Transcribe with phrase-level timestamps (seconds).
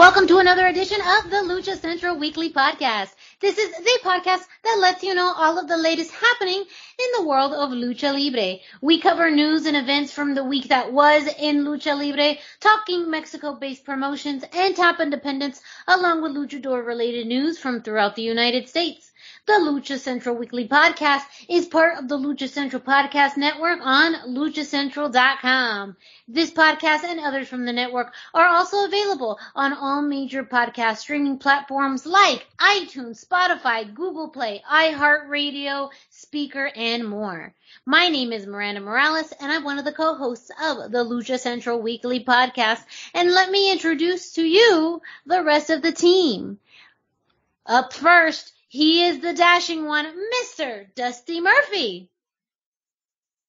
[0.00, 3.10] Welcome to another edition of the Lucha Central Weekly Podcast.
[3.38, 7.28] This is the podcast that lets you know all of the latest happening in the
[7.28, 8.60] world of Lucha Libre.
[8.80, 13.84] We cover news and events from the week that was in Lucha Libre, talking Mexico-based
[13.84, 19.09] promotions and top independents, along with luchador related news from throughout the United States.
[19.50, 25.96] The Lucha Central Weekly Podcast is part of the Lucha Central Podcast Network on luchacentral.com.
[26.28, 31.38] This podcast and others from the network are also available on all major podcast streaming
[31.38, 37.52] platforms like iTunes, Spotify, Google Play, iHeartRadio, Spreaker, and more.
[37.84, 41.82] My name is Miranda Morales and I'm one of the co-hosts of the Lucha Central
[41.82, 42.84] Weekly Podcast.
[43.14, 46.60] And let me introduce to you the rest of the team.
[47.66, 50.86] Up first, he is the dashing one, Mr.
[50.94, 52.08] Dusty Murphy.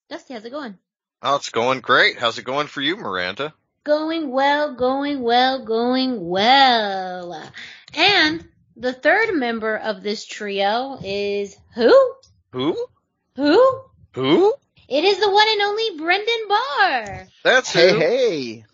[0.09, 0.79] Dusty, how's it going?
[1.21, 2.17] Oh, it's going great.
[2.17, 3.53] How's it going for you, Miranda?
[3.83, 7.51] Going well, going well, going well.
[7.93, 12.13] And the third member of this trio is who?
[12.53, 12.87] Who?
[13.35, 13.81] Who?
[14.13, 14.53] Who?
[14.89, 17.27] It is the one and only Brendan Barr.
[17.43, 17.99] That's hey, who.
[17.99, 18.65] hey.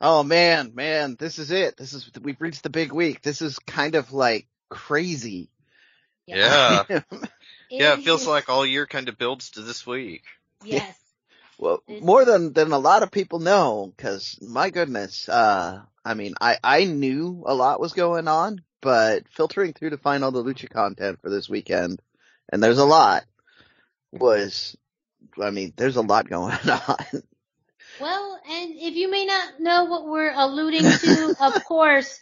[0.00, 1.76] Oh man, man, this is it.
[1.76, 3.20] This is we've reached the big week.
[3.20, 5.50] This is kind of like crazy.
[6.26, 6.84] Yeah.
[6.88, 7.04] It
[7.70, 10.22] yeah, it feels like all year kind of builds to this week.
[10.64, 10.96] Yes.
[11.58, 16.34] well, more than than a lot of people know, because my goodness, uh, I mean,
[16.40, 20.42] I I knew a lot was going on, but filtering through to find all the
[20.42, 22.00] lucha content for this weekend,
[22.50, 23.24] and there's a lot,
[24.12, 24.76] was,
[25.40, 27.22] I mean, there's a lot going on.
[28.00, 32.20] Well, and if you may not know what we're alluding to, of course,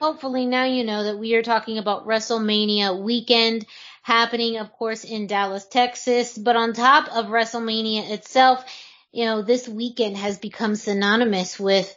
[0.00, 3.66] hopefully now you know that we are talking about WrestleMania weekend
[4.02, 6.36] happening, of course, in Dallas, Texas.
[6.36, 8.64] But on top of WrestleMania itself,
[9.12, 11.94] you know, this weekend has become synonymous with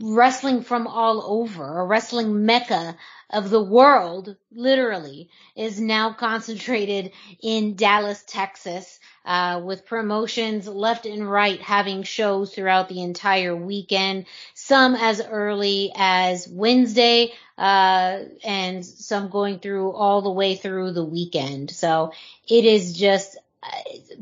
[0.00, 2.96] wrestling from all over, a wrestling mecca
[3.30, 7.12] of the world, literally, is now concentrated
[7.42, 14.26] in Dallas, Texas, uh, with promotions left and right having shows throughout the entire weekend,
[14.54, 21.04] some as early as Wednesday, uh, and some going through all the way through the
[21.04, 21.70] weekend.
[21.70, 22.12] So
[22.48, 23.38] it is just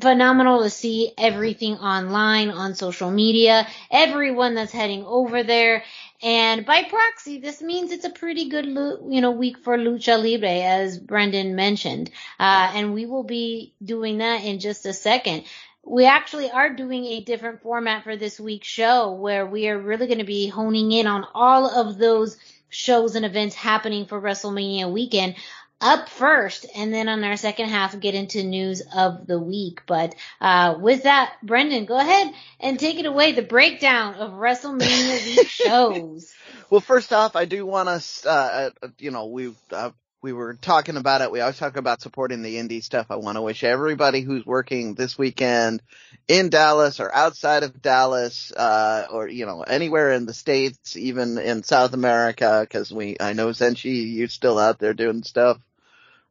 [0.00, 5.84] phenomenal to see everything online on social media, everyone that's heading over there.
[6.22, 10.48] And by proxy, this means it's a pretty good, you know, week for Lucha Libre,
[10.48, 12.10] as Brendan mentioned.
[12.38, 15.44] Uh, and we will be doing that in just a second.
[15.84, 20.06] We actually are doing a different format for this week's show where we are really
[20.06, 22.38] going to be honing in on all of those
[22.68, 25.34] shows and events happening for WrestleMania weekend
[25.82, 29.82] up first and then on our second half get into news of the week.
[29.86, 35.26] But uh with that, Brendan, go ahead and take it away, the breakdown of WrestleMania
[35.36, 36.32] week shows.
[36.70, 39.90] Well, first off, I do want us, uh, uh, you know, we, uh,
[40.22, 41.30] we were talking about it.
[41.30, 43.08] We always talk about supporting the indie stuff.
[43.10, 45.82] I want to wish everybody who's working this weekend
[46.28, 51.38] in Dallas or outside of Dallas, uh, or, you know, anywhere in the States, even
[51.38, 55.58] in South America, cause we, I know Zenchi, you're still out there doing stuff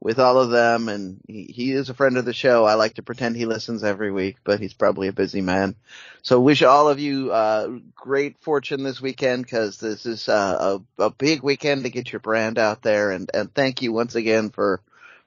[0.01, 2.65] with all of them and he, he is a friend of the show.
[2.65, 5.75] I like to pretend he listens every week, but he's probably a busy man.
[6.23, 11.03] So wish all of you, uh, great fortune this weekend because this is, uh, a,
[11.03, 14.49] a big weekend to get your brand out there and, and thank you once again
[14.49, 14.81] for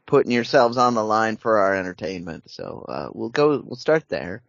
[0.06, 2.50] putting yourselves on the line for our entertainment.
[2.50, 4.43] So, uh, we'll go, we'll start there.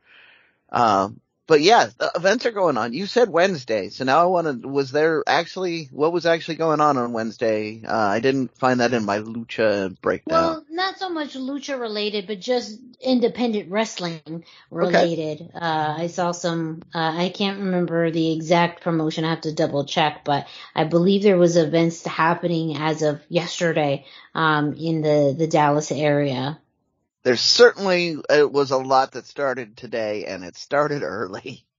[0.71, 2.93] Um, but yeah, the events are going on.
[2.93, 4.67] You said Wednesday, so now I want to.
[4.67, 7.81] Was there actually what was actually going on on Wednesday?
[7.85, 10.43] Uh, I didn't find that in my lucha breakdown.
[10.43, 15.51] Well, not so much lucha related, but just independent wrestling related.
[15.53, 19.25] Uh, I saw some, uh, I can't remember the exact promotion.
[19.25, 24.05] I have to double check, but I believe there was events happening as of yesterday,
[24.33, 26.59] um, in the, the Dallas area
[27.25, 31.65] there certainly it was a lot that started today and it started early.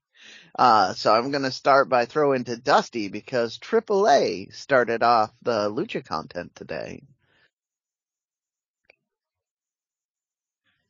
[0.58, 5.68] Uh, so I'm going to start by throwing to Dusty because AAA started off the
[5.68, 7.02] Lucha content today.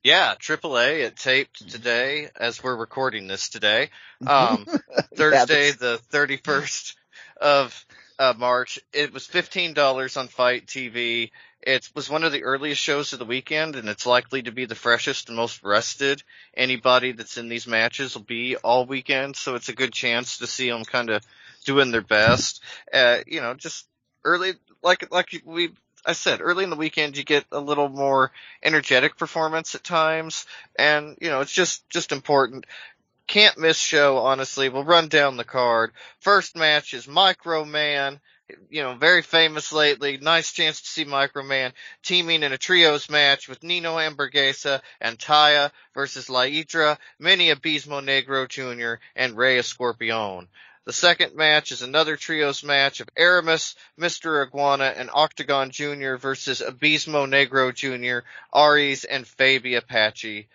[0.05, 1.01] Yeah, AAA.
[1.01, 3.91] It taped today as we're recording this today.
[4.25, 4.67] Um,
[5.17, 6.95] Thursday, the 31st
[7.41, 7.87] of
[8.21, 8.79] uh, March.
[8.93, 11.33] It was $15 on FITE TV
[11.67, 14.67] it was one of the earliest shows of the weekend, and it's likely to be
[14.67, 16.23] the freshest and most rested
[16.57, 19.35] anybody that's in these matches will be all weekend.
[19.35, 21.27] So it's a good chance to see them kind of
[21.65, 22.63] doing their best.
[22.95, 23.85] Uh, you know, just
[24.25, 25.71] early, like like we
[26.07, 28.31] I said, early in the weekend you get a little more
[28.63, 30.47] energetic performance at times,
[30.79, 32.65] and you know it's just just important.
[33.27, 34.69] Can't miss show, honestly.
[34.69, 35.91] We'll run down the card.
[36.21, 38.21] First match is Microman
[38.71, 40.19] you know, very famous lately.
[40.19, 41.73] Nice chance to see Microman
[42.03, 48.03] teaming in a trios match with Nino Hamburguesa and Taya versus La Hidra, Mini Abismo
[48.03, 50.47] Negro Jr., and Rey Escorpion.
[50.85, 54.47] The second match is another trios match of Aramis, Mr.
[54.47, 56.15] Iguana, and Octagon Jr.
[56.15, 58.25] versus Abismo Negro Jr.,
[58.57, 60.49] Aries, and Fabi Apache.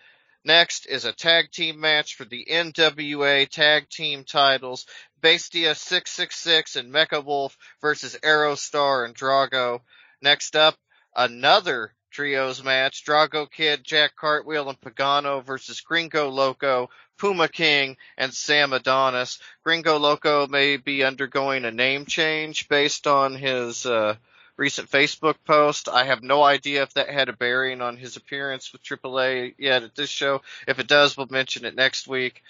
[0.43, 4.88] Next is a tag team match for the NWA tag team titles.
[5.21, 9.81] Bestia 666 and Mecha Wolf versus Aerostar and Drago.
[10.21, 10.77] Next up,
[11.15, 13.03] another trios match.
[13.06, 19.39] Drago Kid, Jack Cartwheel, and Pagano versus Gringo Loco, Puma King, and Sam Adonis.
[19.63, 24.15] Gringo Loco may be undergoing a name change based on his uh,
[24.57, 25.88] recent Facebook post.
[25.89, 29.83] I have no idea if that had a bearing on his appearance with AAA yet
[29.83, 30.41] at this show.
[30.67, 32.44] If it does, we'll mention it next week.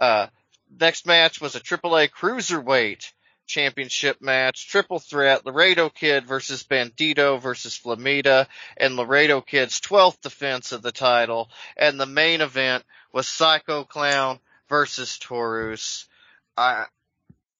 [0.00, 0.28] Uh,
[0.80, 3.12] next match was a AAA Cruiserweight
[3.48, 10.70] championship match, triple threat, Laredo Kid versus Bandito versus Flamita, and Laredo Kid's 12th defense
[10.70, 11.50] of the title.
[11.76, 14.38] And the main event was Psycho Clown
[14.68, 16.06] versus Taurus.
[16.56, 16.84] I,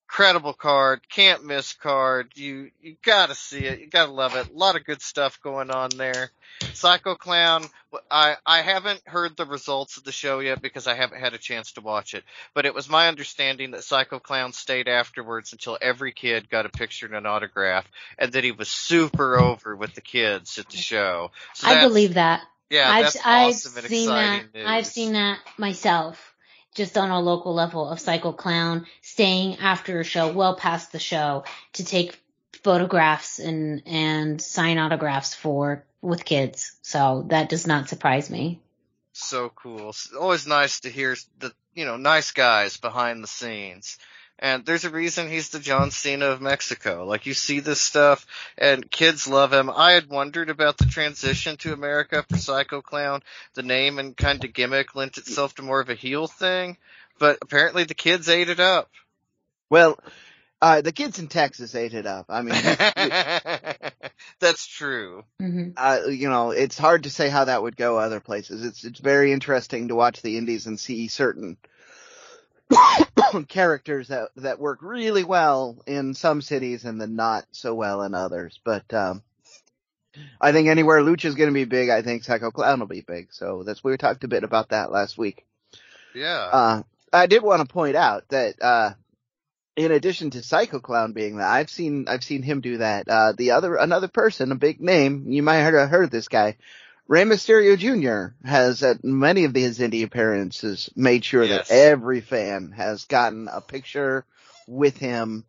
[0.08, 2.32] incredible card, can't miss card.
[2.34, 4.48] You you gotta see it, you gotta love it.
[4.48, 6.30] A lot of good stuff going on there.
[6.72, 7.64] Psycho Clown,
[8.10, 11.38] I I haven't heard the results of the show yet because I haven't had a
[11.38, 12.24] chance to watch it.
[12.54, 16.70] But it was my understanding that Psycho Clown stayed afterwards until every kid got a
[16.70, 17.86] picture and an autograph,
[18.18, 21.30] and that he was super over with the kids at the show.
[21.52, 22.42] So I believe that.
[22.70, 24.34] Yeah, I've, that's I've awesome and seen that.
[24.34, 24.64] exciting news.
[24.66, 26.27] I've seen that myself,
[26.78, 31.00] just on a local level of Psycho Clown staying after a show, well past the
[31.00, 31.44] show,
[31.74, 32.18] to take
[32.62, 36.78] photographs and and sign autographs for with kids.
[36.82, 38.60] So that does not surprise me.
[39.12, 39.90] so cool.
[39.90, 43.98] It's always nice to hear the you know nice guys behind the scenes.
[44.38, 47.04] And there's a reason he's the John Cena of Mexico.
[47.04, 48.26] Like you see this stuff
[48.56, 49.68] and kids love him.
[49.68, 53.22] I had wondered about the transition to America for Psycho Clown.
[53.54, 56.76] The name and kind of gimmick lent itself to more of a heel thing,
[57.18, 58.90] but apparently the kids ate it up.
[59.70, 59.98] Well,
[60.62, 62.26] uh, the kids in Texas ate it up.
[62.28, 62.54] I mean,
[64.40, 65.24] That's true.
[65.40, 68.64] hmm uh, you know, it's hard to say how that would go other places.
[68.64, 71.56] It's it's very interesting to watch the indies and see certain
[73.48, 78.14] characters that that work really well in some cities and then not so well in
[78.14, 78.60] others.
[78.64, 79.22] But um
[80.40, 83.28] I think anywhere Lucha's going to be big, I think Psycho Clown will be big.
[83.32, 85.46] So that's we talked a bit about that last week.
[86.14, 86.48] Yeah.
[86.52, 86.82] Uh,
[87.12, 88.92] I did want to point out that, uh,
[89.76, 93.08] in addition to Psycho Clown being that, I've seen, I've seen him do that.
[93.08, 96.56] Uh, the other, another person, a big name, you might have heard, of this guy,
[97.08, 98.34] Rey Mysterio Jr.
[98.46, 101.68] has at many of his indie appearances made sure Yes.
[101.68, 104.26] that every fan has gotten a picture
[104.66, 105.46] with him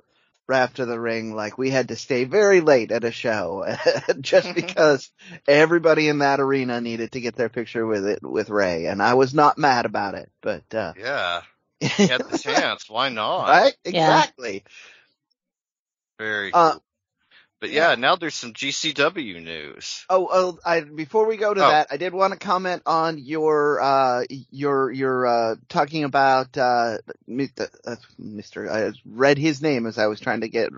[0.47, 1.35] right after the ring.
[1.35, 3.65] Like we had to stay very late at a show
[4.21, 5.11] just because
[5.49, 8.85] everybody in that arena needed to get their picture with it, with Ray.
[8.85, 11.41] And I was not mad about it, but, uh, yeah.
[11.81, 12.89] He had the chance.
[12.89, 13.49] Why not?
[13.49, 13.75] right?
[13.83, 13.91] Yeah.
[13.91, 14.63] Exactly.
[16.17, 16.83] Very Uh, cool.
[17.59, 20.05] But yeah, now there's some GCW news.
[20.09, 21.69] Oh, oh, I, before we go to Oh.
[21.69, 26.99] that, I did want to comment on your, uh, your, your, uh, talking about, uh,
[27.29, 27.67] Mr.
[28.69, 30.69] Uh, I read his name as I was trying to get,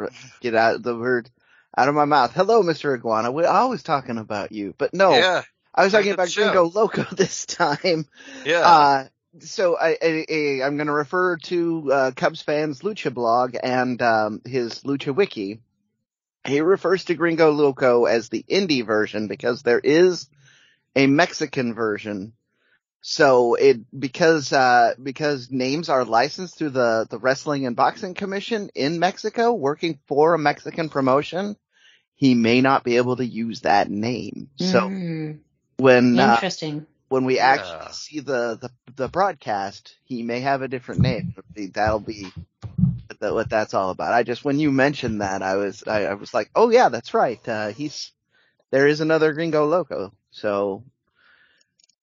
[0.42, 1.30] get out the word
[1.78, 2.34] out of my mouth.
[2.34, 2.96] Hello, Mr.
[2.98, 3.32] Iguana.
[3.32, 7.04] We're always talking about you, but no, Yeah, I was talking about the Gringo Loco
[7.16, 8.08] this time.
[8.46, 8.60] yeah.
[8.62, 9.08] Uh,
[9.40, 14.02] so I, I, I I'm going to refer to uh, Cubs fans Lucha blog and
[14.02, 15.62] um, his Lucha wiki.
[16.46, 20.28] He refers to Gringo Loco as the indie version because there is
[20.96, 22.34] a Mexican version.
[23.02, 28.70] So it because uh, because names are licensed through the the Wrestling and Boxing Commission
[28.76, 31.58] in Mexico, working for a Mexican promotion,
[32.16, 34.50] he may not be able to use that name.
[34.58, 35.40] So Mm,
[35.78, 36.86] when uh, interesting.
[37.10, 37.54] when we Yeah.
[37.54, 41.24] actually see the, the the broadcast, he may have a different name.
[41.74, 42.32] That'll be
[43.22, 44.14] that, what that's all about.
[44.14, 47.14] I just when you mentioned that, I was I, I was like, oh yeah, that's
[47.14, 47.40] right.
[47.48, 48.12] Uh, he's
[48.72, 50.14] there is another Gringo Loco.
[50.32, 50.84] So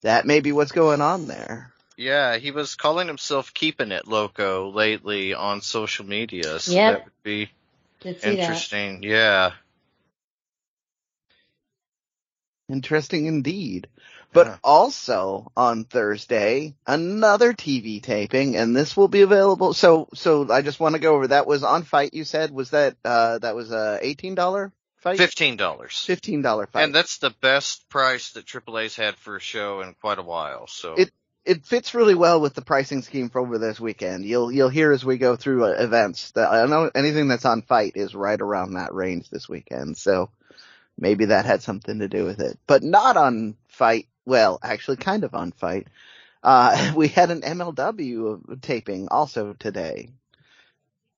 [0.02, 1.72] that may be what's going on there.
[1.96, 6.60] Yeah, he was calling himself keeping it loco lately on social media.
[6.60, 6.92] So Yep.
[6.92, 7.50] that would be
[8.00, 8.38] Did see that.
[8.38, 9.02] interesting.
[9.02, 9.52] Yeah.
[12.68, 13.88] Interesting indeed.
[14.32, 14.56] But Yeah.
[14.62, 19.72] also on Thursday, another TV taping, and this will be available.
[19.72, 22.12] So, so I just want to go over that was on FITE.
[22.14, 25.98] You said was that uh that was a eighteen dollar fight, Fifteen dollars.
[26.04, 26.84] fifteen dollar fight.
[26.84, 30.66] And that's the best price that AAA's had for a show in quite a while.
[30.66, 31.12] So It-
[31.46, 34.26] it fits really well with the pricing scheme for over this weekend.
[34.26, 37.62] You'll you'll hear as we go through uh, events that I know anything that's on
[37.62, 39.96] FITE is right around that range this weekend.
[39.96, 40.28] So
[40.98, 44.06] maybe that had something to do with it, but not on FITE.
[44.28, 45.88] Well, actually, kind of on FITE.
[46.42, 50.10] Uh, we had an MLW taping also today,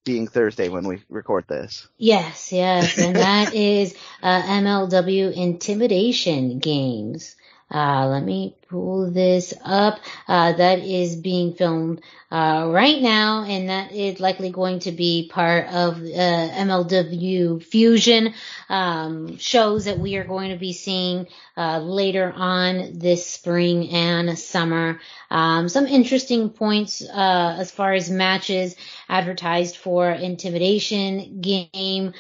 [0.04, 1.88] being Thursday when we record this.
[1.98, 7.34] Yes, yes, and that is uh, MLW Intimidation Games.
[7.70, 10.00] Uh, let me pull this up.
[10.26, 12.00] Uh, that is being filmed
[12.30, 18.34] uh, right now, and that is likely going to be part of uh, MLW Fusion
[18.68, 24.38] um, shows that we are going to be seeing uh, later on this spring and
[24.38, 25.00] summer.
[25.30, 28.76] Um, some interesting points uh, as far as matches
[29.08, 32.14] advertised for Intimidation game.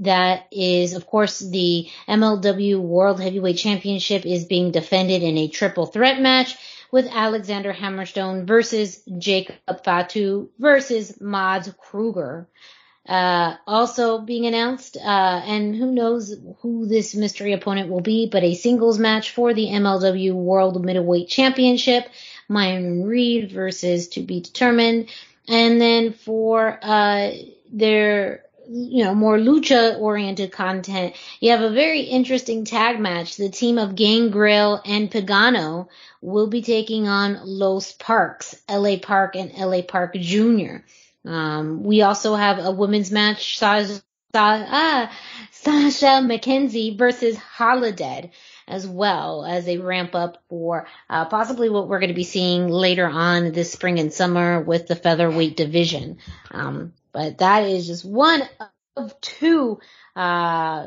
[0.00, 5.86] That is, of course, the MLW World Heavyweight Championship is being defended in a triple
[5.86, 6.56] threat match
[6.90, 12.48] with Alexander Hammerstone versus Jacob Fatu versus Mads Kruger.
[13.08, 18.44] Uh, also being announced, uh, and who knows who this mystery opponent will be, but
[18.44, 22.06] a singles match for the MLW World Middleweight Championship,
[22.48, 25.08] Myron Reed versus to be determined.
[25.48, 27.30] And then for, uh,
[27.72, 33.36] their, you know, more lucha oriented content, you have a very interesting tag match.
[33.36, 35.88] The team of Gangrel and Pagano
[36.20, 40.78] will be taking on Los Parks, LA Park and LA Park Jr.
[41.24, 44.02] Um, we also have a women's match, Sasha,
[44.34, 45.10] ah,
[45.50, 48.30] Sasha McKenzie versus Holidead
[48.68, 52.68] as well as they ramp up for uh, possibly what we're going to be seeing
[52.68, 56.18] later on this spring and summer with the featherweight division.
[56.50, 58.42] Um, but that is just one
[58.96, 59.80] of two
[60.14, 60.86] uh,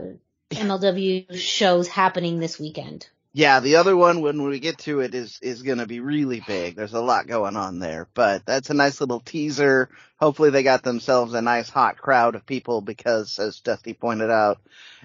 [0.50, 3.06] MLW shows happening this weekend.
[3.34, 6.42] Yeah, the other one when we get to it is is going to be really
[6.48, 6.78] big.
[6.78, 9.90] There's a lot going on there, but that's a nice little teaser.
[10.22, 14.62] Hopefully they got themselves a nice hot crowd of people because as Dusty pointed out,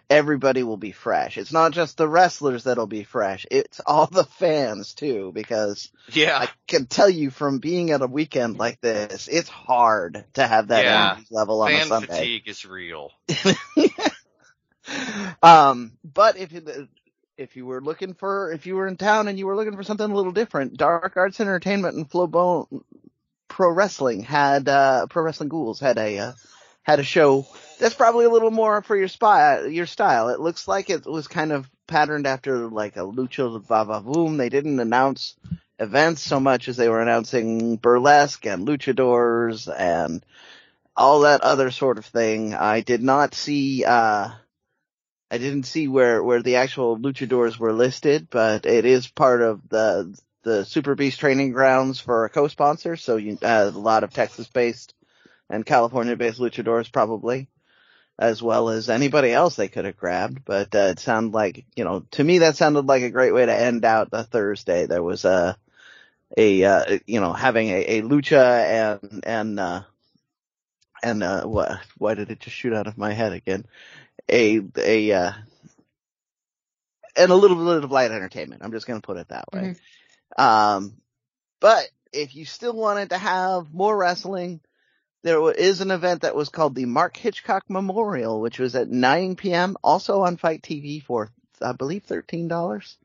[0.09, 1.37] everybody will be fresh.
[1.37, 3.47] It's not just the wrestlers that'll be fresh.
[3.51, 6.39] It's all the fans too because yeah.
[6.39, 10.69] I can tell you from being at a weekend like this, it's hard to have
[10.69, 11.11] that Yeah.
[11.13, 12.07] energy level on a Fan Sunday.
[12.07, 13.13] fatigue is real.
[15.43, 16.89] um, but if you,
[17.37, 19.83] if you were looking for, if you were in town and you were looking for
[19.83, 22.83] something a little different, Dark Arts Entertainment and Flowbone
[23.49, 26.33] Pro Wrestling had, uh, Pro Wrestling Ghouls had a, uh,
[26.87, 27.45] had a show
[27.81, 30.29] that's probably a little more for your spy, your style.
[30.29, 34.39] It looks like it was kind of patterned after like a Lucha VaVoom.
[34.39, 35.35] They didn't announce
[35.81, 40.25] events so much as they were announcing burlesque and luchadors and
[40.97, 42.55] all that other sort of thing.
[42.55, 44.31] I did not see, uh,
[45.29, 49.69] I didn't see where, where the actual luchadors were listed, but it is part of
[49.69, 52.97] the, the Super Beast training grounds for a co-sponsor.
[52.97, 54.95] So you, uh, a lot of Texas based
[55.49, 57.49] and California based luchadors probably,
[58.19, 60.45] as well as anybody else they could have grabbed.
[60.45, 63.47] But, uh, it sounded like, you know, to me that sounded like a great way
[63.47, 64.87] to end out the Thursday.
[64.87, 65.57] There was a,
[66.37, 69.83] a, uh, you know, having a, a lucha and, and, uh,
[71.03, 73.67] and, uh, what, why did it just shoot out of my head again?
[74.29, 75.33] A, a, uh,
[77.17, 78.63] and a little bit of light entertainment.
[78.65, 79.77] I'm just going to put it that way.
[80.37, 80.97] Um,
[81.61, 84.61] but if you still wanted to have more wrestling,
[85.27, 89.35] there is an event that was called the Mark Hitchcock Memorial, which was at 9
[89.35, 89.77] p.m.
[89.83, 91.31] also on FITE TV for,
[91.61, 92.97] I believe, $13.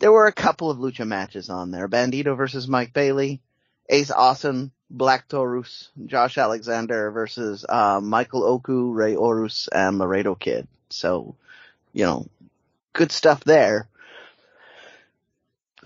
[0.00, 1.86] There were a couple of lucha matches on there.
[1.86, 3.40] Bandito versus Mike Bailey,
[3.88, 10.66] Ace Austin, Black Taurus, Josh Alexander versus, uh, Michael Oku, Rey Horus, and Laredo Kid.
[10.90, 11.36] So,
[11.92, 12.26] you know,
[12.94, 13.86] good stuff there.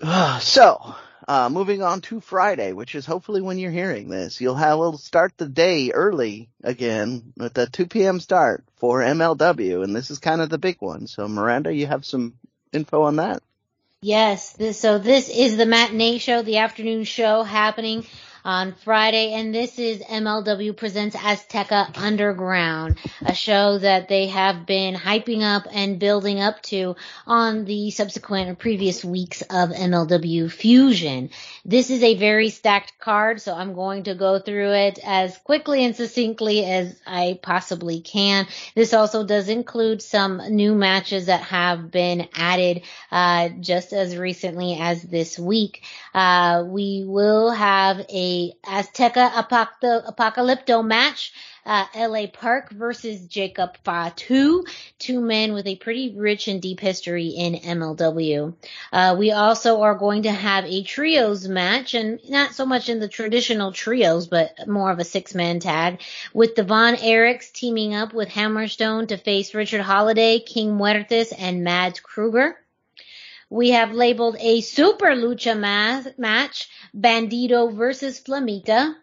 [0.39, 0.95] so,
[1.29, 4.97] uh, moving on to Friday, which is hopefully when you're hearing this, you'll have, we'll
[4.97, 8.19] start the day early again with a 2 p.m.
[8.19, 11.05] start for MLW, and this is kind of the big one.
[11.05, 12.33] So Miranda, you have some
[12.73, 13.43] info on that?
[14.01, 18.05] Yes, this, so this is the matinee show, the afternoon show happening
[18.45, 24.95] on Friday, and this is MLW Presents Azteca Underground, a show that they have been
[24.95, 26.95] hyping up and building up to
[27.27, 31.29] on the subsequent or previous weeks of MLW Fusion.
[31.65, 35.83] This is a very stacked card, so I'm going to go through it as quickly
[35.83, 38.47] and succinctly as I possibly can.
[38.75, 44.77] This also does include some new matches that have been added uh, just as recently
[44.79, 45.83] as this week.
[46.13, 48.28] Uh, we will have a
[48.65, 51.33] Azteca Apocalypto match.
[51.65, 54.63] Uh, LA Park versus Jacob Fatu,
[54.97, 58.55] two men with a pretty rich and deep history in MLW.
[58.91, 62.99] Uh, we also are going to have a trios match, and not so much in
[62.99, 66.01] the traditional trios, but more of a six-man tag,
[66.33, 71.63] with the Von Erichs teaming up with Hammerstone to face Richard Holliday, King Muertes, and
[71.63, 72.57] Mads Kruger.
[73.49, 78.95] We have labeled a super lucha ma- match, Bandito versus Flamita.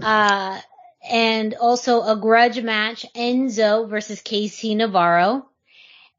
[0.00, 0.60] Uh,
[1.08, 5.48] and also a grudge match, Enzo versus KC Navarro.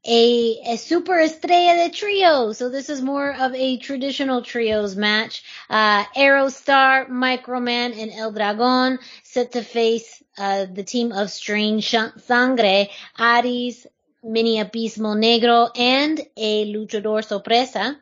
[0.06, 2.52] A, a super estrella de trio.
[2.52, 5.42] So this is more of a traditional trios match.
[5.70, 12.88] Uh, Aerostar, Microman, and El Dragon set to face, uh, the team of Strange Sangre,
[13.18, 13.86] Aries,
[14.24, 18.00] Mini Abismo Negro, and a Luchador Sorpresa,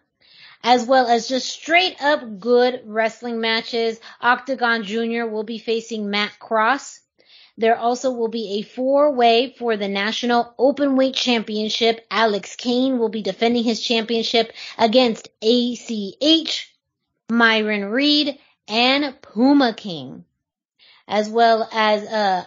[0.63, 3.99] as well as just straight up good wrestling matches.
[4.21, 5.27] Octagon Jr.
[5.27, 7.01] will be facing Matt Cross.
[7.59, 12.07] There also will be a four way for the National Openweight Championship.
[12.11, 16.73] Alex Kane will be defending his championship against ACH,
[17.29, 18.39] Myron Reed,
[18.69, 20.25] and Puma King
[21.13, 22.43] as well as uh,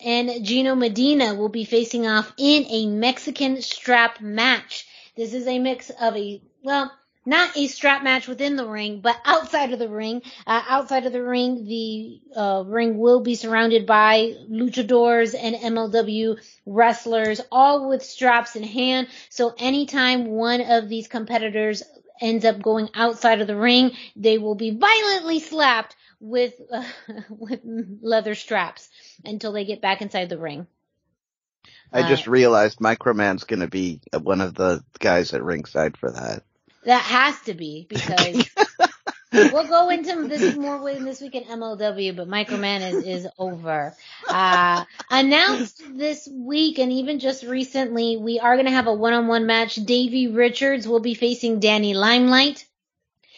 [0.00, 4.88] and Gino Medina will be facing off in a Mexican strap match.
[5.14, 6.90] This is a mix of a, well,
[7.26, 10.22] not a strap match within the ring, but outside of the ring.
[10.46, 16.38] Uh, outside of the ring, the uh, ring will be surrounded by luchadors and MLW
[16.64, 19.08] wrestlers, all with straps in hand.
[19.28, 21.82] So anytime one of these competitors
[22.22, 26.84] ends up going outside of the ring, they will be violently slapped with uh,
[27.28, 28.88] with leather straps
[29.24, 30.66] until they get back inside the ring.
[31.92, 36.10] I just uh, realized Microman's going to be one of the guys at ringside for
[36.10, 36.42] that.
[36.84, 38.48] That has to be because
[39.32, 43.94] we'll go into this more in this week in MLW, but Microman is is over.
[44.28, 49.46] Uh, announced this week and even just recently, we are going to have a one-on-one
[49.46, 49.76] match.
[49.76, 52.64] Davey Richards will be facing Danny Limelight.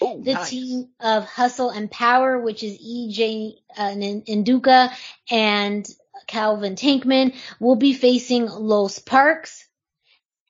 [0.01, 0.51] Oh, the nice.
[0.51, 4.91] team of Hustle and Power, which is EJ uh, Nduka
[5.31, 5.89] and
[6.27, 9.65] Calvin Tankman, will be facing Los Parks.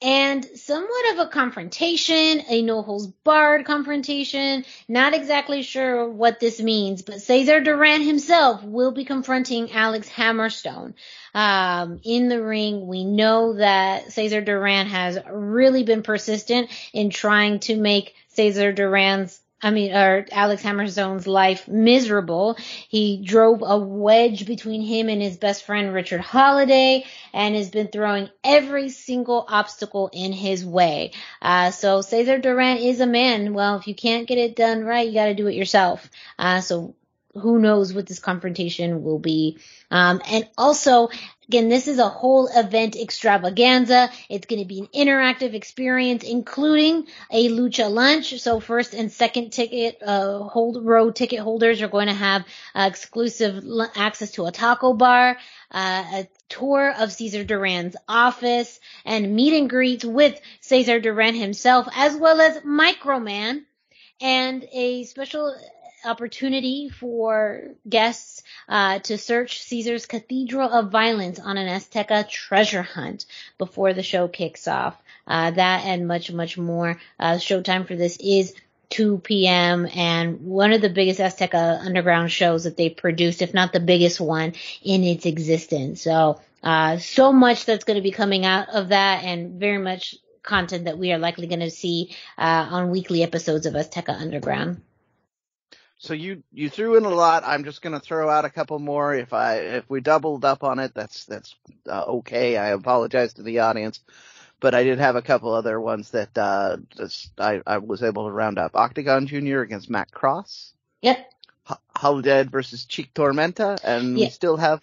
[0.00, 4.64] And somewhat of a confrontation, a no holds barred confrontation.
[4.86, 10.94] Not exactly sure what this means, but Cesar Duran himself will be confronting Alex Hammerstone.
[11.34, 17.58] Um, in the ring, we know that Cesar Duran has really been persistent in trying
[17.60, 22.56] to make Cesar Duran's I mean, or Alex Hammerstone's life miserable.
[22.88, 27.88] He drove a wedge between him and his best friend Richard Holliday and has been
[27.88, 31.10] throwing every single obstacle in his way.
[31.42, 33.52] Uh, so Cesar Duran is a man.
[33.52, 36.08] Well, if you can't get it done right, you gotta do it yourself.
[36.38, 36.94] Uh, so
[37.34, 39.58] who knows what this confrontation will be.
[39.90, 41.08] Um, and also,
[41.46, 44.10] again, this is a whole event extravaganza.
[44.28, 48.40] It's going to be an interactive experience, including a lucha lunch.
[48.40, 52.88] So first and second ticket, uh, hold row ticket holders are going to have uh,
[52.90, 53.62] exclusive
[53.94, 55.36] access to a taco bar,
[55.70, 61.88] uh, a tour of Cesar Duran's office, and meet and greets with Cesar Duran himself,
[61.94, 63.64] as well as Microman,
[64.20, 65.54] and a special
[66.08, 73.26] opportunity for guests uh, to search Caesar's Cathedral of Violence on an Azteca treasure hunt
[73.58, 74.96] before the show kicks off.
[75.26, 76.98] Uh, that and much, much more.
[77.20, 78.54] Uh, showtime for this is
[78.90, 79.86] 2 p.m.
[79.94, 84.20] and one of the biggest Azteca underground shows that they produced, if not the biggest
[84.20, 86.00] one in its existence.
[86.00, 90.16] So, uh, so much that's going to be coming out of that and very much
[90.42, 94.80] content that we are likely going to see, uh, on weekly episodes of Azteca Underground.
[95.98, 97.42] So you you threw in a lot.
[97.44, 99.14] I'm just going to throw out a couple more.
[99.14, 101.56] If I if we doubled up on it, that's that's
[101.88, 102.56] uh, okay.
[102.56, 104.00] I apologize to the audience,
[104.60, 108.26] but I did have a couple other ones that uh, just, I I was able
[108.26, 108.76] to round up.
[108.76, 110.72] Octagon Junior against Matt Cross.
[111.02, 111.18] Yep.
[111.68, 114.28] H- versus Chik Tormenta, and yep.
[114.28, 114.80] we still have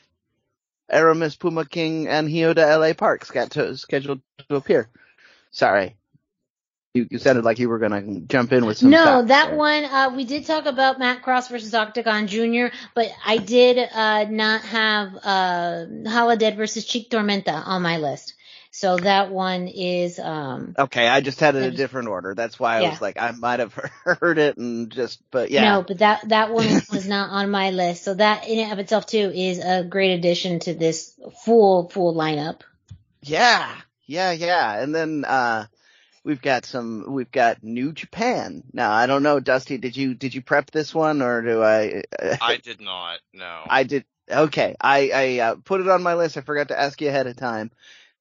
[0.89, 4.89] Aramis Puma King and Hijo de LA Park scheduled to appear.
[5.49, 5.95] Sorry,
[6.95, 8.91] You, you sounded like you were gonna jump in with some.
[8.91, 9.57] No, that there.
[9.57, 14.23] one uh, we did talk about Matt Cross versus Octagon Jr., but I did uh,
[14.29, 18.33] not have uh, Holidead versus Chik Tormenta on my list.
[18.71, 22.33] So that one is um Okay, I just had it in a different order.
[22.33, 22.91] That's why I Yeah.
[22.91, 25.77] was like, I might have heard it and just, but yeah.
[25.77, 28.03] no, but that that one was not on my list.
[28.03, 32.13] So that in and of itself too is a great addition to this full full
[32.13, 32.61] lineup.
[33.21, 33.73] Yeah,
[34.05, 34.81] yeah, yeah.
[34.81, 35.67] And then uh
[36.25, 38.63] we've got some we've got New Japan.
[38.73, 42.03] Now, I don't know, Dusty, did you did you prep this one or do I
[42.41, 43.19] I did not.
[43.31, 43.61] No.
[43.69, 44.75] I did okay.
[44.81, 46.35] I I uh, put it on my list.
[46.35, 47.71] I forgot to ask you ahead of time.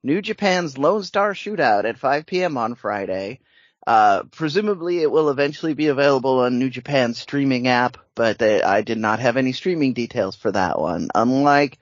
[0.05, 2.59] New Japan's Lone Star Shootout at 5 p.m.
[2.59, 3.41] on Friday.
[3.87, 8.83] Uh, presumably it will eventually be available on New Japan's streaming app, but they, I
[8.83, 11.09] did not have any streaming details for that one.
[11.15, 11.79] Unlike,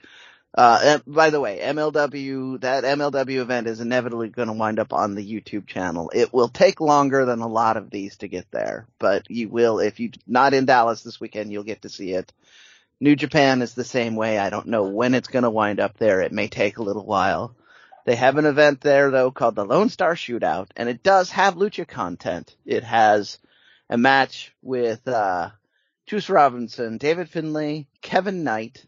[0.55, 5.15] uh, by the way, MLW, that MLW event is inevitably going to wind up on
[5.15, 6.11] the YouTube channel.
[6.15, 9.79] It will take longer than a lot of these to get there, but you will,
[9.79, 12.33] if you're not in Dallas this weekend, you'll get to see it.
[13.01, 14.39] New Japan is the same way.
[14.39, 16.21] I don't know when it's going to wind up there.
[16.21, 17.57] It may take a little while.
[18.05, 21.55] They have an event there though called the Lone Star Shootout, and it does have
[21.55, 22.55] lucha content.
[22.67, 23.39] It has
[23.89, 25.51] a match with uh
[26.07, 28.85] Juice Robinson, David Finlay, Kevin Knight,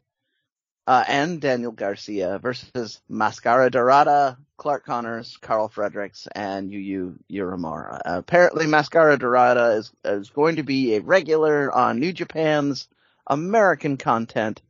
[0.86, 7.96] uh, and Daniel Garcia versus Mascara Dorada, Clark Connors, Karl Fredericks, and Yu Yu Uramura.
[7.96, 12.88] Uh, apparently Mascara Dorada is, is going to be a regular on New Japan's
[13.26, 14.60] American content,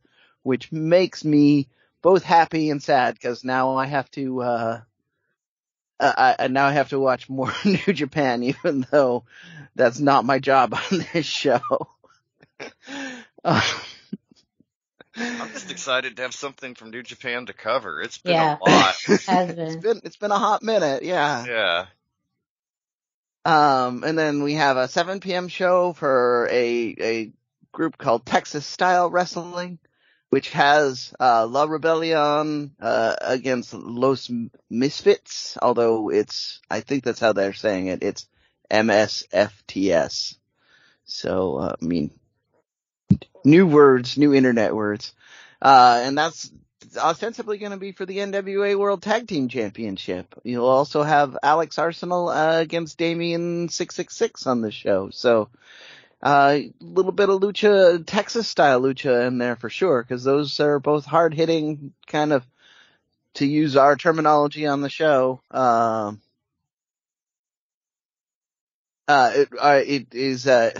[0.43, 1.67] which makes me
[2.01, 4.81] both happy and sad because now I have to, uh,
[5.99, 9.25] uh, I, now I have to watch more New Japan, even though
[9.75, 11.59] that's not my job on this show.
[15.17, 18.01] I'm just excited to have something from New Japan to cover.
[18.01, 18.57] It's been Yeah.
[18.61, 18.95] a lot.
[19.05, 19.59] Has been.
[19.59, 19.81] it's been.
[19.81, 21.45] been it's been a hot minute, yeah.
[21.45, 21.85] yeah.
[23.45, 25.47] Um, and then we have a 7 p.m.
[25.47, 27.31] show for a a
[27.71, 29.77] group called Texas Style Wrestling,
[30.29, 34.31] which has uh, La Rebellion uh, against Los
[34.69, 35.57] Misfits.
[35.61, 38.01] Although it's, I think that's how they're saying it.
[38.03, 38.27] It's
[38.71, 40.37] MSFTS.
[41.05, 42.11] So uh, I mean,
[43.45, 45.13] new words, new internet words,
[45.61, 46.51] uh, and that's
[46.97, 50.33] ostensibly going to be for the NWA World Tag Team Championship.
[50.43, 55.09] You'll also have Alex Arsenal uh, against Damien six six six on the show.
[55.11, 55.49] So
[56.21, 60.59] a uh, little bit of lucha, Texas style lucha in there for sure, because those
[60.59, 62.45] are both hard hitting, kind of,
[63.35, 65.41] to use our terminology on the show.
[65.51, 66.21] Um,
[69.07, 70.71] uh, it, uh, it is, uh,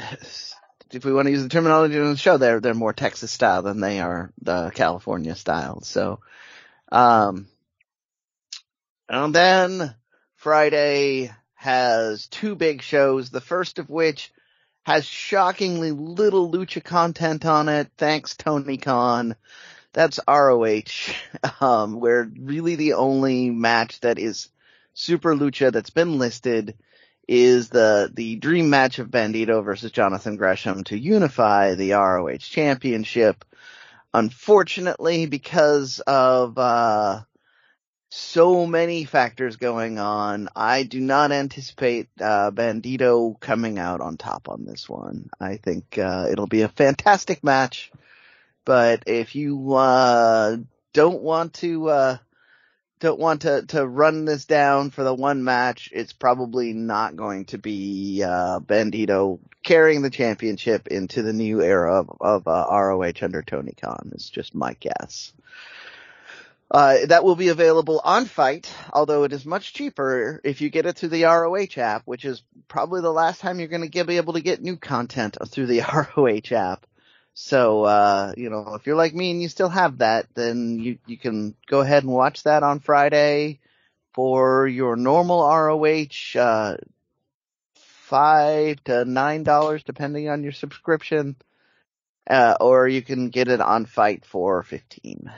[0.92, 3.62] if we want to use the terminology on the show, they're, they're more Texas style
[3.62, 5.82] than they are the California style.
[5.82, 6.20] So,
[6.92, 7.48] um,
[9.10, 9.96] and then
[10.36, 14.32] Friday has two big shows, the first of which
[14.84, 17.90] has shockingly little lucha content on it.
[17.98, 19.36] Thanks, Tony Khan.
[19.94, 20.84] That's ROH,
[21.62, 24.50] um, where really the only match that is
[24.94, 26.76] super lucha that's been listed
[27.28, 33.44] is the, the dream match of Bandito versus Jonathan Gresham to unify the ROH championship.
[34.14, 37.22] Unfortunately, because of, uh,
[38.10, 40.48] so many factors going on.
[40.56, 45.30] I do not anticipate uh, Bandito coming out on top on this one.
[45.40, 47.92] I think uh, it'll be a fantastic match,
[48.64, 50.58] but if you uh,
[50.94, 52.18] don't want to uh,
[53.00, 57.46] don't want to to run this down for the one match, it's probably not going
[57.46, 63.22] to be uh, Bandito carrying the championship into the new era of, of uh, ROH
[63.22, 64.12] under Tony Khan.
[64.14, 65.34] It's just my guess.
[66.70, 70.88] Uh, that will be available on FITE, although it is much cheaper if you get
[70.88, 74.18] it through the ROH app, which is probably the last time you're going to be
[74.18, 75.82] able to get new content through the
[76.18, 76.86] ROH app.
[77.38, 80.98] So, uh, you know, if you're like me and you still have that, then you,
[81.06, 83.60] you can go ahead and watch that on Friday
[84.14, 86.78] for your normal ROH, uh,
[87.76, 91.36] five to nine dollars depending on your subscription.
[92.28, 95.30] Uh, or you can get it on FITE for fifteen.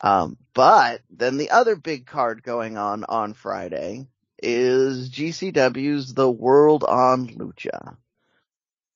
[0.00, 4.06] Um, but then the other big card going on on Friday
[4.40, 7.96] is GCW's The World on Lucha.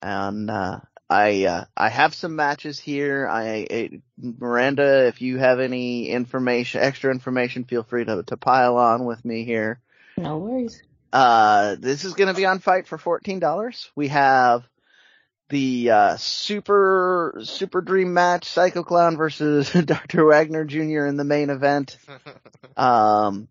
[0.01, 3.27] And, uh, I, uh, I have some matches here.
[3.27, 8.77] I, it, Miranda, if you have any information, extra information, feel free to, to pile
[8.77, 9.81] on with me here.
[10.17, 10.83] No worries.
[11.13, 13.89] Uh, this is gonna be on FITE for $14.
[13.95, 14.69] We have
[15.49, 20.27] the uh, super super dream match Psycho Clown versus Dr.
[20.27, 21.07] Wagner Jr.
[21.07, 21.97] in the main event.
[22.77, 23.49] Um,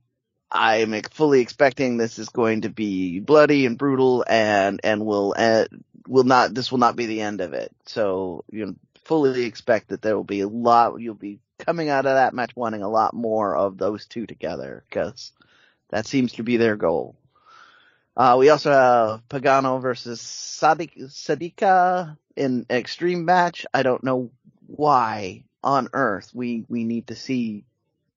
[0.50, 5.65] I'm fully expecting this is going to be bloody and brutal and, and will, uh,
[6.08, 7.72] will not, this will not be the end of it.
[7.86, 12.15] So, you fully expect that there will be a lot, you'll be coming out of
[12.15, 15.32] that match wanting a lot more of those two together because
[15.89, 17.15] that seems to be their goal.
[18.15, 23.65] Uh, we also have Pagano versus Sadik, Sadika in extreme match.
[23.74, 24.32] I don't know
[24.65, 27.63] why on earth we, we need to see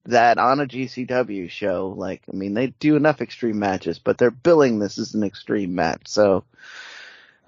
[0.06, 1.94] that on a GCW show.
[1.96, 5.74] Like, I mean, they do enough extreme matches, but they're billing this as an extreme
[5.74, 6.02] match.
[6.06, 6.44] So,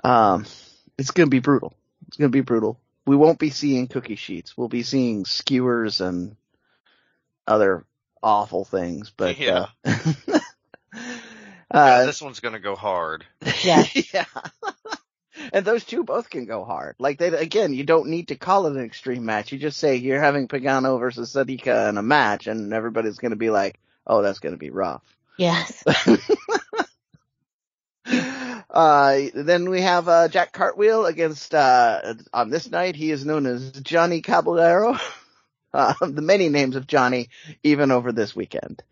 [0.03, 0.47] um,
[0.99, 1.73] it's going to be brutal.
[2.09, 2.79] It's going to be brutal.
[3.07, 4.57] We won't be seeing cookie sheets.
[4.57, 6.37] We'll be seeing skewers and
[7.47, 7.85] other
[8.23, 9.67] awful things, but, Yeah.
[9.85, 9.99] uh,
[11.75, 13.25] Yeah, uh, this one's gonna go hard.
[13.65, 13.85] Yeah.
[14.13, 14.27] yeah.
[15.55, 16.97] and those two both can go hard.
[16.99, 19.53] Like they, again, you don't need to call it an extreme match.
[19.53, 23.49] You just say you're having Pagano versus Sadika in a match and everybody's gonna be
[23.51, 25.03] like, oh, that's gonna be rough.
[25.39, 25.83] Yes.
[28.73, 33.47] Uh, then we have, uh, Jack Cartwheel against, uh, on this night, he is known
[33.47, 34.97] as Johnny Caballero.
[35.75, 37.31] Uh, the many names of Johnny,
[37.63, 38.83] even over this weekend.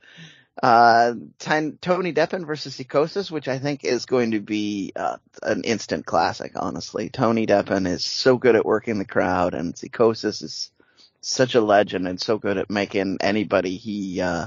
[0.63, 6.07] Uh, Tony Deppen versus Psychosis, which I think is going to be, uh, an instant
[6.07, 7.11] classic, honestly.
[7.11, 10.71] Tony Deppen is so good at working the crowd and Psychosis is
[11.21, 14.47] such a legend and so good at making anybody he, uh,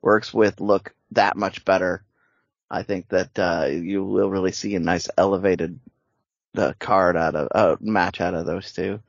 [0.00, 2.04] works with look that much better.
[2.70, 5.78] I think that, uh, you will really see a nice elevated,
[6.56, 9.00] uh, card out of, uh, match out of those two.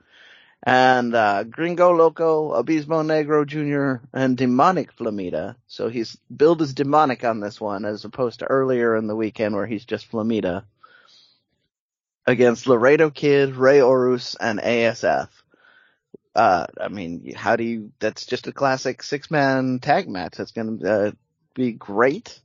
[0.64, 5.56] And, uh, Gringo Loco, Abismo Negro Jr., and Demonic Flamita.
[5.68, 9.56] So he's billed as demonic on this one as opposed to earlier in the weekend
[9.56, 10.64] where he's just Flamita.
[12.26, 15.30] Against Laredo Kid, Rey Horus, and ASF.
[16.36, 20.36] Uh, I mean, how do you, that's just a classic six man tag match.
[20.38, 21.12] That's gonna, uh,
[21.56, 22.40] be great.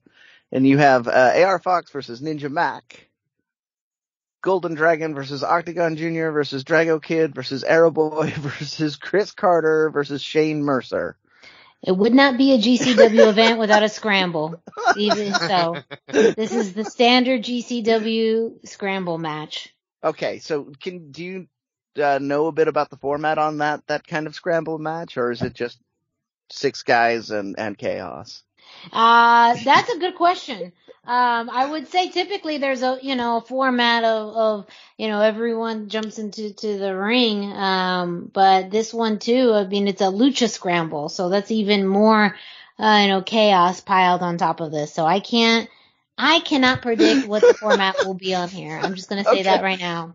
[0.53, 3.09] And you have, uh, AR Fox versus Ninja Mac.
[4.43, 6.31] Golden Dragon versus Octagon Jr.
[6.31, 11.17] versus Drago Kid versus Aero Boy versus Chris Carter versus Shane Mercer.
[11.83, 14.63] It would not be a GCW event without a scramble.
[14.97, 15.77] Even so,
[16.09, 19.75] this is the standard GCW scramble match.
[20.05, 21.49] Okay, so can do you
[22.03, 25.31] uh, know a bit about the format on that that kind of scramble match, or
[25.31, 25.79] is it just
[26.51, 28.43] six guys and and chaos?
[28.93, 30.73] Uh, that's a good question.
[31.05, 35.21] Um, I would say typically there's a, you know, a format of, of, you know,
[35.21, 37.45] everyone jumps into, to the ring.
[37.53, 41.09] Um, but this one too, I mean, it's a lucha scramble.
[41.09, 42.37] So that's even more,
[42.79, 44.93] uh, you know, chaos piled on top of this.
[44.93, 45.69] So I can't,
[46.17, 48.79] I cannot predict what the format will be on here.
[48.79, 49.45] I'm just going to say Okay.
[49.45, 50.15] that right now.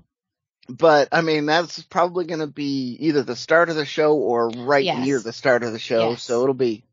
[0.69, 4.49] But I mean, that's probably going to be either the start of the show or
[4.49, 4.93] right Yes.
[4.93, 6.01] near the start of the show.
[6.01, 6.23] Yes.
[6.23, 6.83] So it'll be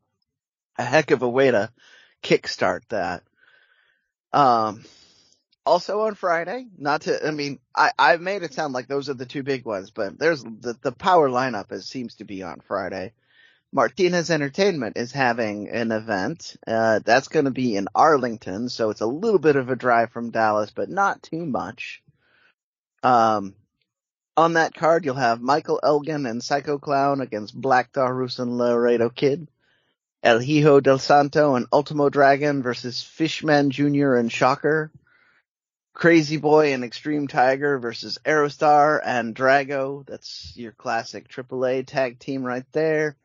[0.77, 1.69] a heck of a way to
[2.23, 3.23] kickstart that.
[4.33, 4.83] Um,
[5.65, 9.13] also on Friday, not to, I mean, I, I made it sound like those are
[9.13, 12.61] the two big ones, but there's the, the power lineup is, seems to be on
[12.67, 13.13] Friday.
[13.71, 19.07] Martinez Entertainment is having an event, uh, that's gonna be in Arlington, so it's a
[19.07, 22.01] little bit of a drive from Dallas, but not too much.
[23.03, 23.55] Um,
[24.37, 29.09] on that card, you'll have Michael Elgin and Psycho Clown against Black Taurus and Laredo
[29.09, 29.47] Kid.
[30.25, 34.15] El Hijo del Santo and Ultimo Dragon versus Fishman Jr.
[34.15, 34.91] and Shocker.
[35.93, 40.03] Crazy Boy and Extreme Tiger versus Aerostar and Drago.
[40.07, 43.17] That's your classic AAA tag team right there.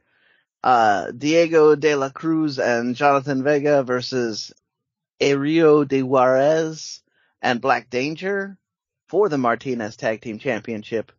[0.63, 4.53] Uh, Diego de la Cruz and Jonathan Vega versus
[5.19, 7.03] Erio de Juarez
[7.41, 8.59] and Black Danger
[9.09, 11.13] for the Martinez Tag Team Championship.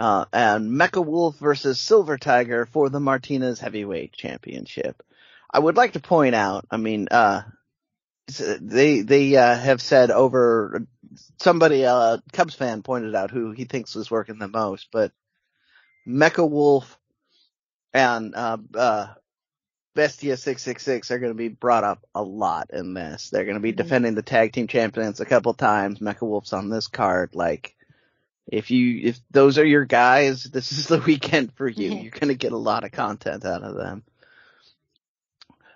[0.00, 5.02] Uh, and Mecha Wolf versus Silver Tiger for the Martinez Heavyweight Championship.
[5.52, 7.42] I would like to point out, I mean, uh,
[8.60, 10.86] they, they, uh, have said over,
[11.38, 15.12] somebody, uh, Cubs fan pointed out who he thinks was working the most, but
[16.08, 16.98] Mecha Wolf
[17.92, 19.08] and, uh, uh,
[19.94, 23.28] Bestia 666 are going to be brought up a lot in this.
[23.28, 23.76] They're going to be Mhm.
[23.76, 25.98] defending the tag team champions a couple times.
[25.98, 27.34] Mecha Wolf's on this card.
[27.34, 27.74] Like,
[28.50, 31.92] if you, if those are your guys, this is the weekend for you.
[31.92, 34.02] You're going to get a lot of content out of them.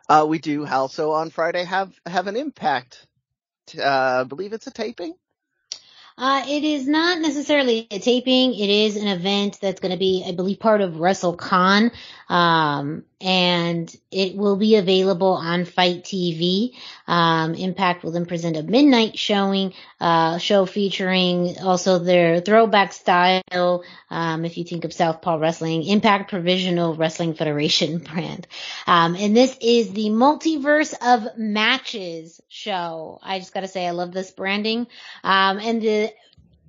[0.07, 3.07] Uh, we do also on Friday have, have an impact.
[3.79, 5.15] Uh, I believe it's a taping.
[6.17, 8.55] Uh, it is not necessarily a taping.
[8.55, 11.91] It is an event that's going to be, I believe, part of WrestleCon.
[12.29, 16.75] Um, and it will be available on FITE TV.
[17.07, 23.85] Um, Impact will then present a midnight showing, uh, show featuring also their throwback style.
[24.11, 28.47] Um, if you think of Southpaw Wrestling, Impact Provisional Wrestling Federation brand.
[28.87, 33.19] Um, and this is the multiverse of matches show.
[33.23, 34.87] I just gotta say, I love this branding.
[35.23, 36.13] Um, and the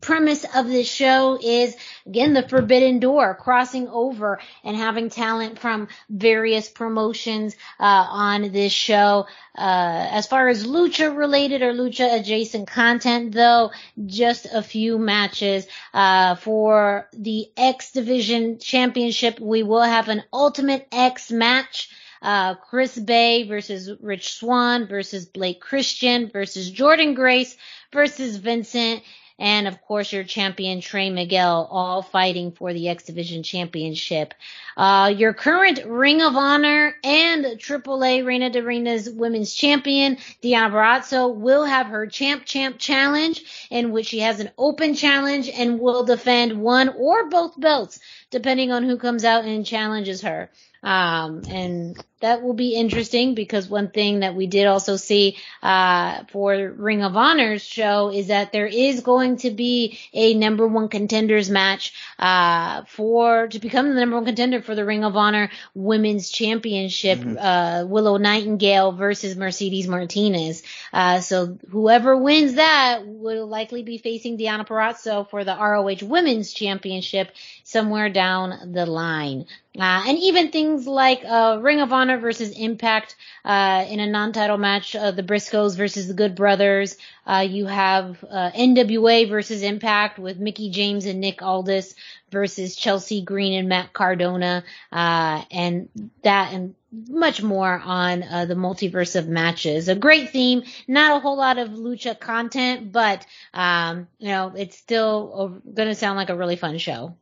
[0.05, 5.87] premise of this show is again the forbidden door crossing over and having talent from
[6.11, 9.25] various promotions uh, on this show.
[9.57, 13.71] Uh, as far as lucha related or lucha adjacent content though
[14.05, 15.65] just a few matches.
[15.91, 21.89] Uh, for the x division championship we will have an ultimate x match.
[22.21, 27.55] Uh, Chris Bey versus Rich Swann versus Blake Christian versus Jordynne Grace
[27.91, 29.03] versus Vincent
[29.37, 34.33] and of course your champion Trey Miguel, all fighting for the X Division Championship.
[34.77, 41.33] Uh, your current Ring of Honor and AAA Reina de Reinas Women's Champion, Deonna Purrazzo,
[41.33, 46.03] will have her Champ Champ Challenge, in which she has an open challenge and will
[46.03, 47.99] defend one or both belts,
[48.31, 50.49] depending on who comes out and challenges her.
[50.83, 56.23] Um, and that will be interesting because one thing that we did also see uh,
[56.31, 60.87] for Ring of Honor's show is that there is going to be a number one
[60.87, 65.49] contenders match uh, for to become the number one contender for the Ring of Honor
[65.73, 67.19] Women's Championship.
[67.19, 67.37] Mm-hmm.
[67.37, 70.63] Uh, Willow Nightingale versus Mercedes Martinez.
[70.93, 76.53] Uh, so whoever wins that will likely be facing Deonna Purrazzo for the ROH Women's
[76.53, 77.31] Championship
[77.63, 79.45] somewhere down the line.
[79.77, 84.57] Uh, and even things like uh, Ring of Honor versus Impact uh, in a non-title
[84.57, 86.97] match, uh, the Briscoes versus the Good Brothers.
[87.25, 91.93] Uh, you have uh, NWA versus Impact with Mickie James and Nick Aldis
[92.31, 95.89] versus Chelsea Green and Matt Cardona, and
[96.23, 96.75] that and
[97.09, 99.89] much more on the multiverse of matches.
[99.89, 104.77] A great theme, not a whole lot of lucha content, but um, you know it's
[104.77, 107.15] still going to sound like a really fun show.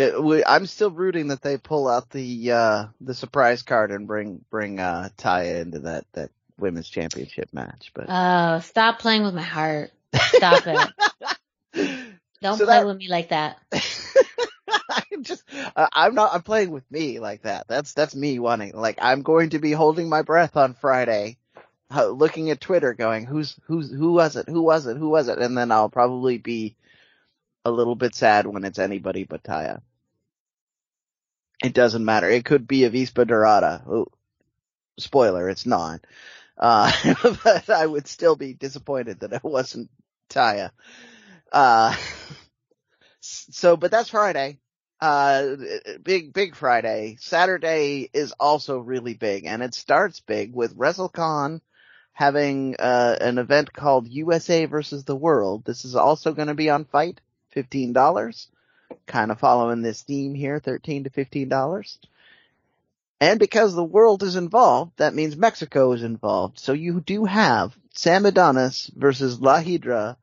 [0.00, 4.06] Yeah, we, I'm still rooting that they pull out the uh, the surprise card and
[4.06, 7.92] bring bring uh, Taya into that that women's championship match.
[7.94, 9.90] But oh, stop playing with my heart.
[10.14, 10.88] Stop it.
[12.42, 13.58] Don't so play that, with me like that.
[14.90, 15.42] I'm just
[15.76, 17.68] uh, I'm not I'm playing with me like that.
[17.68, 21.36] That's that's me wanting like I'm going to be holding my breath on Friday.
[21.94, 24.48] Uh, looking at Twitter going, who's, who's, who was it?
[24.48, 24.96] Who was it?
[24.96, 25.40] Who was it?
[25.40, 26.76] And then I'll probably be
[27.64, 29.80] a little bit sad when it's anybody but Taya.
[31.62, 32.28] It doesn't matter.
[32.28, 33.82] It could be a Avispa Dorada.
[33.86, 34.06] Oh,
[34.98, 36.00] spoiler, it's not.
[36.56, 36.90] Uh,
[37.44, 39.90] but I would still be disappointed that it wasn't
[40.30, 40.70] Taya.
[41.52, 41.94] Uh,
[43.20, 44.58] so, but that's Friday.
[45.00, 45.56] Uh,
[46.02, 47.16] big, big Friday.
[47.20, 51.60] Saturday is also really big and it starts big with WrestleCon
[52.12, 55.64] having, uh, an event called USA versus the World.
[55.64, 57.20] This is also going to be on FITE,
[57.56, 58.46] $15.
[59.06, 61.98] Kind of following this theme here, 13 to $15.
[63.20, 66.58] And because the world is involved, that means Mexico is involved.
[66.58, 70.16] So you do have Sam Adonis versus La Hidra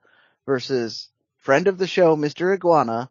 [0.45, 2.53] versus friend of the show, Mr.
[2.53, 3.09] Iguana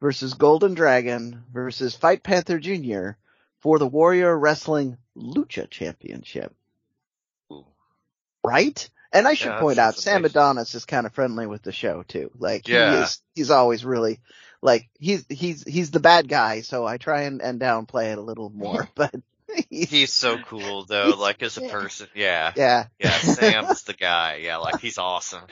[0.00, 3.10] versus Golden Dragon versus Fight Panther Jr.
[3.60, 6.54] for the Warrior Wrestling Lucha Championship.
[8.44, 8.88] Right?
[9.12, 12.02] And I should yeah, point out, Sam Adonis is kind of friendly with the show
[12.02, 12.30] too.
[12.38, 12.96] Like yeah.
[12.96, 14.20] he is, he's always really
[14.62, 18.22] like he's he's he's the bad guy, so I try and, and downplay it a
[18.22, 18.88] little more.
[18.94, 19.14] But
[19.68, 22.08] he's, he's so cool though, like as a person.
[22.14, 22.52] Yeah.
[22.56, 22.86] Yeah.
[22.98, 23.18] Yeah.
[23.18, 24.40] Sam's the guy.
[24.42, 25.42] Yeah, like he's awesome.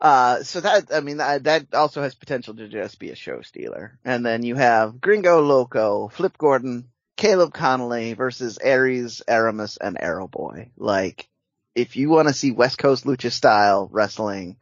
[0.00, 3.42] Uh, so that, I mean, that, that also has potential to just be a show
[3.42, 3.98] stealer.
[4.04, 10.26] And then you have Gringo Loco, Flip Gordon, Caleb Konley versus Arez, Aramis, and Aero
[10.26, 10.70] Boy.
[10.78, 11.28] Like,
[11.74, 14.56] if you want to see West Coast lucha style wrestling,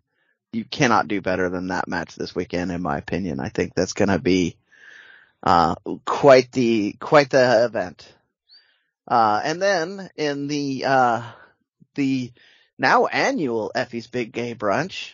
[0.52, 3.40] you cannot do better than that match this weekend, in my opinion.
[3.40, 4.56] I think that's going to be
[5.42, 8.12] uh, quite the quite the event.
[9.06, 11.22] Uh, and then in the uh,
[11.94, 12.32] the
[12.78, 15.12] now annual Effy's Big Gay Brunch,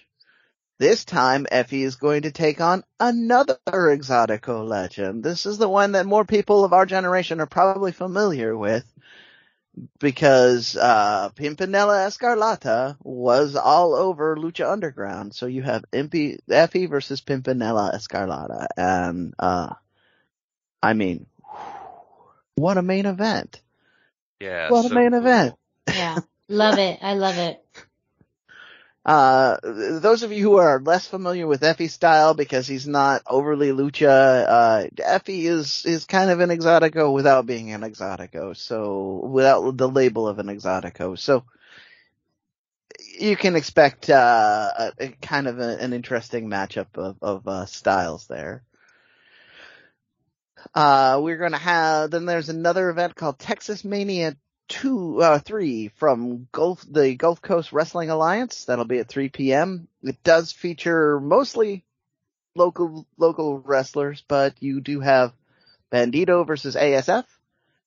[0.79, 5.23] this time Effie is going to take on another Exotico legend.
[5.23, 8.85] This is the one that more people of our generation are probably familiar with
[9.98, 15.34] because uh Pimpinela Escarlata was all over Lucha Underground.
[15.34, 19.75] So you have Impy Effy versus Pimpinela Escarlata and uh
[20.83, 21.27] I mean
[22.56, 23.60] what a main event.
[24.40, 24.70] Yeah.
[24.70, 25.20] What so a main cool.
[25.20, 25.54] event.
[25.88, 26.20] Yeah.
[26.48, 26.98] Love it.
[27.02, 27.64] I love it.
[29.05, 33.69] Uh, those of you who are less familiar with Effy style because he's not overly
[33.69, 38.57] lucha, uh, Effy is, is kind of an exotico without being an exotico.
[38.57, 41.19] So, without the label of an exotico.
[41.19, 41.44] So,
[43.19, 47.67] you can expect, uh, a, a kind of a, an interesting matchup of, of, uh,
[47.67, 48.63] styles there.
[50.75, 54.35] Uh, we're gonna have, then there's another event called Texas Mania
[54.69, 58.65] two, uh, three from Gulf, the Gulf Coast Wrestling Alliance.
[58.65, 59.88] That'll be at 3 p.m.
[60.02, 61.85] It does feature mostly
[62.54, 65.33] local, local wrestlers, but you do have
[65.92, 67.25] Bandito versus ASF,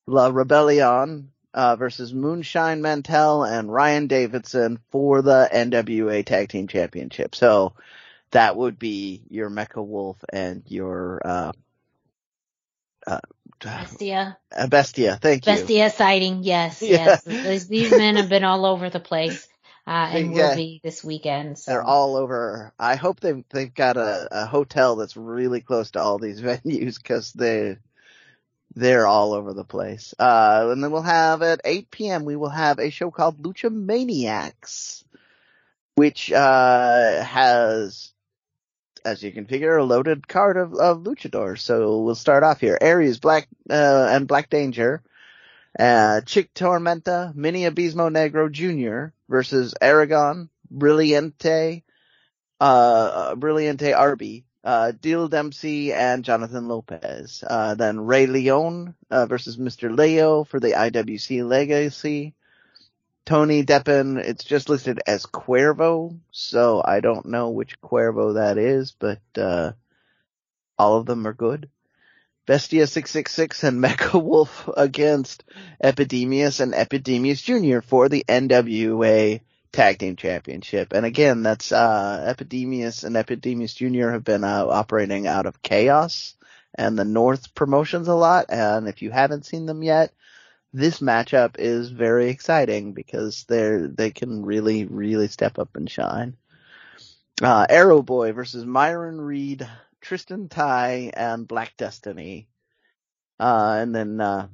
[0.05, 7.35] La Rebellion, uh, versus Moonshine Mantell and Ryan Davidson for the NWA Tag Team Championship.
[7.35, 7.73] So
[8.31, 11.51] that would be your Mecha Wolf and your, uh,
[13.07, 13.19] uh,
[13.63, 14.37] Bestia.
[14.55, 15.17] uh, Bestia.
[15.21, 15.53] Thank you.
[15.53, 16.43] Bestia sighting.
[16.43, 17.17] Yes, Yeah.
[17.21, 17.23] yes.
[17.25, 19.47] These, these men have been all over the place,
[19.87, 20.49] uh, and Yeah.
[20.51, 21.57] will be this weekend.
[21.57, 21.71] So.
[21.71, 22.73] They're all over.
[22.79, 26.97] I hope they've they've got a, a hotel that's really close to all these venues
[27.01, 27.77] because they
[28.75, 30.13] they're all over the place.
[30.19, 32.25] Uh, and then we'll have at 8 p.m.
[32.25, 35.03] we will have a show called Lucha Maniacs,
[35.95, 38.11] which uh has,
[39.07, 41.59] as you can figure, a loaded card of, of luchadors.
[41.59, 45.01] So we'll start off here: Aries, Black uh, and Black Danger.
[45.79, 49.13] Uh, Chik Tormenta, Mini Abismo Negro Jr.
[49.29, 51.83] versus Aragon, Brilliante,
[52.59, 57.43] uh, Brilliante Arby, uh, Deal Dempsey and Jonathan Lopez.
[57.47, 59.95] Uh, then Ray Leon, uh, versus Mr.
[59.95, 62.33] Leo for the IWC Legacy.
[63.27, 68.95] Tony Deppen, it's just listed as Cuervo, so I don't know which Cuervo that is,
[68.97, 69.73] but, uh,
[70.79, 71.69] all of them are good.
[72.45, 75.43] Bestia 666 and Mecha Wolf against
[75.83, 77.81] Epidemius and Epidemius Jr.
[77.81, 79.41] for the NWA
[79.73, 80.93] Tag Team Championship.
[80.93, 84.11] And again, that's, uh, Epidemius and Epidemius Jr.
[84.11, 86.37] have been, uh, operating out of Chaos
[86.75, 88.45] and the North promotions a lot.
[88.47, 90.13] And if you haven't seen them yet,
[90.73, 96.35] this matchup is very exciting because they're, they can really, really step up and shine.
[97.41, 99.67] Uh, Aero Boy versus Myron Reed,
[100.01, 102.47] Tristan Ty, and Black Destiny.
[103.39, 104.47] Uh, and then, uh,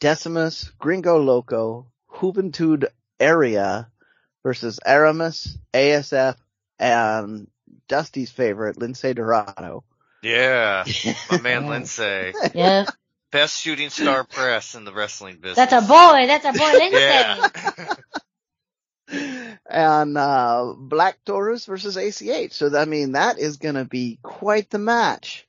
[0.00, 2.86] Decimus, Gringo Loco, Juventud
[3.20, 3.86] Guerrera
[4.42, 6.36] versus Aramis, ASF,
[6.78, 7.48] and
[7.88, 9.84] Dusty's favorite, Lince Dorado.
[10.22, 10.84] Yeah,
[11.30, 11.68] my man Yeah.
[11.70, 12.84] Lindsay, yeah,
[13.34, 15.56] best shooting star press in the wrestling business.
[15.56, 16.26] that's a boy.
[16.28, 16.72] That's a boy.
[16.78, 17.96] Lince.
[19.10, 19.56] Yeah.
[19.68, 22.52] and uh Black Taurus versus ACH.
[22.52, 25.48] So I mean that is gonna be quite the match.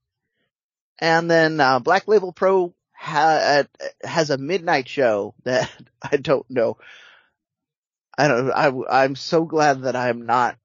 [0.99, 5.71] And then uh Black Label Pro ha- uh, has a midnight show that
[6.01, 6.77] I don't know.
[8.17, 8.51] I don't.
[8.51, 8.71] I
[9.03, 10.57] I'm so glad that I'm not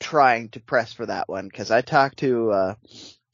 [0.00, 2.74] trying to press for that one because I talked to uh,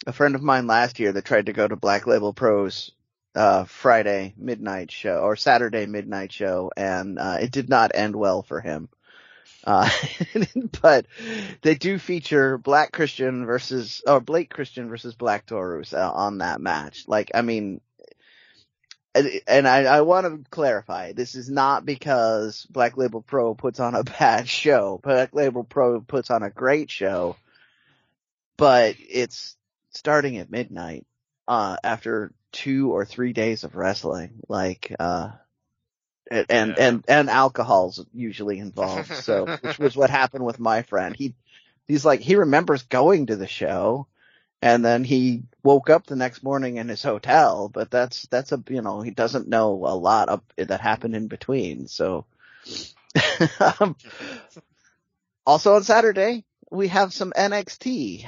[0.09, 2.93] a friend of mine last year that tried to go to Black Label Pro's
[3.35, 8.43] uh, Friday midnight show or Saturday midnight show, and uh, it did not end well
[8.43, 8.89] for him.
[9.65, 9.91] Uh,
[10.83, 11.05] but
[11.61, 16.63] they do feature Black Christian versus or Blake Christian versus Black Taurus uh, on that
[16.63, 17.05] match.
[17.07, 17.83] Like, I mean,
[19.15, 23.95] and, I, I want to clarify, this is not because Black Label Pro puts on
[23.95, 25.01] a bad show.
[25.03, 27.37] Black Label Pro puts on a great show,
[28.57, 29.58] but it's
[29.91, 31.07] starting at midnight,
[31.47, 34.41] uh, after two or three days of wrestling.
[34.49, 35.31] Like, uh,
[36.31, 36.89] and, and, Yeah.
[36.89, 39.13] and, and alcohol's usually involved.
[39.15, 41.17] So, which was what happened with my friend.
[41.17, 41.35] He,
[41.87, 44.07] he's like, he remembers going to the show
[44.61, 48.63] and then he woke up the next morning in his hotel, but that's, that's a,
[48.69, 51.87] you know, he doesn't know a lot of that happened in between.
[51.87, 52.27] So,
[53.81, 53.97] um,
[55.47, 58.27] also on Saturday, we have some NXT.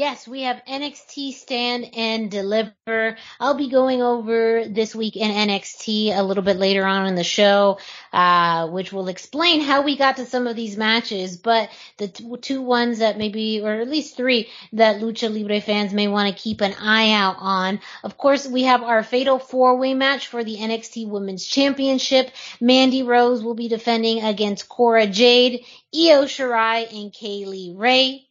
[0.00, 3.18] Yes, we have NXT Stand and Deliver.
[3.38, 7.22] I'll be going over this week in NXT a little bit later on in the
[7.22, 7.78] show,
[8.10, 11.36] uh, which will explain how we got to some of these matches.
[11.36, 15.92] But the t- two ones that maybe, or at least three, that Lucha Libre fans
[15.92, 17.78] may want to keep an eye out on.
[18.02, 22.30] Of course, we have our Fatal Four Way match for the NXT Women's Championship.
[22.58, 28.29] Mandy Rose will be defending against Cora Jade, Io Shirai, and Kay Lee Ray.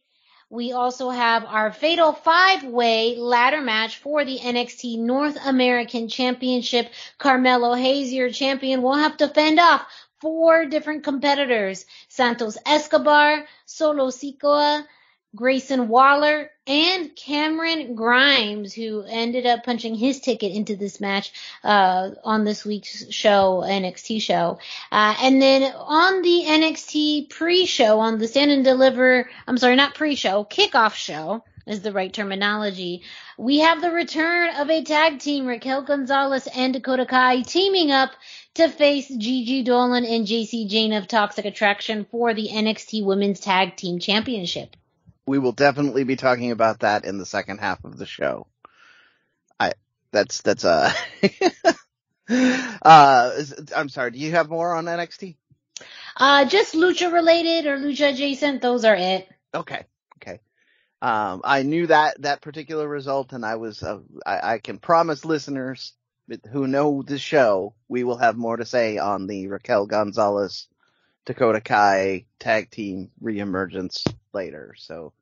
[0.52, 6.90] We also have our Fatal Five Way ladder match for the NXT North American Championship.
[7.18, 9.86] Carmelo Hayes, your champion, will have to fend off
[10.20, 11.86] four different competitors.
[12.08, 14.84] Santos Escobar, Solo Sikoa,
[15.34, 22.10] Grayson Waller, and Cameron Grimes, who ended up punching his ticket into this match uh,
[22.24, 24.58] on this week's show, NXT show.
[24.90, 29.94] Uh, and then on the NXT pre-show, on the Stand and Deliver, I'm sorry, not
[29.94, 33.02] pre-show, kickoff show is the right terminology.
[33.38, 38.10] We have the return of a tag team, Raquel Gonzalez and Dakota Kai teaming up
[38.54, 43.76] to face Gigi Dolin and Jacy Jayne of Toxic Attraction for the NXT Women's Tag
[43.76, 44.76] Team Championship
[45.30, 48.48] we will definitely be talking about that in the second half of the show.
[49.60, 49.74] I,
[50.10, 50.92] that's, that's, uh,
[52.82, 53.42] uh,
[53.76, 55.36] I'm sorry, do you have more on NXT?
[56.16, 59.28] Uh, just lucha related or lucha adjacent, those are it.
[59.54, 59.84] Okay.
[60.16, 60.40] Okay.
[61.00, 65.24] Um, I knew that, that particular result and I was, uh, I, I can promise
[65.24, 65.92] listeners
[66.50, 70.66] who know the show, we will have more to say on the Raquel Gonzalez
[71.24, 74.02] Dakota Kai tag team reemergence
[74.32, 74.74] later.
[74.76, 75.12] So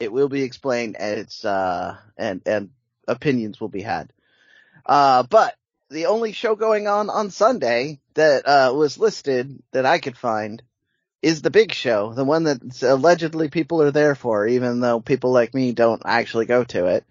[0.00, 2.70] it will be explained and it's, uh, and, and
[3.08, 4.12] opinions will be had.
[4.84, 5.56] Uh, but
[5.90, 10.62] the only show going on on Sunday that, uh, was listed that I could find
[11.22, 15.32] is the big show, the one that allegedly people are there for, even though people
[15.32, 17.04] like me don't actually go to it.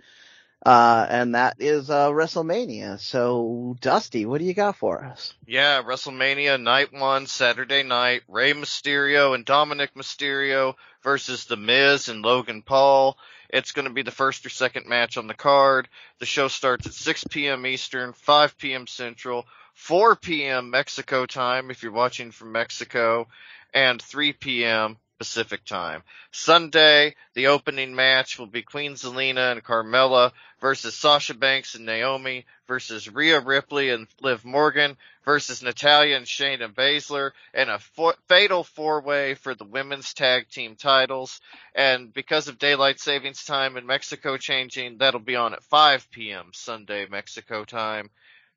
[0.66, 3.00] Uh, and that is, uh, WrestleMania.
[3.00, 5.36] So, Dusty, what do you got for us?
[5.46, 10.74] Yeah, WrestleMania night one, Saturday night, Rey Mysterio and Dominic Mysterio
[11.06, 13.16] versus The Miz and Logan Paul.
[13.48, 15.88] It's going to be the first or second match on the card.
[16.20, 17.66] The show starts at 6 p.m.
[17.68, 18.88] Eastern, 5 p.m.
[18.88, 19.46] Central,
[19.76, 20.72] 4 p.m.
[20.72, 23.28] Mexico time if you're watching from Mexico,
[23.72, 24.98] and 3 p.m.
[25.18, 26.04] Pacific time.
[26.32, 32.46] Sunday, the opening match will be Queen Zelina and Carmella versus Sasha Banks and Naomi
[32.68, 37.80] versus Rhea Ripley and Liv Morgan versus Natalya and Shayna Baszler and a
[38.28, 41.40] fatal four way for the women's tag team titles.
[41.74, 46.52] And because of daylight savings time in Mexico changing, that'll be on at 5 p.m.
[46.54, 48.10] Sunday Mexico time.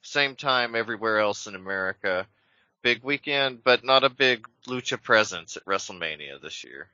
[0.02, 2.26] Same time everywhere else in America
[2.82, 6.88] big weekend, but not a big lucha presence at WrestleMania this year.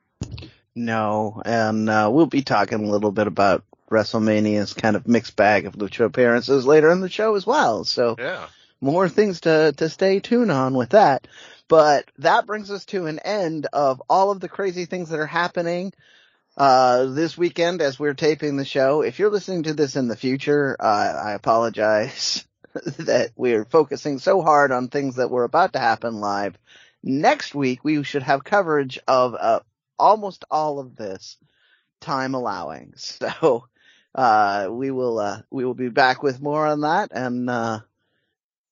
[0.74, 5.66] No, and uh, we'll be talking a little bit about WrestleMania's kind of mixed bag
[5.66, 7.84] of lucha appearances later in the show as well.
[7.84, 8.46] So yeah.
[8.80, 11.28] more things to to stay tuned on with that.
[11.68, 15.26] But that brings us to an end of all of the crazy things that are
[15.26, 15.92] happening
[16.56, 19.02] uh, this weekend as we're taping the show.
[19.02, 22.44] If you're listening to this in the future, uh, I apologize.
[22.98, 26.58] that we're focusing so hard on things that were about to happen live.
[27.02, 29.60] Next week we should have coverage of uh,
[29.98, 31.36] almost all of this,
[32.00, 32.94] time allowing.
[33.34, 33.66] So
[34.14, 37.10] uh, we will uh, we will be back with more on that.
[37.12, 37.80] And uh,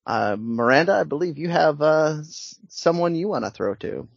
[0.06, 2.22] uh, Miranda, I believe you have uh,
[2.68, 4.08] someone you want to throw to.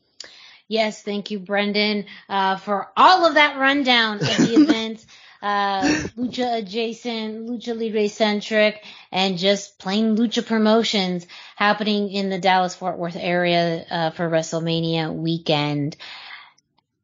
[0.67, 5.05] Yes, thank you, Brendan, for all of that rundown of the event
[5.45, 5.83] uh,
[6.17, 12.97] lucha adjacent, lucha libre centric, and just plain lucha promotions happening in the Dallas Fort
[12.97, 15.97] Worth area uh, for WrestleMania weekend.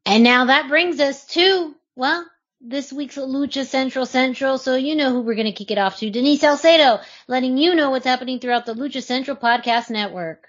[0.04, 2.26] And now that brings us to, well,
[2.60, 5.98] this week's Lucha Central Central, so you know who we're going to kick it off
[5.98, 6.10] to.
[6.10, 10.48] Denise Salcedo, letting you know what's happening throughout the Lucha Central Podcast Network.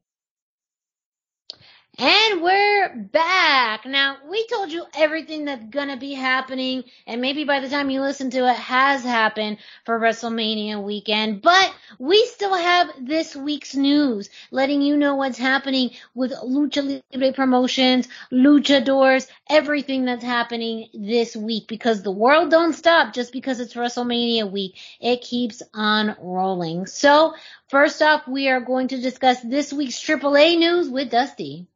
[1.99, 3.85] And we're back.
[3.85, 8.01] Now, we told you everything that's gonna be happening, and maybe by the time you
[8.01, 14.29] listen to it has happened for WrestleMania weekend, but we still have this week's news,
[14.51, 21.67] letting you know what's happening with Lucha Libre Promotions, Luchadors, everything that's happening this week,
[21.67, 24.75] because the world don't stop just because it's WrestleMania week.
[24.99, 26.87] It keeps on rolling.
[26.87, 27.35] So,
[27.71, 31.67] first off, we are going to discuss this week's AAA news with Dusty.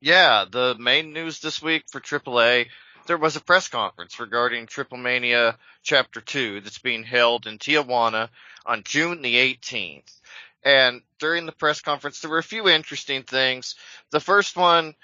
[0.00, 2.66] Yeah, the main news this week for AAA,
[3.06, 8.30] there was a press conference regarding Triple Mania Chapter 2 that's being held in Tijuana
[8.64, 10.20] on June the 18th.
[10.64, 13.74] And during the press conference, there were a few interesting things.
[14.10, 14.94] The first one,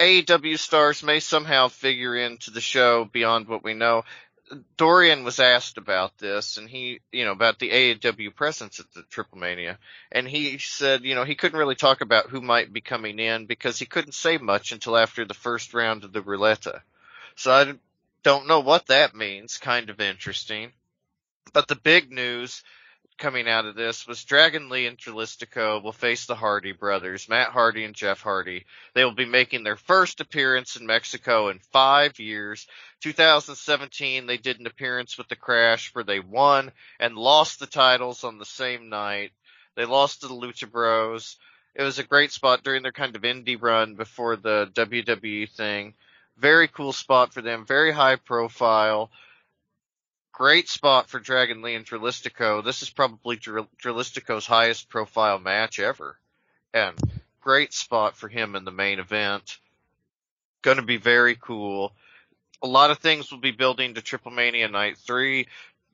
[0.00, 4.04] AEW stars may somehow figure into the show beyond what we know.
[4.76, 9.02] Dorian was asked about this and he, you know, about the AEW presence at the
[9.04, 9.78] Triple Mania.
[10.10, 13.46] And he said, you know, he couldn't really talk about who might be coming in
[13.46, 16.66] because he couldn't say much until after the first round of the Roulette.
[17.36, 17.72] So I
[18.22, 19.58] don't know what that means.
[19.58, 20.72] Kind of interesting.
[21.52, 22.62] But the big news
[23.22, 27.50] coming out of this was Dragon Lee and Dralistico will face the Hardy brothers, Matt
[27.50, 28.64] Hardy and Jeff Hardy.
[28.94, 32.66] They will be making their first appearance in Mexico in five years.
[33.00, 38.24] 2017, they did an appearance with the Crash where they won and lost the titles
[38.24, 39.30] on the same night.
[39.76, 41.36] They lost to the Lucha Bros.
[41.76, 45.94] It was a great spot during their kind of indie run before the WWE thing.
[46.38, 49.12] Very cool spot for them, very high profile
[50.32, 52.64] great spot for Dragon Lee and Dralistico.
[52.64, 56.16] This is probably Dr- Dralistico's highest profile match ever.
[56.74, 56.98] And
[57.40, 59.58] great spot for him in the main event.
[60.62, 61.92] Gonna be very cool.
[62.62, 65.46] A lot of things will be building to Triple Mania Night 3.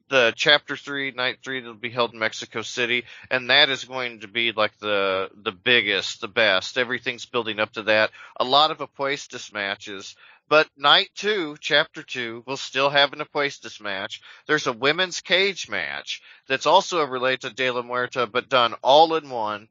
[0.09, 4.21] The Chapter 3, Night 3 that'll be held in Mexico City, and that is going
[4.21, 6.79] to be like the, the biggest, the best.
[6.79, 8.11] Everything's building up to that.
[8.41, 10.17] A lot of Apuestas matches.
[10.49, 14.23] But night two, chapter two, will still have an Apuestas match.
[14.47, 19.15] There's a women's cage match that's also related to De La Muerta, but done all
[19.15, 19.69] in one.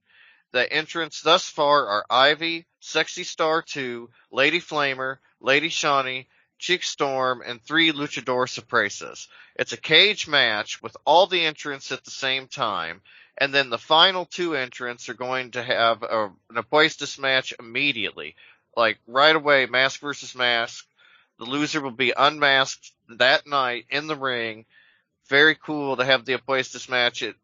[0.52, 6.28] The entrants thus far are Ivy, Sexy Star 2, Lady Flammer, Lady Shani,
[6.60, 9.28] Chick Storm, and three Luchador Sorpresas.
[9.55, 13.01] It's a cage match with all the entrants at the same time,
[13.38, 18.36] and then the final two entrants are going to have a, an Apuestas match immediately
[18.78, 20.86] like right away, mask versus mask.
[21.39, 24.66] The loser will be unmasked that night in the ring.
[25.30, 27.24] Very cool to have the Apuestas match.
[27.24, 27.36] It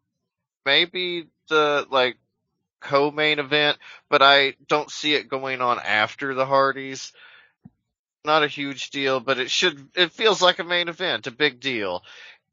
[0.64, 2.16] may be the like
[2.80, 7.12] co-main event, but I don't see it going on after the Hardys.
[8.24, 11.60] Not a huge deal, but it should, it feels like a main event, a big
[11.60, 12.02] deal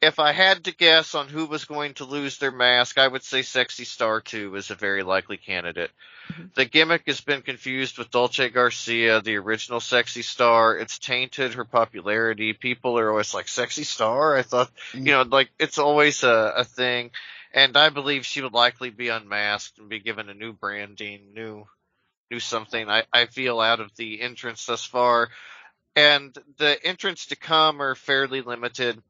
[0.02, 3.24] if I had to guess on who was going to lose their mask, I would
[3.24, 5.92] say Sexy Star 2 is a very likely candidate.
[6.32, 6.44] Mm-hmm.
[6.56, 10.76] The gimmick has been confused with Dulce Garcia, the original Sexy Star.
[10.76, 12.54] It's tainted her popularity.
[12.54, 14.36] People are always like, Sexy Star?
[14.36, 15.06] I thought, mm-hmm.
[15.06, 17.12] you know, like, it's always a, a thing.
[17.54, 21.66] And I believe she would likely be unmasked and be given a new branding, new,
[22.32, 22.90] new something.
[22.90, 25.30] I, I feel out of the entrance thus far.
[25.96, 29.02] And the entrants to come are fairly limited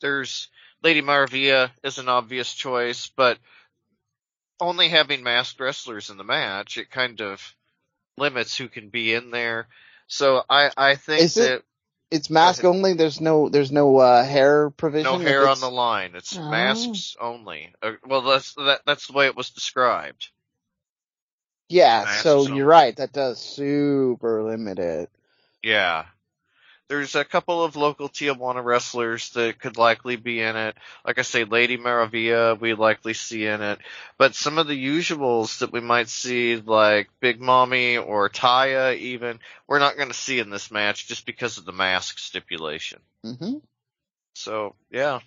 [0.00, 0.48] there's
[0.82, 3.38] Lady Maravilla is an obvious choice, but
[4.60, 7.54] only having masked wrestlers in the match, it kind of
[8.18, 9.68] limits who can be in there.
[10.06, 11.62] So I, I think Is it- that
[12.10, 12.74] It's mask ahead.
[12.76, 12.92] only.
[12.92, 15.10] There's no there's no uh, hair provision.
[15.12, 16.14] no hair on the line.
[16.14, 16.50] It's Oh.
[16.50, 17.72] masks only.
[17.82, 20.28] Uh, well, that's that, that's the way it was described.
[21.68, 22.58] Yeah, Masks so only.
[22.58, 22.94] you're right.
[22.96, 25.10] That does super limit it.
[25.66, 26.04] Yeah.
[26.86, 30.76] There's a couple of local Tijuana wrestlers that could likely be in it.
[31.04, 33.80] Like I say, Lady Maravilla, we likely see in it.
[34.16, 39.40] But some of the usuals that we might see, like Big Mommy or Taya even,
[39.66, 43.00] we're not going to see in this match just because of the mask stipulation.
[43.24, 43.56] hmm
[44.34, 45.18] So, yeah.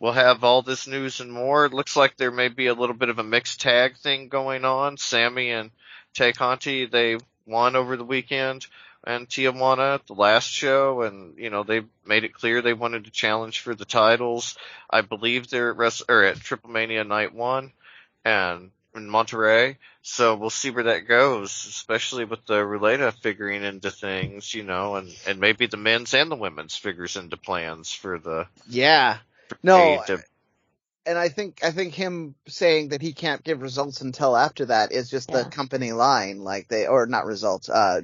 [0.00, 1.66] We'll have all this news and more.
[1.66, 4.64] It looks like there may be a little bit of a mixed tag thing going
[4.64, 4.96] on.
[4.96, 5.70] Sammy and
[6.14, 8.66] Tay Conti, they won over the weekend
[9.06, 13.04] and Tijuana at the last show and, you know, they made it clear they wanted
[13.04, 14.56] to challenge for the titles.
[14.90, 17.72] I believe they're at, Wrest- or at Triple Mania Night 1
[18.24, 19.76] and in Monterrey.
[20.02, 24.96] So we'll see where that goes, especially with the Relata figuring into things, you know,
[24.96, 29.18] and, and maybe the men's and the women's figures into plans for the Yeah.
[29.62, 30.22] No, AEW.
[31.06, 34.92] And I think I think him saying that he can't give results until after that
[34.92, 37.68] is just the company line, like they or not results.
[37.68, 38.00] Uh,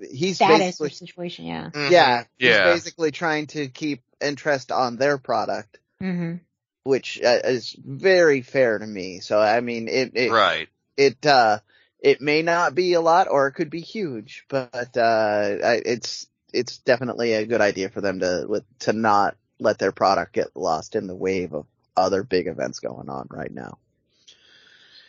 [0.00, 1.70] he's Status or basically situation, yeah.
[1.70, 1.90] Mhm.
[1.90, 2.64] yeah, he's Yeah.
[2.64, 6.36] basically trying to keep interest on their product, hmm
[6.84, 9.20] which uh, is very fair to me.
[9.20, 10.68] So I mean, it it Right.
[10.96, 11.58] it uh
[12.00, 16.78] it may not be a lot or it could be huge, but uh it's it's
[16.78, 20.96] definitely a good idea for them to with to not let their product get lost
[20.96, 21.66] in the wave of
[21.96, 23.78] other big events going on right now.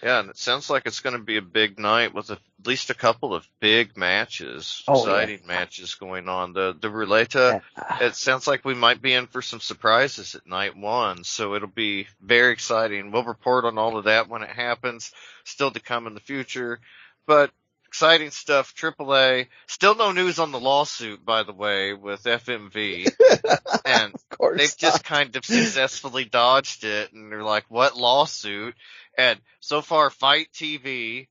[0.01, 2.67] Yeah, and it sounds like it's going to be a big night with a, at
[2.67, 5.13] least a couple of big matches, Oh, yeah.
[5.21, 6.51] exciting matches going on.
[6.51, 7.61] The the Relata,
[8.01, 11.69] it sounds like we might be in for some surprises at night one, so it'll
[11.69, 13.11] be very exciting.
[13.11, 15.13] We'll report on all of that when it happens.
[15.45, 16.81] Still to come in the future,
[17.25, 17.51] but
[17.93, 18.73] exciting stuff.
[18.73, 19.49] AAA.
[19.67, 23.07] Still no news on the lawsuit, by the way, with FMV,
[23.85, 24.57] and of course.
[24.57, 28.73] they've just kind of successfully dodged it and they're like, what lawsuit?
[29.15, 31.27] And so far, FITE TV,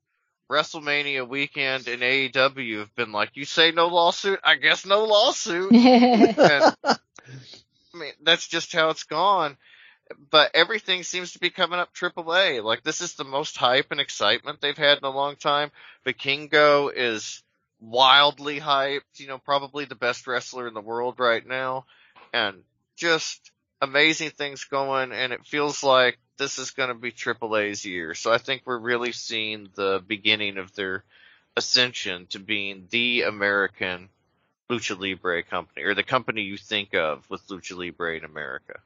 [0.48, 4.38] WrestleMania weekend, and AEW have been like, you say no lawsuit?
[4.44, 5.72] I guess no lawsuit.
[5.72, 6.96] and, I
[7.92, 9.56] mean, that's just how it's gone.
[10.30, 12.62] But everything seems to be coming up AAA.
[12.62, 15.70] Like, this is the most hype and excitement they've had in a long time.
[16.04, 17.42] Vikingo is
[17.80, 21.86] wildly hyped, you know, probably the best wrestler in the world right now.
[22.32, 22.62] And
[22.96, 23.50] just
[23.80, 28.14] amazing things going, and it feels like this is going to be AAA's year.
[28.14, 31.04] So I think we're really seeing the beginning of their
[31.56, 34.08] ascension to being the American
[34.70, 38.80] Lucha Libre company, or the company you think of with Lucha Libre in America.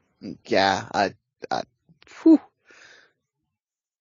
[0.45, 1.13] Yeah, I,
[1.51, 1.63] I
[2.23, 2.41] whew,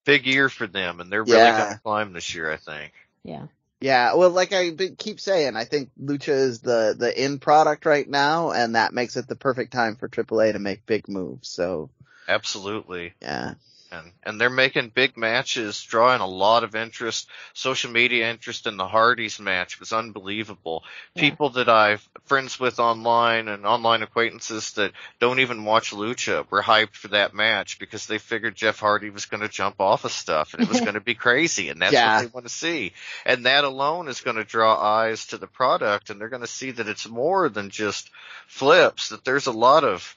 [0.04, 1.56] Big year for them, and they're really Yeah.
[1.56, 2.92] going to climb this year, I think.
[3.24, 3.46] yeah.
[3.80, 4.14] yeah.
[4.14, 8.52] Well, like I keep saying, I think Lucha is the the in product right now,
[8.52, 11.48] and that makes it the perfect time for AAA to make big moves.
[11.48, 11.90] So
[12.28, 13.14] Absolutely.
[13.20, 13.54] yeah,
[13.92, 17.28] and and they're making big matches, drawing a lot of interest.
[17.54, 20.84] Social media interest in the Hardys match was unbelievable.
[21.14, 21.22] Yeah.
[21.22, 26.62] People that I've friends with online and online acquaintances that don't even watch Lucha were
[26.62, 30.12] hyped for that match because they figured Jeff Hardy was going to jump off of
[30.12, 32.16] stuff and it was going to be crazy, and that's Yeah.
[32.16, 32.92] what they want to see.
[33.24, 36.46] And that alone is going to draw eyes to the product, and they're going to
[36.48, 38.10] see that it's more than just
[38.46, 39.10] flips.
[39.10, 40.16] That there's a lot of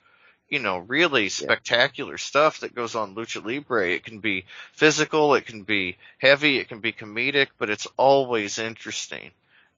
[0.49, 3.89] you know, really spectacular stuff that goes on Lucha Libre.
[3.91, 8.57] It can be physical, it can be heavy, it can be comedic, but it's always
[8.57, 9.31] interesting.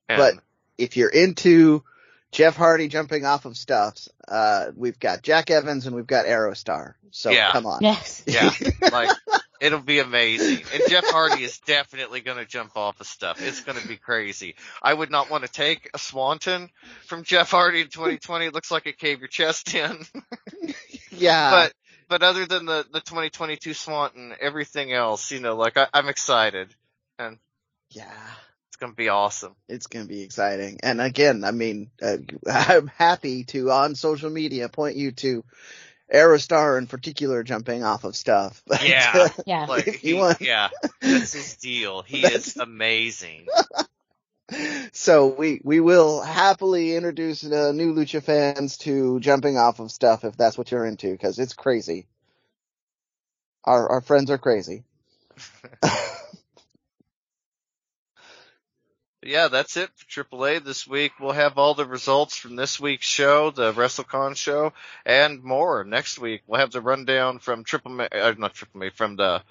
[0.08, 0.36] And But-
[0.78, 1.84] if you're into
[2.32, 6.94] Jeff Hardy jumping off of stuff, uh, we've got Jack Evans and we've got Aerostar.
[7.12, 7.52] So Yeah.
[7.52, 7.80] come on.
[7.82, 8.24] Yes.
[8.26, 8.50] yeah,
[8.92, 9.10] like
[9.62, 10.66] it'll be amazing.
[10.74, 13.40] And Jeff Hardy is definitely going to jump off of stuff.
[13.42, 14.56] It's going to be crazy.
[14.82, 16.70] I would not want to take a Swanton
[17.06, 18.48] from Jeff Hardy in 2020.
[18.48, 20.04] It looks like it caved your chest in.
[21.12, 21.52] yeah.
[21.52, 21.74] but
[22.10, 26.74] but other than the the 2022 Swanton, everything else, you know, like I, I'm excited.
[27.20, 27.38] And
[27.92, 28.12] yeah.
[28.70, 29.56] it's going to be awesome.
[29.70, 30.80] It's going to be exciting.
[30.82, 32.18] And again, I mean, uh,
[32.52, 35.44] I'm happy to on social media point you to
[36.14, 38.62] Aerostar in particular jumping off of stuff.
[38.68, 39.30] But, Yeah.
[39.46, 39.66] Yeah.
[39.68, 40.70] Like, If he- want- yeah,
[41.02, 42.02] that's his deal.
[42.02, 43.48] He is amazing.
[44.92, 50.26] so we we will happily introduce uh, new lucha fans to jumping off of stuff
[50.26, 52.08] if that's what you're into because it's crazy.
[53.64, 54.84] Our our friends are crazy.
[59.24, 61.14] Yeah, that's it for AAA this week.
[61.20, 64.74] We'll have all the results from this week's show, the WrestleCon show,
[65.06, 66.42] and more next week.
[66.48, 69.44] We'll have the rundown from Triple, uh, not Triple from the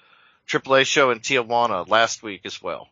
[0.47, 2.89] AAA show in Tijuana last week as well.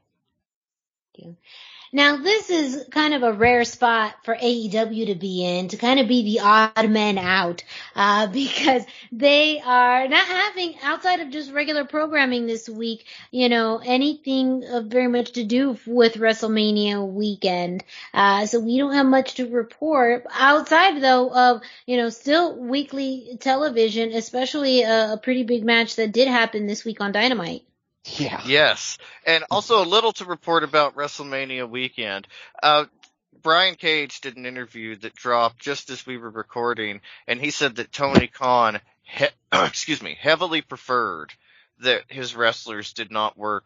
[1.91, 5.99] Now this is kind of a rare spot for AEW to be in, to kind
[5.99, 7.63] of be the odd man out,
[7.95, 13.81] uh, because they are not having, outside of just regular programming this week, you know,
[13.83, 17.83] anything of very much to do with WrestleMania weekend.
[18.13, 23.35] Uh, so we don't have much to report outside though of, you know, still weekly
[23.39, 27.63] television, especially a, a pretty big match that did happen this week on Dynamite.
[28.05, 28.41] Yeah.
[28.45, 28.97] Yes.
[29.25, 32.27] And also a little to report about WrestleMania weekend.
[32.61, 32.85] Uh,
[33.41, 37.75] Brian Cage did an interview that dropped just as we were recording, and he said
[37.77, 41.33] that Tony Khan, he- excuse me, heavily preferred
[41.79, 43.65] that his wrestlers did not work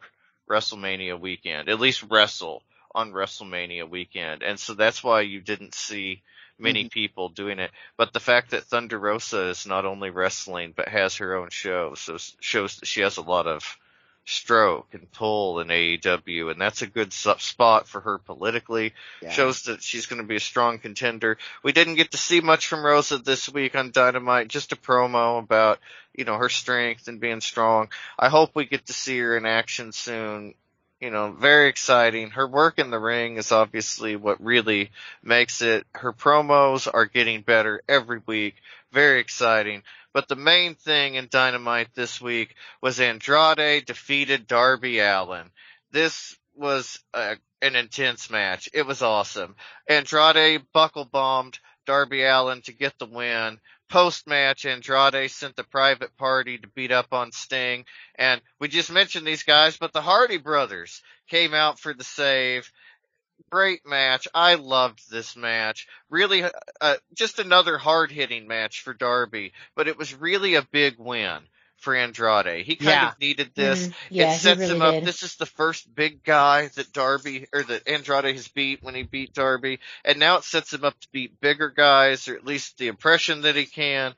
[0.50, 2.62] WrestleMania weekend, at least wrestle
[2.94, 4.44] on WrestleMania weekend.
[4.44, 6.22] And so that's why you didn't see
[6.60, 6.90] many mm-hmm.
[6.90, 7.72] people doing it.
[7.98, 11.96] But the fact that Thunder Rosa is not only wrestling, but has her own show,
[11.96, 13.78] so shows that she has a lot of
[14.26, 18.94] stroke and pull in AEW, and that's a good spot for her politically.
[19.22, 19.32] Yeah.
[19.32, 21.38] Shows that she's going to be a strong contender.
[21.64, 25.40] We didn't get to see much from Rosa this week on Dynamite, just a promo
[25.40, 25.80] about,
[26.14, 27.90] you know, her strength and being strong.
[28.18, 30.54] I hope we get to see her in action soon.
[31.04, 32.30] You know, very exciting.
[32.30, 34.90] Her work in the ring is obviously what really
[35.22, 35.86] makes it.
[35.94, 38.56] Her promos are getting better every week.
[38.94, 39.84] Very exciting.
[40.14, 45.52] But the main thing in Dynamite this week was Andrade defeated Darby Allin.
[45.92, 48.70] This was a, an intense match.
[48.74, 49.58] It was awesome.
[49.90, 53.60] Andrade buckle bombed Darby Allin to get the win.
[53.94, 57.86] Post match, Andrade sent the private party to beat up on Sting.
[58.16, 62.72] And we just mentioned these guys, but the Hardy brothers came out for the save
[63.52, 64.28] great match.
[64.34, 65.86] I loved this match.
[66.10, 66.44] Really,
[66.82, 71.44] uh, just another hard hitting match for Darby, but it was really a big win
[71.84, 72.66] for Andrade.
[72.66, 73.10] He kind yeah.
[73.10, 73.84] of needed this.
[73.88, 74.16] Mm-hmm.
[74.16, 74.94] Yeah, it sets really him up.
[74.96, 75.06] Did.
[75.06, 79.04] This is the first big guy that Darby or that Andrade has beat when he
[79.04, 82.78] beat Darby, and now it sets him up to beat bigger guys, or at least
[82.78, 84.16] the impression that he can.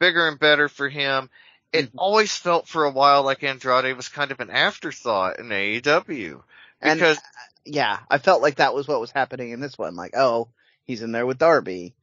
[0.00, 1.30] Bigger and better for him.
[1.72, 1.98] It mm-hmm.
[1.98, 6.42] always felt for a while like Andrade was kind of an afterthought in AEW
[6.80, 7.18] because
[7.64, 9.96] and yeah, I felt like that was what was happening in this one.
[9.96, 10.48] Like, oh,
[10.84, 11.94] he's in there with Darby.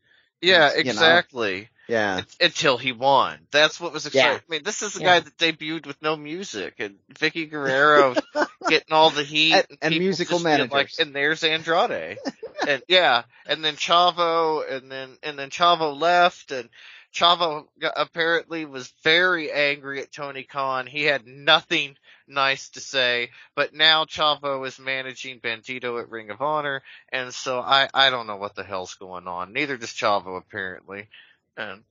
[0.41, 1.55] Yeah, exactly.
[1.55, 2.21] You know, yeah.
[2.39, 3.37] Until he won.
[3.51, 4.31] That's what was exciting.
[4.31, 4.37] Yeah.
[4.37, 5.05] I mean, this is a yeah.
[5.05, 8.15] guy that debuted with no music and Vickie Guerrero
[8.69, 10.71] getting all the heat and, and, and musical managers.
[10.71, 12.17] Like, and there's Andrade.
[12.65, 16.69] and yeah, and then Chavo and then, and then Chavo left and
[17.13, 20.87] Chavo apparently was very angry at Tony Khan.
[20.87, 26.41] He had nothing nice to say, but now Chavo is managing Bandito at Ring of
[26.41, 29.51] Honor, and so I, I don't know what the hell's going on.
[29.51, 31.09] Neither does Chavo apparently.
[31.57, 31.83] And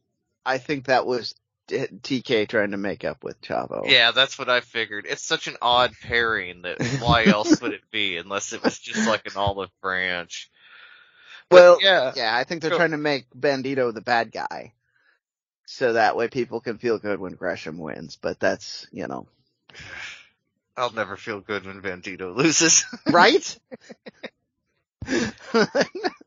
[0.45, 1.35] I think that was
[1.69, 3.89] TK trying to make up with Chavo.
[3.89, 5.07] Yeah, that's what I figured.
[5.09, 9.07] It's such an odd pairing that why else would it be unless it was just
[9.07, 10.51] like an olive branch.
[11.49, 14.73] But well, yeah, yeah, I think they're trying to make Bandito the bad guy.
[15.67, 19.29] So that way people can feel good when Gresham wins, but that's, you know.
[20.77, 22.85] I'll never feel good when Bandito loses.
[23.07, 23.59] right?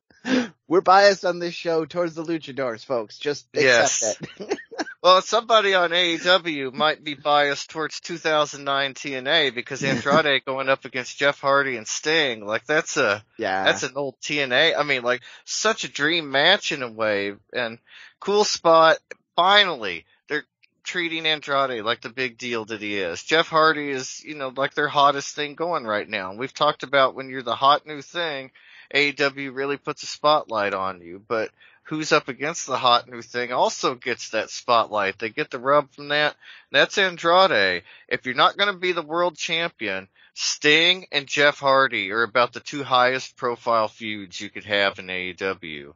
[0.74, 3.20] We're biased on this show towards the luchadors, folks.
[3.20, 4.18] Just accept yes.
[4.40, 4.58] it.
[5.04, 11.20] well, somebody on AEW might be biased towards 2009 TNA because Andrade going up against
[11.20, 14.76] Jeff Hardy and Sting, like that's a yeah, that's an old TNA.
[14.76, 17.78] I mean, like such a dream match in a way, and
[18.20, 18.98] cool spot.
[19.36, 20.46] Finally, they're
[20.84, 23.22] treating Andrade like the big deal that he is.
[23.22, 26.34] Jeff Hardy is, you know, like their hottest thing going right now.
[26.34, 28.50] We've talked about when you're the hot new thing,
[28.94, 31.50] AEW really puts a spotlight on you, but
[31.84, 35.20] who's up against the hot new thing also gets that spotlight.
[35.20, 36.36] They get the rub from that.
[36.72, 37.84] That's Andrade.
[38.08, 42.54] If you're not going to be the world champion, Sting and Jeff Hardy are about
[42.54, 45.94] the two highest profile feuds you could have in AEW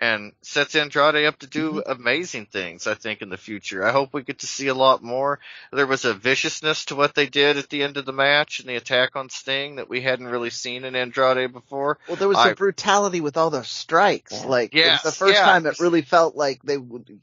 [0.00, 1.90] and sets Andrade up to do mm-hmm.
[1.90, 3.84] amazing things, I think, in the future.
[3.84, 5.40] I hope we get to see a lot more.
[5.72, 8.68] There was a viciousness to what they did at the end of the match and
[8.68, 11.98] the attack on Sting that we hadn't really seen in Andrade before.
[12.08, 14.42] Well, there was I, some brutality with all the strikes.
[14.44, 15.44] Like, yes, it was the first yeah.
[15.44, 16.78] time it really felt like they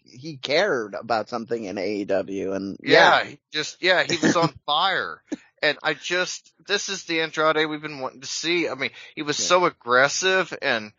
[0.05, 3.35] he cared about something in AEW and yeah, yeah.
[3.51, 5.23] just, yeah, he was on fire.
[5.63, 8.69] And I just, this is the Andrade we've been wanting to see.
[8.69, 9.45] I mean, he was yeah.
[9.47, 10.91] so aggressive and,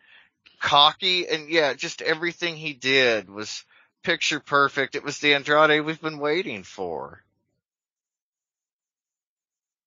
[0.61, 3.65] cocky and yeah, just everything he did was
[4.03, 4.95] picture perfect.
[4.95, 7.23] It was the Andrade we've been waiting for.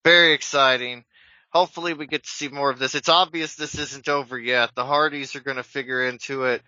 [0.03, 1.05] Very exciting.
[1.51, 2.95] hopefully we get to see more of this.
[2.95, 4.72] It's obvious this isn't over yet.
[4.76, 6.61] The Hardys are going to figure into it.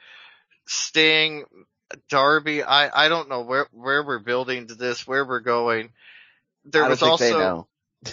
[0.68, 1.46] Sting,
[2.10, 5.90] Darby, I, I don't know where, where we're building to this, where we're going.
[6.66, 7.68] There was also,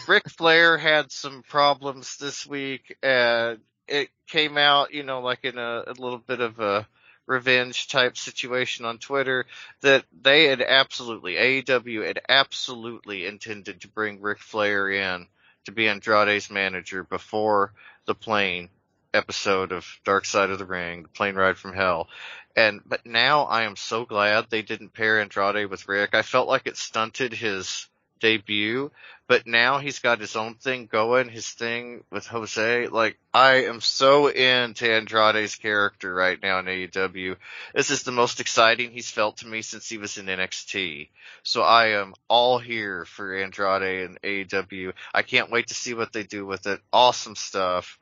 [0.09, 3.59] Ric Flair had some problems this week and
[3.91, 6.87] it came out, you know, like in a, a little bit of a
[7.27, 9.47] revenge type situation on Twitter
[9.83, 15.27] that they had absolutely, AEW had absolutely intended to bring Ric Flair in
[15.65, 17.73] to be Andrade's manager before
[18.07, 18.71] the plane
[19.13, 22.09] episode of Dark Side of the Ring, the plane ride from hell.
[22.57, 26.15] And, but now I am so glad they didn't pair Andrade with Rick.
[26.15, 27.89] I felt like it stunted his
[28.21, 28.91] debut,
[29.27, 32.89] but now he's got his own thing going, his thing with Jose.
[32.89, 37.37] Like, I am so into Andrade's character right now in AEW.
[37.75, 41.09] This is the most exciting he's felt to me since he was in NXT.
[41.43, 44.93] So I am all here for Andrade and AEW.
[45.15, 46.81] I can't wait to see what they do with it.
[46.93, 47.99] Awesome stuff.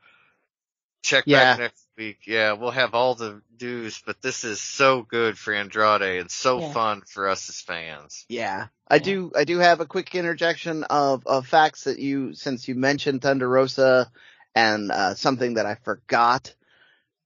[1.02, 1.52] Check yeah.
[1.52, 2.20] back next week.
[2.26, 6.61] Yeah, we'll have all the dues, but this is so good for Andrade and so
[6.61, 6.72] yeah.
[6.72, 8.24] fun for us as fans.
[8.28, 8.68] Yeah.
[8.86, 12.74] I do, I do have a quick interjection of, of facts that you, since you
[12.76, 14.11] mentioned Thunder Rosa
[14.55, 16.55] and, uh, something that I forgot.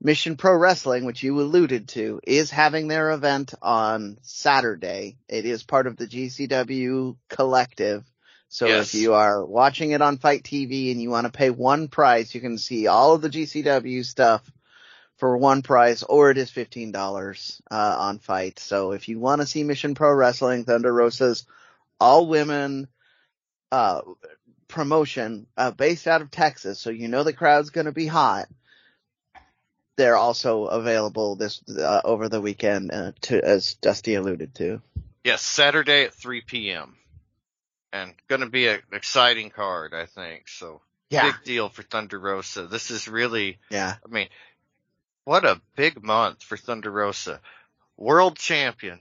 [0.01, 5.19] Mission Pro Wrestling, which you alluded to, is having their event on Saturday.
[5.29, 8.05] It is part of the GCW collective.
[8.49, 8.93] So yes.
[8.93, 12.35] if you are watching it on FITE TV and you want to pay one price,
[12.35, 14.43] you can see all of the GCW stuff
[15.23, 18.59] for one price, or it is fifteen dollars uh, on FITE.
[18.59, 21.47] So if you want to see Mission Pro Wrestling, Thunder Rosa's
[22.01, 22.89] all women
[23.71, 24.01] uh,
[24.67, 28.49] promotion uh, based out of Texas, so you know the crowd's going to be hot.
[29.97, 34.83] They're also available this uh, over the weekend, uh, to as Dusty alluded to.
[35.23, 36.97] Yes, Saturday at 3 p.m
[37.93, 40.49] and going to be an exciting card, I think.
[40.49, 41.31] So yeah.
[41.31, 42.67] big deal for Thunder Rosa.
[42.67, 43.97] This is really, yeah.
[44.05, 44.29] I mean,
[45.25, 47.41] what a big month for Thunder Rosa.
[47.97, 49.01] World champion,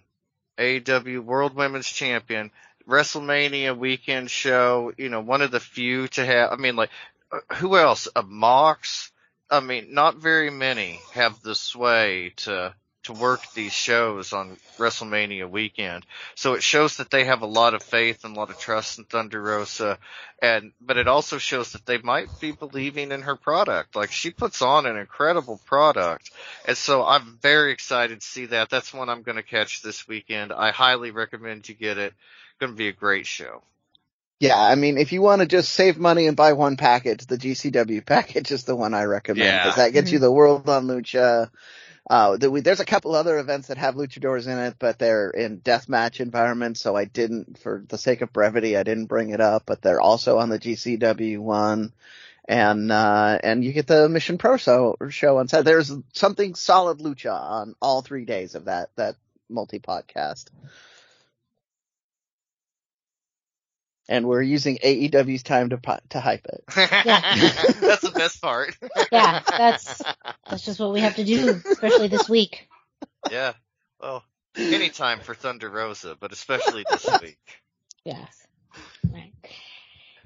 [0.57, 2.51] AEW World Women's Champion,
[2.87, 4.93] WrestleMania weekend show.
[4.97, 6.51] You know, one of the few to have.
[6.51, 6.91] I mean, like,
[7.31, 8.07] uh, who else?
[8.15, 9.11] A Mox.
[9.49, 12.73] I mean, not very many have the sway to
[13.03, 16.05] to work these shows on WrestleMania weekend.
[16.35, 18.99] So it shows that they have a lot of faith and a lot of trust
[18.99, 19.97] in Thunder Rosa
[20.41, 23.95] and but it also shows that they might be believing in her product.
[23.95, 26.31] Like she puts on an incredible product.
[26.67, 28.69] And so I'm very excited to see that.
[28.69, 30.51] That's one I'm going to catch this weekend.
[30.51, 32.13] I highly recommend you get it.
[32.59, 33.61] Going to be a great show.
[34.39, 37.37] Yeah, I mean, if you want to just save money and buy one package, the
[37.37, 39.85] GCW package is the one I recommend because yeah.
[39.85, 41.51] that gets you the World on Lucha,
[42.09, 46.19] uh, there's a couple other events that have luchadors in it, but they're in deathmatch
[46.19, 49.81] environments, so I didn't, for the sake of brevity, I didn't bring it up, but
[49.81, 51.93] they're also on the GCW one.
[52.47, 55.63] And, uh, and you get the Mission Pro show, show on set.
[55.63, 59.15] There's something solid lucha on all three days of that, that
[59.47, 60.45] multi-podcast.
[64.11, 66.63] And we're using AEW's time to to hype it.
[66.75, 67.35] Yeah.
[67.79, 68.77] that's the best part.
[69.11, 70.01] yeah, that's
[70.47, 72.67] that's just what we have to do, especially this week.
[73.31, 73.53] Yeah.
[74.01, 74.23] Well,
[74.57, 77.39] anytime for Thunder Rosa, but especially this week.
[78.03, 78.47] Yes.
[79.11, 79.33] Right.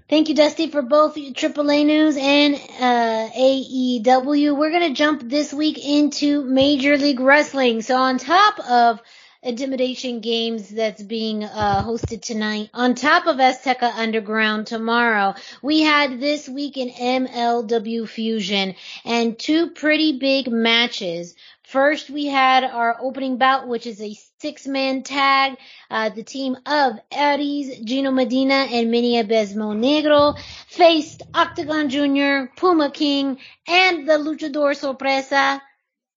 [0.09, 4.57] Thank you, Dusty, for both AAA news and uh, AEW.
[4.57, 7.81] We're gonna jump this week into Major League Wrestling.
[7.81, 9.01] So on top of
[9.45, 15.35] intimidation games that's being uh, hosted tonight on top of Azteca Underground tomorrow.
[15.61, 18.75] We had this week in MLW Fusion
[19.05, 21.35] and two pretty big matches.
[21.61, 25.57] First, we had our opening bout, which is a six-man tag.
[25.89, 30.37] Uh, the team of Arez, Gino Medina, and Mini Abismo Negro
[30.67, 35.61] faced Octagon Jr., Puma King, and the Luchador Sorpresa,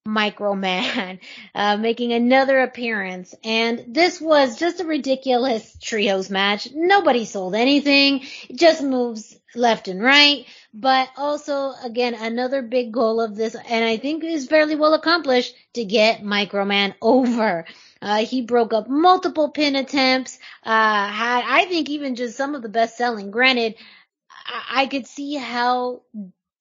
[0.06, 1.20] Microman,
[1.54, 3.34] uh, making another appearance.
[3.44, 6.68] And this was just a ridiculous trios match.
[6.74, 8.22] Nobody sold anything.
[8.48, 10.46] It just moves left and right.
[10.74, 15.54] But also, again, another big goal of this, and I think is fairly well accomplished,
[15.74, 17.64] to get Microman over.
[18.00, 22.62] Uh, he broke up multiple pin attempts, uh, had, I think even just some of
[22.62, 23.30] the best selling.
[23.30, 23.74] Granted,
[24.46, 26.02] I, I could see how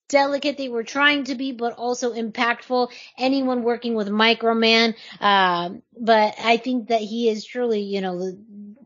[0.10, 2.92] delicate they were trying to be, but also impactful.
[3.18, 8.34] Anyone working with Microman, uh, but I think that he is truly, you know,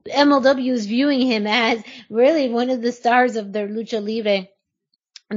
[0.07, 4.47] MLW is viewing him as really one of the stars of their lucha libre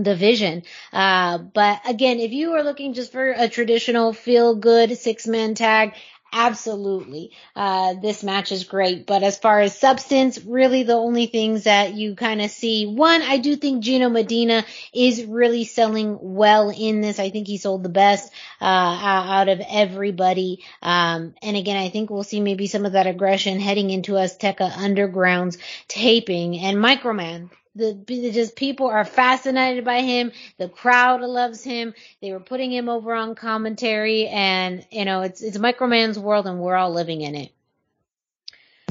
[0.01, 0.63] division.
[0.93, 5.55] Uh, but again, if you are looking just for a traditional feel good six man
[5.55, 5.95] tag,
[6.35, 7.31] absolutely.
[7.55, 11.95] Uh, this match is great, but as far as substance, really the only things that
[11.95, 17.01] you kind of see, one, I do think Gino Medina is really selling well in
[17.01, 17.19] this.
[17.19, 20.65] I think he sold the best, uh, out of everybody.
[20.83, 24.77] Um, and again, I think we'll see maybe some of that aggression heading into Azteca
[24.77, 25.57] Underground's
[25.89, 27.95] taping and Microman the
[28.33, 30.33] just people are fascinated by him.
[30.59, 31.95] The crowd loves him.
[32.21, 36.61] They were putting him over on commentary, and you know it's it's Microman's world, and
[36.61, 37.53] we're all living in it.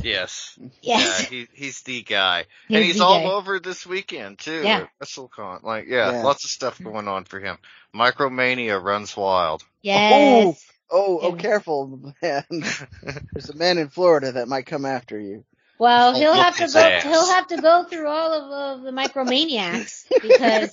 [0.03, 0.59] Yes.
[0.81, 1.21] Yes.
[1.23, 2.45] Yeah, he, he's the guy.
[2.67, 3.31] He's and he's all guy.
[3.31, 4.61] over this weekend too.
[4.63, 4.87] Yeah.
[5.01, 5.63] WrestleCon.
[5.63, 6.23] Like, yeah, Yeah.
[6.23, 7.57] lots of stuff going on for him.
[7.95, 9.63] Micromania runs wild.
[9.81, 10.65] Yes.
[10.91, 11.41] Oh, oh, oh Yeah.
[11.41, 12.43] careful, man.
[12.49, 15.45] There's a man in Florida that might come after you.
[15.79, 16.79] Well, Oh, he'll have to go.
[16.79, 17.03] ass.
[17.03, 20.71] He'll have to go through all of, of the Micromaniacs because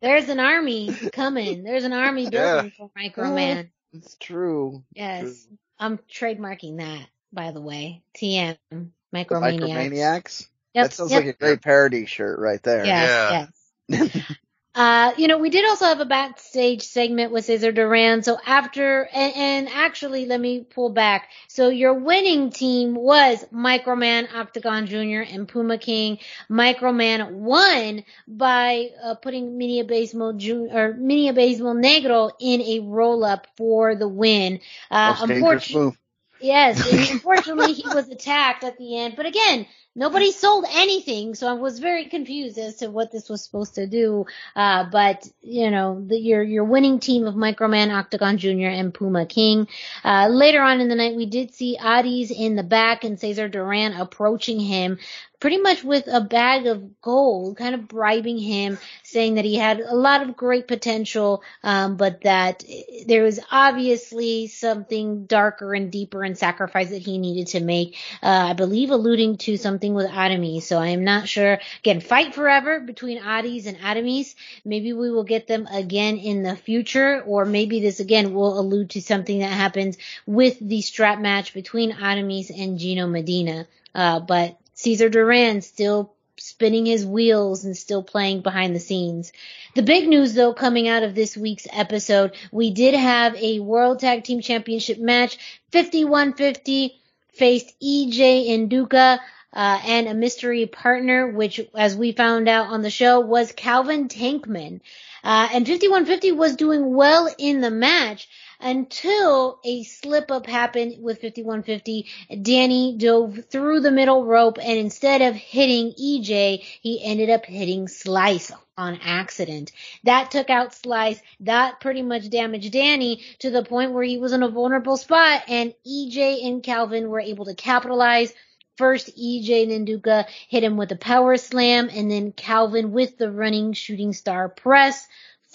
[0.00, 1.64] there's an army coming.
[1.64, 3.70] There's an army building for Microman.
[3.94, 4.84] It's true.
[4.94, 5.58] Yes, True.
[5.78, 7.06] I'm trademarking that.
[7.32, 9.60] By the way, TM Micromaniacs.
[9.60, 10.48] Micromaniacs.
[10.74, 11.24] Yep, that sounds yep.
[11.24, 12.84] like a great parody shirt right there.
[12.84, 13.50] Yes,
[13.88, 14.16] yes.
[14.78, 18.22] Uh, you know, we did also have a backstage segment with Cesar Duran.
[18.22, 21.28] So after, and, and actually, let me pull back.
[21.48, 26.20] So your winning team was Microman, Octagon Jr., and Puma King.
[26.48, 33.96] Microman won by uh, putting Mini Abismo Jun- or Negro in a roll up for
[33.96, 34.60] the win.
[34.92, 35.98] Uh, unfortunately.
[36.40, 39.16] Yes, unfortunately he was attacked at the end.
[39.16, 39.66] But again,
[39.98, 43.86] nobody sold anything, so I was very confused as to what this was supposed to
[43.86, 44.26] do.
[44.54, 49.26] Uh, but you know, the, your your winning team of Microman, Octagon Jr., and Puma
[49.26, 49.66] King.
[50.04, 53.48] Uh, later on in the night, we did see Adis in the back and Cesar
[53.48, 54.98] Duran approaching him.
[55.40, 59.78] Pretty much with a bag of gold, kind of bribing him, saying that he had
[59.78, 62.64] a lot of great potential, um, but that
[63.06, 67.96] there was obviously something darker and deeper and sacrifice that he needed to make.
[68.20, 70.66] Uh, I believe alluding to something with Aramis.
[70.66, 71.60] So I am not sure.
[71.80, 74.34] Again, fight forever between Adis and Aramis.
[74.64, 78.90] Maybe we will get them again in the future, or maybe this again will allude
[78.90, 83.66] to something that happens with the strap match between Aramis and Gino Medina.
[83.94, 89.32] Uh, but Cesar Duran still spinning his wheels and still playing behind the scenes.
[89.74, 93.98] The big news though coming out of this week's episode, we did have a World
[93.98, 95.36] Tag Team Championship match.
[95.72, 96.96] 5150
[97.34, 99.18] faced EJ Nduka
[99.52, 104.06] uh, and a mystery partner, which as we found out on the show was Calvin
[104.06, 104.80] Tankman.
[105.24, 108.28] Uh, and 5150 was doing well in the match
[108.60, 112.06] until a slip up happened with 5150.
[112.42, 117.88] Danny dove through the middle rope and instead of hitting EJ, he ended up hitting
[117.88, 119.72] Slice on accident.
[120.04, 121.20] That took out Slice.
[121.40, 125.42] That pretty much damaged Danny to the point where he was in a vulnerable spot
[125.48, 128.32] and EJ and Calvin were able to capitalize.
[128.76, 133.72] First, EJ Nduka hit him with a power slam and then Calvin with the running
[133.72, 135.06] shooting star press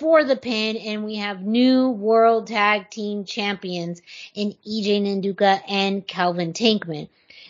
[0.04, 4.02] for the pin and we have new world tag team champions
[4.36, 7.08] in EJ Nduka and Calvin Tankman.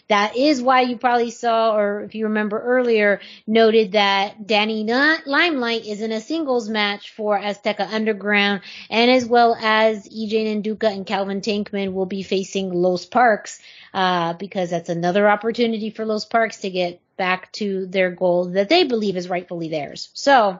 [0.08, 5.88] That is why you probably saw, or if you remember earlier, noted that Danny Limelight
[5.88, 11.08] is in a singles match for Azteca Underground, and as well as EJ Nduka and
[11.08, 13.60] Calvin Tankman will be facing Los Parks,
[13.95, 18.70] uh, because that's another opportunity for Los Parks to get back to their goal that
[18.70, 20.10] they believe is rightfully theirs.
[20.14, 20.60] So,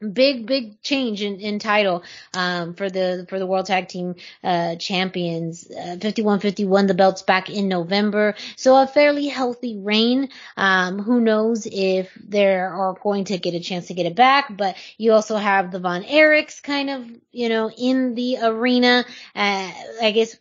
[0.00, 2.02] big big change in, in title
[2.34, 5.70] um, for the for the world tag team uh, champions.
[5.70, 8.34] Uh, 5150 won the belts back in november.
[8.56, 10.30] So a fairly healthy reign.
[10.56, 14.56] Um, who knows if they are going to get a chance to get it back
[14.56, 19.04] but you also have the von erichs kind of you know in the arena.
[19.34, 19.70] Uh,
[20.02, 20.36] i guess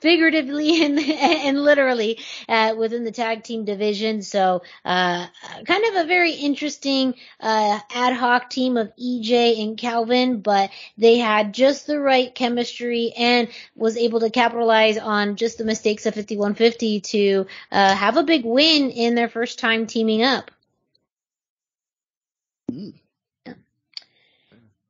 [0.00, 4.22] figuratively and, and literally uh, within the tag team division.
[4.22, 5.26] So uh,
[5.64, 11.18] kind of a very interesting uh, ad hoc team of EJ and Calvin, but they
[11.18, 16.14] had just the right chemistry and was able to capitalize on just the mistakes of
[16.14, 20.50] 5150 to uh, have a big win in their first time teaming up.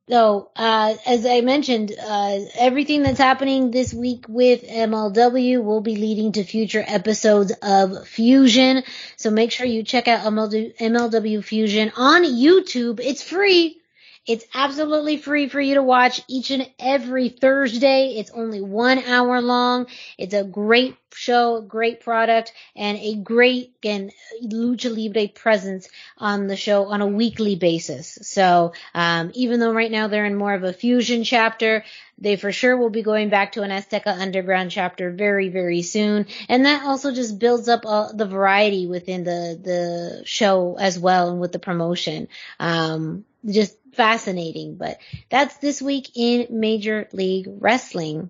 [0.07, 5.95] So, uh, as I mentioned, uh, everything that's happening this week with MLW will be
[5.95, 8.83] leading to future episodes of Fusion.
[9.17, 12.99] So make sure you check out MLW, MLW Fusion on YouTube.
[13.03, 13.81] It's free.
[14.27, 18.15] It's absolutely free for you to watch each and every Thursday.
[18.17, 19.87] It's only one hour long.
[20.19, 24.11] It's a great show, great product, and a great, again,
[24.43, 25.87] Lucha Libre presence
[26.17, 28.19] on the show on a weekly basis.
[28.21, 31.83] So, um, even though right now they're in more of a fusion chapter,
[32.17, 36.27] they for sure will be going back to an Azteca Underground chapter very, very soon.
[36.47, 41.31] And that also just builds up uh, the variety within the, the show as well
[41.31, 42.27] and with the promotion.
[42.59, 48.29] Um, just fascinating, but that's this week in Major League Wrestling.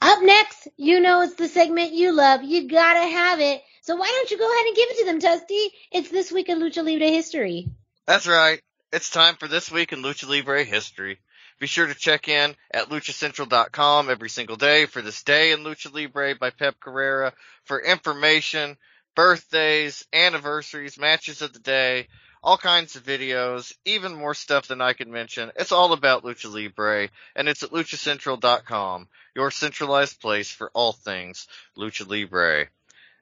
[0.00, 2.42] Up next, you know it's the segment you love.
[2.42, 3.62] You gotta have it.
[3.82, 5.70] So why don't you go ahead and give it to them, Dusty?
[5.90, 7.68] It's this week in Lucha Libre history.
[8.06, 8.60] That's right.
[8.92, 11.18] It's time for this week in Lucha Libre history.
[11.58, 15.92] Be sure to check in at luchacentral.com every single day for this day in Lucha
[15.92, 17.32] Libre by Pep Carrera
[17.64, 18.76] for information,
[19.14, 22.08] birthdays, anniversaries, matches of the day,
[22.46, 25.50] all kinds of videos, even more stuff than I could mention.
[25.56, 31.48] It's all about Lucha Libre, and it's at luchacentral.com, your centralized place for all things
[31.76, 32.68] Lucha Libre.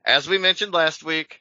[0.04, 1.40] As we mentioned last week,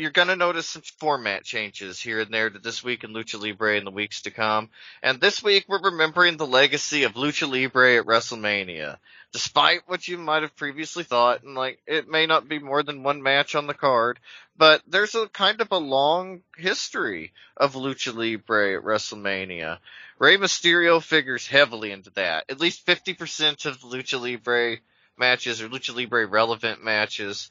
[0.00, 3.40] you're going to notice some format changes here and there to this week in Lucha
[3.40, 4.70] Libre in the weeks to come.
[5.02, 8.96] And this week we're remembering the legacy of Lucha Libre at WrestleMania.
[9.32, 13.02] Despite what you might have previously thought, and like, it may not be more than
[13.02, 14.18] one match on the card,
[14.56, 19.78] but there's a kind of a long history of Lucha Libre at WrestleMania.
[20.18, 22.44] Rey Mysterio figures heavily into that.
[22.48, 24.78] At least 50% of Lucha Libre
[25.16, 27.50] matches or Lucha Libre relevant matches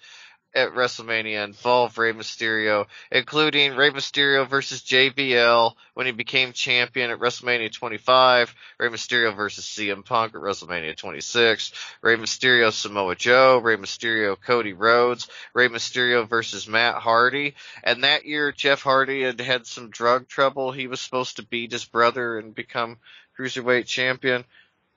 [0.55, 7.19] at WrestleMania involve Rey Mysterio, including Rey Mysterio versus JBL when he became champion at
[7.19, 11.71] WrestleMania 25, Rey Mysterio versus CM Punk at WrestleMania 26,
[12.01, 18.25] Rey Mysterio Samoa Joe, Rey Mysterio Cody Rhodes, Rey Mysterio versus Matt Hardy, and that
[18.25, 20.71] year Jeff Hardy had had some drug trouble.
[20.71, 22.97] He was supposed to beat his brother and become
[23.37, 24.45] cruiserweight champion.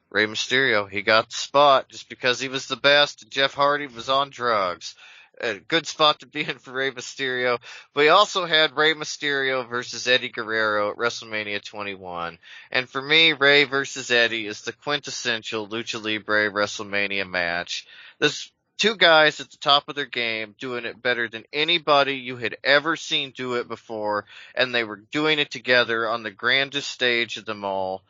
[0.08, 3.22] Rey Mysterio, he got the spot just because he was the best.
[3.22, 4.94] And Jeff Hardy was on drugs
[5.40, 7.59] a good spot to be in for Rey Mysterio.
[7.94, 12.38] He also had Rey Mysterio versus Eddie Guerrero at WrestleMania 21.
[12.70, 17.86] And for me, Rey versus Eddie is the quintessential Lucha Libre WrestleMania match.
[18.18, 22.36] There's two guys at the top of their game doing it better than anybody you
[22.36, 26.90] had ever seen do it before, and they were doing it together on the grandest
[26.90, 28.02] stage of them all.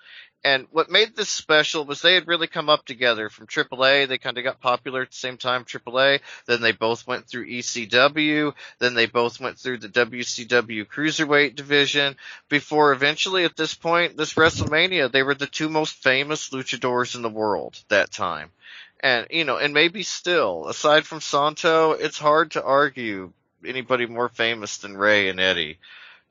[0.45, 4.09] And what made this special was they had really come up together from AAA.
[4.09, 6.21] They kind of got popular at the same time, AAA.
[6.47, 8.53] Then they both went through ECW.
[8.81, 12.17] Then they both went through the WCW Cruiserweight division
[12.49, 17.23] before eventually at this point, this WrestleMania, they were the two most famous luchadors in
[17.23, 18.51] the world that time.
[18.99, 23.33] And, you know, and maybe still, aside from Santo, it's hard to argue
[23.65, 25.79] anybody more famous than Rey and Eddie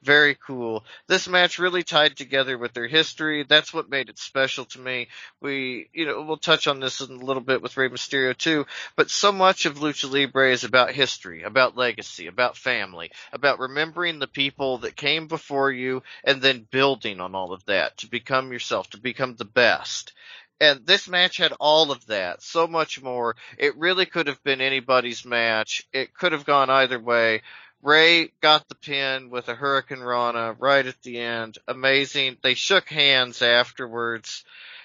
[0.03, 0.84] very cool.
[1.07, 3.44] This match really tied together with their history.
[3.48, 5.07] That's what made it special to me.
[5.41, 8.65] We, you know, we'll touch on this in a little bit with Rey Mysterio too,
[8.95, 14.19] but so much of Lucha Libre is about history, about legacy, about family, about remembering
[14.19, 18.52] the people that came before you and then building on all of that to become
[18.52, 20.14] yourself, to become the best.
[20.60, 23.36] And this match had all of that, so much more.
[23.57, 25.88] It really could have been anybody's match.
[25.91, 27.41] It could have gone either way
[27.84, 31.58] Rey got the pin with a Hurricanrana right at the end.
[31.68, 32.38] Amazing.
[32.41, 34.44] They shook hands afterwards.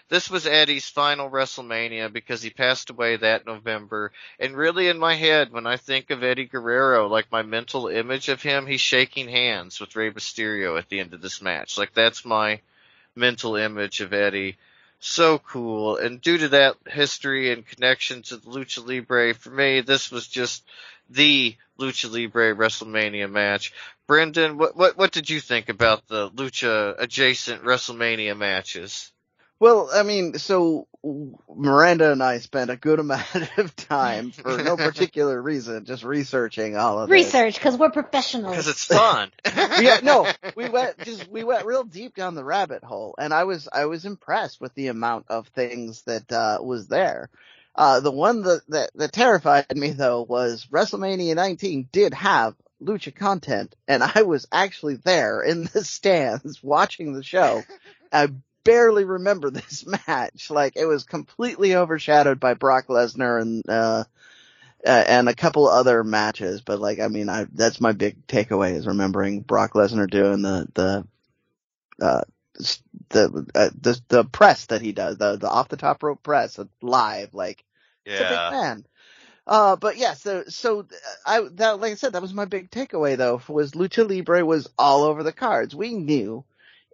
[0.08, 4.12] This was Eddie's final WrestleMania because he passed away that November.
[4.38, 8.28] And really in my head, when I think of Eddie Guerrero, like my mental image
[8.28, 11.76] of him, he's shaking hands with Rey Mysterio at the end of this match.
[11.76, 12.60] Like that's my
[13.16, 14.56] mental image of Eddie.
[15.00, 15.96] So cool.
[15.96, 20.26] And due to that history and connection to the Lucha Libre, for me, this was
[20.26, 20.64] just
[21.10, 23.72] the Lucha Libre WrestleMania match.
[24.06, 29.12] Brendan, what, what, what did you think about the Lucha adjacent WrestleMania matches?
[29.58, 33.24] Well, I mean, so Miranda and I spent a good amount
[33.56, 38.52] of time for no particular reason just researching all of research because we're professionals.
[38.52, 39.30] Because it's fun.
[39.80, 43.44] yeah, no, we went just we went real deep down the rabbit hole, and I
[43.44, 47.30] was I was impressed with the amount of things that uh, was there.
[47.76, 53.14] Uh, the one that, that, that terrified me though was WrestleMania 19 did have lucha
[53.14, 57.62] content and I was actually there in the stands watching the show.
[58.12, 58.28] I
[58.64, 60.50] barely remember this match.
[60.50, 64.04] Like it was completely overshadowed by Brock Lesnar and, uh,
[64.84, 68.74] uh, and a couple other matches, but like, I mean, I, that's my big takeaway
[68.74, 71.06] is remembering Brock Lesnar doing the, the,
[72.00, 72.22] uh,
[73.10, 76.58] the, uh, the, the press that he does, the, the off the top rope press
[76.80, 77.64] live, like,
[78.06, 78.12] yeah.
[78.12, 78.86] it's a big fan.
[79.46, 80.86] Uh, but yeah, so, so
[81.24, 84.68] I, that, like I said, that was my big takeaway though, was Lucha Libre was
[84.76, 85.74] all over the cards.
[85.74, 86.44] We knew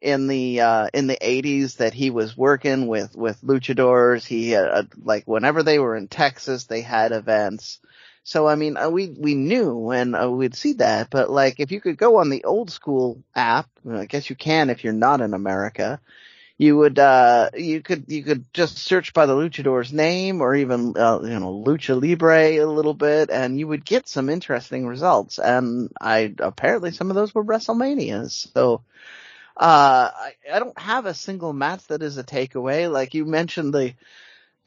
[0.03, 4.67] in the uh in the 80s that he was working with with luchadors he had
[4.67, 7.79] uh, like whenever they were in Texas they had events
[8.25, 11.71] so I mean uh, we we knew and uh, we'd see that but like if
[11.71, 15.21] you could go on the old school app I guess you can if you're not
[15.21, 16.01] in America
[16.63, 20.97] you would uh you could you could just search by the luchador's name or even
[20.97, 25.41] uh, you know lucha libre a little bit and you would get some interesting results.
[25.41, 28.53] And i apparently some of those were wrestlemanias.
[28.55, 28.83] So
[29.57, 32.91] uh I, I don't have a single match that is a takeaway.
[32.91, 33.95] Like you mentioned the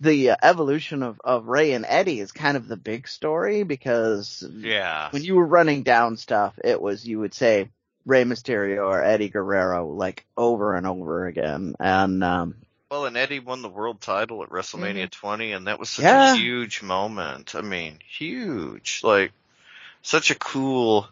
[0.01, 4.43] the uh, evolution of of Rey and Eddie is kind of the big story because
[4.51, 5.11] Yeah.
[5.11, 7.69] when you were running down stuff it was you would say
[8.05, 12.55] Rey Mysterio or Eddie Guerrero like over and over again and um
[12.91, 16.33] Well, and Eddie won the world title at WrestleMania 20, and that was such Yeah.
[16.33, 17.55] a huge moment.
[17.55, 19.01] I mean, huge.
[19.03, 19.31] Like,
[20.01, 21.07] such a cool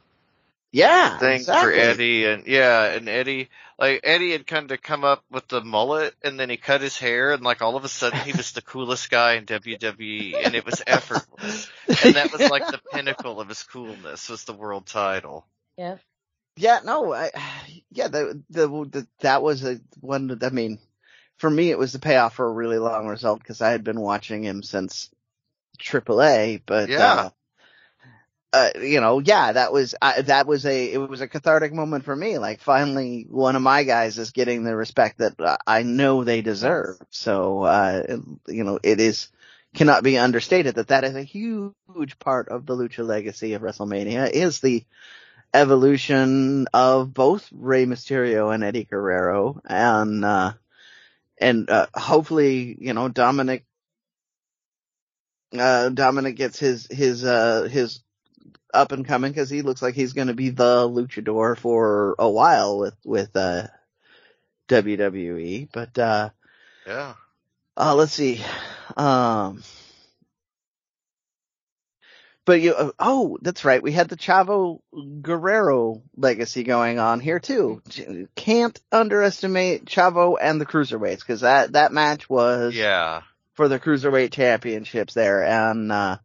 [0.71, 1.73] yeah thing exactly.
[1.73, 3.49] for Eddie, and yeah, and Eddie,
[3.79, 6.97] like Eddie had kind of come up with the mullet, and then he cut his
[6.97, 10.53] hair, and like all of a sudden he was the coolest guy in WWE, and
[10.55, 11.69] it was effortless,
[12.03, 15.45] and that was like the pinnacle of his coolness was the world title.
[15.77, 15.99] Yep.
[16.55, 17.31] Yeah, no, I,
[17.91, 20.79] yeah, the, the, the, that was a one, I mean,
[21.37, 23.99] for me, it was the payoff for a really long result because I had been
[23.99, 25.09] watching him since
[25.79, 27.13] AAA, but, Yeah.
[27.13, 27.29] uh,
[28.53, 32.05] uh, you know, yeah, that was, I, that was a, it was a cathartic moment
[32.05, 32.37] for me.
[32.37, 36.43] Like finally one of my guys is getting the respect that uh, I know they
[36.43, 36.97] deserve.
[37.09, 38.03] So, uh,
[38.47, 39.29] you know, it is,
[39.73, 44.29] cannot be understated that that is a huge part of the Lucha legacy of WrestleMania
[44.29, 44.85] is the,
[45.53, 50.53] evolution of both Rey Mysterio and Eddie Guerrero and uh
[51.39, 53.63] and uh hopefully, you know, Dominik
[55.53, 58.01] uh Dominik gets his his uh his
[58.73, 62.29] up and coming cuz he looks like he's going to be the luchador for a
[62.29, 63.67] while with with uh
[64.69, 66.29] WWE, but uh
[66.87, 67.13] Yeah.
[67.75, 68.43] uh, let's see.
[68.95, 69.63] Um,
[72.45, 73.81] but you, uh, oh, that's right.
[73.81, 74.79] We had the Chavo
[75.21, 77.81] Guerrero legacy going on here too.
[77.89, 83.21] J- Can't underestimate Chavo and the cruiserweights because that that match was Yeah.
[83.53, 86.17] for the cruiserweight championships there, and uh,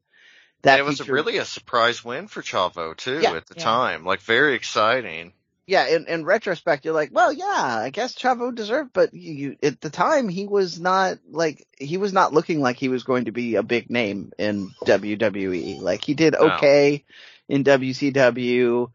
[0.63, 3.33] that and it was featured- really a surprise win for Chavo too Yeah.
[3.35, 3.65] at the Yeah.
[3.65, 4.05] time.
[4.05, 5.33] Like very exciting.
[5.69, 9.57] Yeah, in, in retrospect, you're like, well, yeah, I guess Chavo deserved, but you, you,
[9.63, 13.27] at the time, he was not like, he was not looking like he was going
[13.27, 15.83] to be a big name in WWE.
[15.83, 16.47] Like, he did No.
[16.55, 17.05] okay
[17.51, 18.91] in WCW.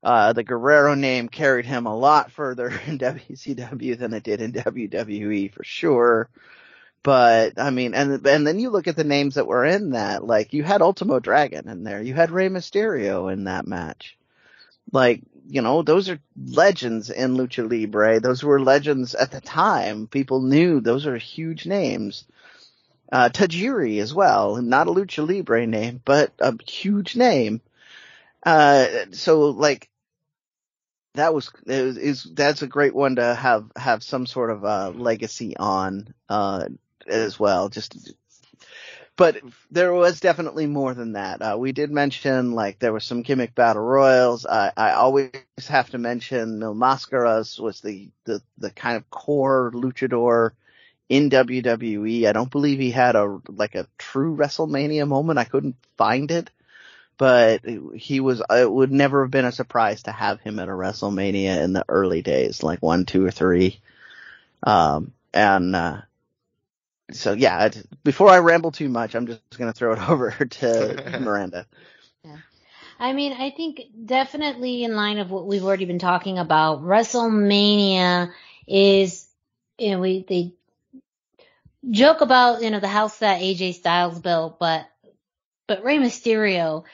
[0.00, 4.52] Uh, the Guerrero name carried him a lot further in WCW than it did in
[4.52, 6.28] WWE for sure.
[7.02, 10.24] But, I mean, and, and then you look at the names that were in that,
[10.24, 14.16] like, you had Ultimo Dragon in there, you had Rey Mysterio in that match.
[14.92, 18.20] Like, you know, those are legends in Lucha Libre.
[18.20, 20.06] Those were legends at the time.
[20.06, 22.24] People knew those are huge names.
[23.10, 24.56] Uh, Tajiri as well.
[24.62, 27.60] Not a Lucha Libre name, but a huge name.
[28.44, 29.88] Uh, so like,
[31.14, 35.56] that was, is, that's a great one to have, have some sort of, uh, legacy
[35.56, 36.66] on, uh,
[37.06, 37.68] as well.
[37.68, 38.14] Just,
[39.16, 39.36] but
[39.70, 41.42] there was definitely more than that.
[41.42, 44.46] Uh, we did mention like there was some gimmick battle royals.
[44.46, 45.30] I, I always
[45.68, 50.52] have to mention Mil Mascaras was the, the, the kind of core luchador
[51.08, 52.26] in WWE.
[52.26, 55.38] I don't believe he had a, like a true WrestleMania moment.
[55.38, 56.50] I couldn't find it,
[57.18, 57.60] but
[57.94, 61.62] he was, it would never have been a surprise to have him at a WrestleMania
[61.62, 63.78] in the early days, like one, two or three.
[64.62, 66.00] Um, and, uh,
[67.12, 70.30] so yeah, it, before I ramble too much, I'm just going to throw it over
[70.30, 71.66] to Miranda.
[72.98, 78.32] I mean, I think definitely in line of what we've already been talking about, WrestleMania
[78.68, 79.26] is,
[79.76, 80.52] you know, we, they
[81.90, 84.86] joke about, you know, the house that AJ Styles built, but,
[85.66, 86.84] but Rey Mysterio,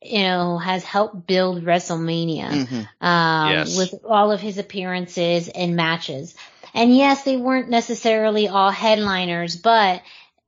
[0.00, 2.88] you know, has helped build WrestleMania, Mhm.
[3.06, 3.76] um, Yes.
[3.76, 6.34] with all of his appearances and matches.
[6.74, 10.02] And yes, they weren't necessarily all headliners, but,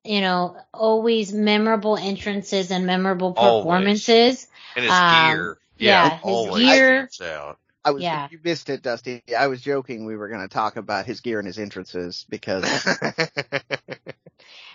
[0.04, 3.62] you know, always memorable entrances and memorable Always.
[3.62, 4.46] performances.
[4.74, 5.58] And his Um, gear.
[5.78, 7.58] yeah, his always gear- stands out.
[7.84, 8.26] I was, Yeah.
[8.28, 9.22] you missed it, Dusty.
[9.38, 12.64] I was joking we were going to talk about his gear and his entrances because,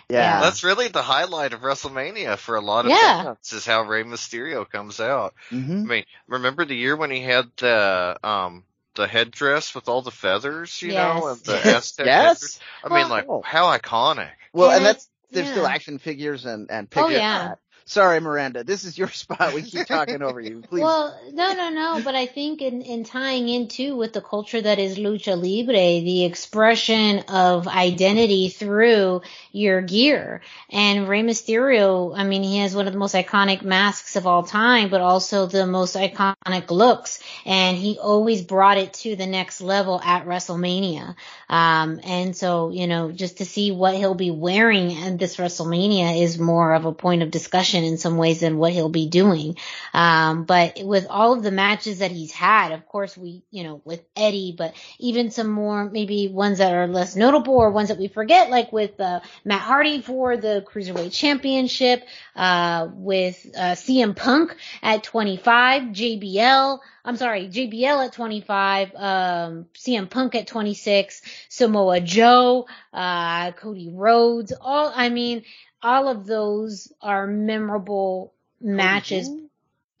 [0.08, 0.40] yeah.
[0.40, 3.24] That's really the highlight of WrestleMania for a lot of Yeah.
[3.24, 5.34] fans is how Rey Mysterio comes out.
[5.50, 8.64] I hmm mean, remember the year when he had the um
[8.94, 11.62] the headdress with all the feathers, you know, and Yes.
[11.62, 12.24] the Aztec Yes.
[12.26, 12.60] headdress?
[12.84, 13.42] I mean, like oh.
[13.44, 14.30] how iconic.
[14.52, 17.54] Well, and And that's, it's- there's still action figures and, and Oh, yeah.
[17.92, 18.64] Sorry, Miranda.
[18.64, 19.52] This is your spot.
[19.52, 20.62] We keep talking over you.
[20.68, 20.80] Please.
[20.80, 22.00] Well, no, no, no.
[22.02, 26.24] But I think in, in tying into with the culture that is lucha libre, the
[26.24, 29.20] expression of identity through
[29.52, 30.40] your gear.
[30.70, 34.42] And Rey Mysterio, I mean, he has one of the most iconic masks of all
[34.42, 37.20] time, but also the most iconic looks.
[37.44, 41.14] And he always brought it to the next level at WrestleMania.
[41.50, 46.22] Um, and so, you know, just to see what he'll be wearing at this WrestleMania
[46.22, 49.56] is more of a point of discussion in some ways than what he'll be doing.
[49.92, 53.80] Um, but with all of the matches that he's had, of course, we, you know,
[53.84, 57.98] with Eddie, but even some more, maybe ones that are less notable or ones that
[57.98, 62.06] we forget, like with, uh, Matt Hardy for the Cruiserweight Championship,
[62.36, 70.08] uh, with, uh, CM Punk at 25, JBL, I'm sorry, JBL at 25, um, CM
[70.08, 75.42] Punk at 26, Samoa Joe, uh, Cody Rhodes, all, I mean,
[75.82, 79.28] all of those are memorable matches.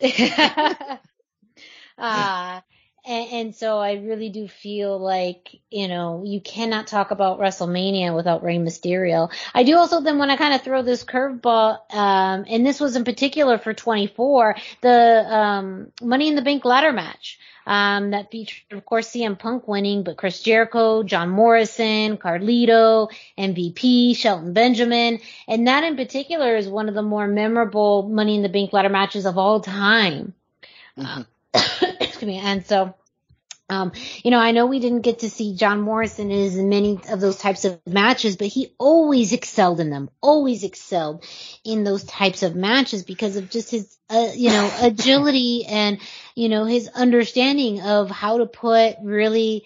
[1.98, 2.60] uh,
[3.04, 8.14] and, and, so I really do feel like, you know, you cannot talk about WrestleMania
[8.14, 9.32] without Rey Mysterio.
[9.52, 12.94] I do also then want to kind of throw this curveball, um, and this was
[12.94, 17.40] in particular for 24, the, um, Money in the Bank ladder match.
[17.64, 23.08] Um, that featured, of course, CM Punk winning, but Chris Jericho, John Morrison, Carlito,
[23.38, 28.42] MVP, Shelton Benjamin, and that in particular is one of the more memorable Money in
[28.42, 30.34] the Bank ladder matches of all time.
[30.98, 31.22] Mm-hmm.
[32.26, 32.38] Me.
[32.38, 32.94] And so,
[33.68, 33.92] um,
[34.22, 37.20] you know, I know we didn't get to see John Morrison in as many of
[37.20, 41.24] those types of matches, but he always excelled in them, always excelled
[41.64, 45.98] in those types of matches because of just his, uh, you know, agility and,
[46.34, 49.64] you know, his understanding of how to put really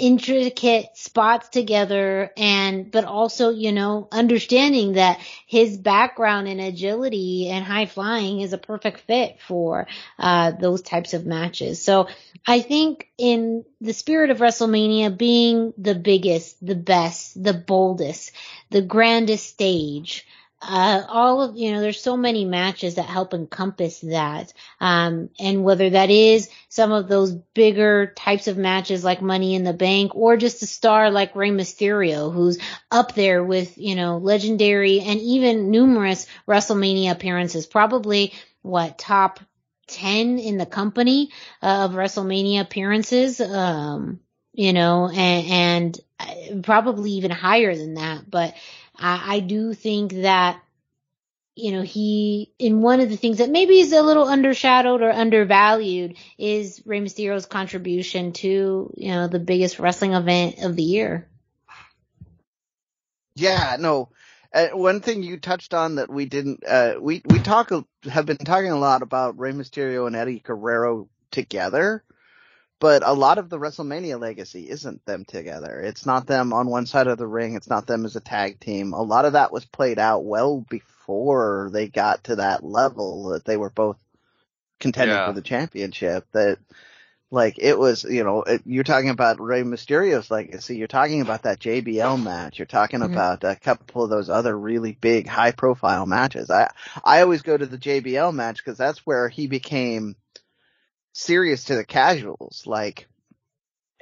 [0.00, 7.64] intricate spots together and but also you know understanding that his background in agility and
[7.64, 9.86] high flying is a perfect fit for
[10.18, 11.82] uh those types of matches.
[11.82, 12.08] So
[12.46, 18.32] i think in the spirit of wrestlemania being the biggest the best the boldest
[18.70, 20.26] the grandest stage
[20.62, 24.52] uh, all of, you know, there's so many matches that help encompass that.
[24.78, 29.64] Um, and whether that is some of those bigger types of matches like Money in
[29.64, 32.58] the Bank or just a star like Rey Mysterio, who's
[32.90, 39.40] up there with, you know, legendary and even numerous WrestleMania appearances, probably what top
[39.88, 41.30] 10 in the company
[41.62, 43.40] uh, of WrestleMania appearances.
[43.40, 44.20] Um,
[44.52, 48.54] you know, and, and uh, probably even higher than that, but
[49.00, 50.60] I, I do think that
[51.60, 55.10] you know, he, in one of the things that maybe is a little undershadowed or
[55.10, 61.28] undervalued is Rey Mysterio's contribution to, you know, the biggest wrestling event of the year.
[63.34, 64.08] Yeah, no.
[64.52, 67.70] Uh, one thing you touched on that we didn't, uh, we, we talk,
[68.04, 72.02] have been talking a lot about Rey Mysterio and Eddie Guerrero together
[72.80, 75.80] but a lot of the WrestleMania legacy isn't them together.
[75.80, 77.54] It's not them on one side of the ring.
[77.54, 78.94] It's not them as a tag team.
[78.94, 83.44] A lot of that was played out well before they got to that level that
[83.44, 83.98] they were both
[84.80, 85.26] contending yeah.
[85.26, 86.26] for the championship.
[86.32, 86.58] That
[87.30, 90.78] like it was, you know, it, you're talking about Rey Mysterio's legacy.
[90.78, 92.58] You're talking about that JBL match.
[92.58, 93.12] You're talking mm-hmm.
[93.12, 96.50] about a couple of those other really big, high profile matches.
[96.50, 96.70] I
[97.04, 100.16] I always go to the JBL match because that's where he became
[101.12, 102.64] serious to the casuals.
[102.66, 103.06] Like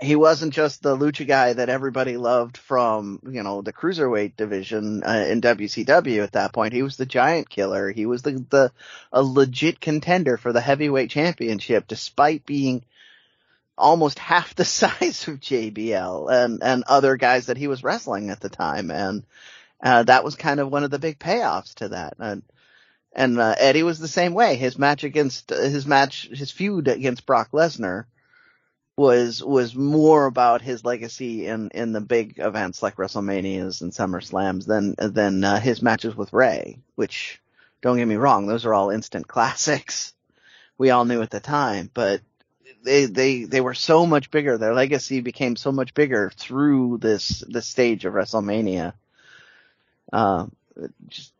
[0.01, 5.03] he wasn't just the lucha guy that everybody loved from, you know, the cruiserweight division
[5.03, 6.73] uh, in WCW at that point.
[6.73, 7.91] He was the giant killer.
[7.91, 8.73] He was the, the,
[9.13, 12.85] a legit contender for the heavyweight championship despite being
[13.77, 18.41] almost half the size of JBL and, and other guys that he was wrestling at
[18.41, 18.93] the time.
[18.93, 19.25] And,
[19.83, 22.15] uh, that was kind of one of the big payoffs to that.
[22.21, 22.43] And,
[23.19, 24.55] and uh, Eddie was the same way.
[24.55, 28.05] His match against his match, his feud against Brock Lesnar
[28.97, 34.67] was was more about his legacy in in the big events like WrestleManias and SummerSlams
[34.67, 37.43] than than uh, his matches with Rey, Which,
[37.83, 40.15] don't get me wrong, those are all instant classics.
[40.79, 42.21] We all knew at the time, but
[42.85, 44.59] they they they were so much bigger.
[44.59, 48.93] Their legacy became so much bigger through this this stage of WrestleMania.
[50.13, 50.47] Uh,
[51.09, 51.33] just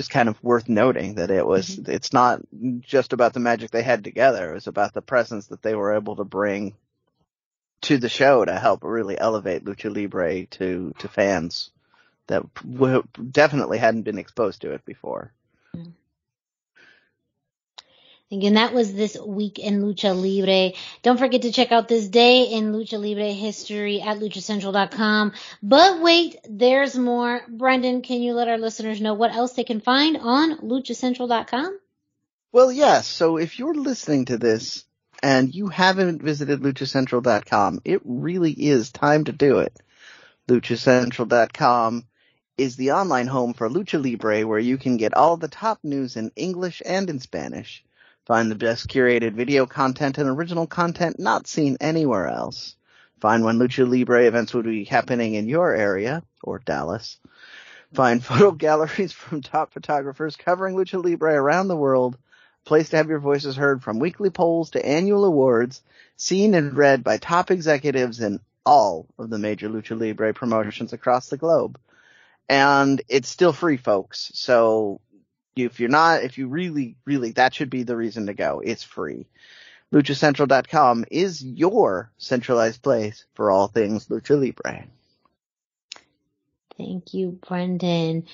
[0.00, 1.92] just kind of worth noting that it was mm-hmm.
[1.92, 2.40] it's not
[2.80, 4.50] just about the magic they had together.
[4.50, 6.74] It was about the presence that they were able to bring
[7.82, 11.70] to the show to help really elevate lucha libre to to fans
[12.28, 15.34] that w- definitely hadn't been exposed to it before.
[15.76, 15.90] Mm-hmm.
[18.32, 20.78] Again, that was this week in Lucha Libre.
[21.02, 25.32] Don't forget to check out this day in Lucha Libre history at luchacentral.com.
[25.64, 27.42] But wait, there's more.
[27.48, 31.80] Brendan, can you let our listeners know what else they can find on luchacentral.com?
[32.52, 33.08] Well, yes.
[33.08, 34.84] So if you're listening to this
[35.24, 39.76] and you haven't visited luchacentral.com, it really is time to do it.
[40.46, 42.04] luchacentral.com
[42.56, 46.14] is the online home for Lucha Libre where you can get all the top news
[46.14, 47.82] in English and in Spanish
[48.30, 52.76] Find the best curated video content and original content not seen anywhere else.
[53.20, 57.18] Find when Lucha Libre events will be happening in your area, or Dallas.
[57.92, 62.16] Find photo galleries from top photographers covering Lucha Libre around the world.
[62.64, 65.82] Place to have your voices heard from weekly polls to annual awards,
[66.16, 71.30] seen and read by top executives in all of the major Lucha Libre promotions across
[71.30, 71.80] the globe.
[72.48, 74.30] And it's still free, folks.
[74.34, 75.00] So
[75.56, 78.60] if you're not, if you really, really, that should be the reason to go.
[78.64, 79.26] It's free.
[79.92, 84.86] LuchaCentral.com is your centralized place for all things Lucha Libre.
[86.76, 88.26] Thank you, Brendan.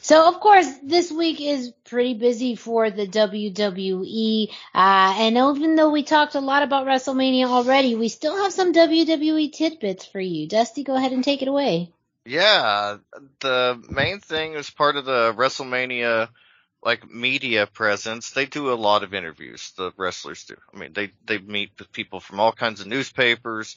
[0.00, 5.90] So of course, this week is pretty busy for the WWE, uh, and even though
[5.90, 10.46] we talked a lot about WrestleMania already, we still have some WWE tidbits for you.
[10.46, 11.92] Dusty, go ahead and take it away.
[12.24, 12.98] Yeah,
[13.40, 16.28] the main thing is part of the WrestleMania
[16.82, 19.72] like media presence, they do a lot of interviews.
[19.76, 20.56] The wrestlers do.
[20.74, 23.76] I mean, they they meet with people from all kinds of newspapers,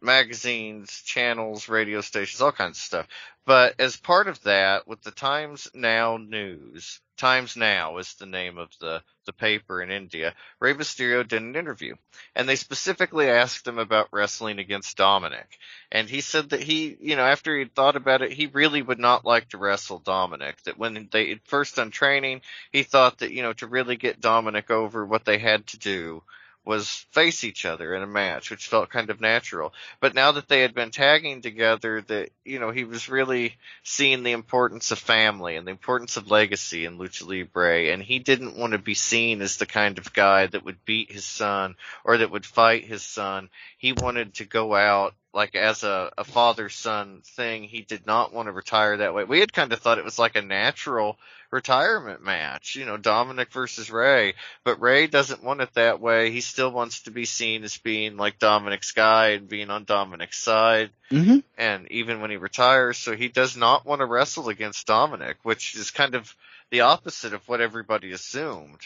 [0.00, 3.08] magazines, channels, radio stations, all kinds of stuff.
[3.46, 8.58] But as part of that, with the Times Now news, Times Now is the name
[8.58, 11.94] of the, the paper in India, Rey Mysterio did an interview.
[12.34, 15.58] And they specifically asked him about wrestling against Dominik.
[15.90, 18.98] And he said that he, you know, after he'd thought about it, he really would
[18.98, 20.60] not like to wrestle Dominik.
[20.64, 22.42] That when they first done training,
[22.72, 26.22] he thought that, you know, to really get Dominik over, what they had to do
[26.66, 29.72] was face each other in a match, which felt kind of natural.
[30.00, 34.24] But now that they had been tagging together, that you know he was really seeing
[34.24, 38.56] the importance of family and the importance of legacy in lucha libre, and he didn't
[38.58, 42.18] want to be seen as the kind of guy that would beat his son or
[42.18, 43.48] that would fight his son.
[43.78, 47.64] He wanted to go out like as a, a father son thing.
[47.64, 49.24] He did not want to retire that way.
[49.24, 51.18] We had kind of thought it was like a natural
[51.50, 54.34] retirement match, you know, Dominik versus Rey,
[54.64, 56.30] but Rey doesn't want it that way.
[56.30, 60.38] He still wants to be seen as being like Dominik's guy and being on Dominik's
[60.38, 60.90] side.
[61.10, 61.38] Mm-hmm.
[61.56, 65.76] And even when he retires, so he does not want to wrestle against Dominik, which
[65.76, 66.34] is kind of
[66.70, 68.80] the opposite of what everybody assumed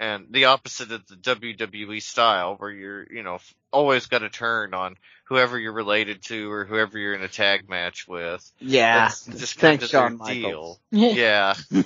[0.00, 3.38] and the opposite of the WWE style where you're, you know,
[3.70, 4.96] always got to turn on
[5.30, 8.44] whoever you're related to or whoever you're in a tag match with.
[8.58, 9.08] Yeah.
[9.08, 10.80] That's just kind Thanks, of Shawn their deal.
[10.90, 11.54] Yeah.
[11.70, 11.84] and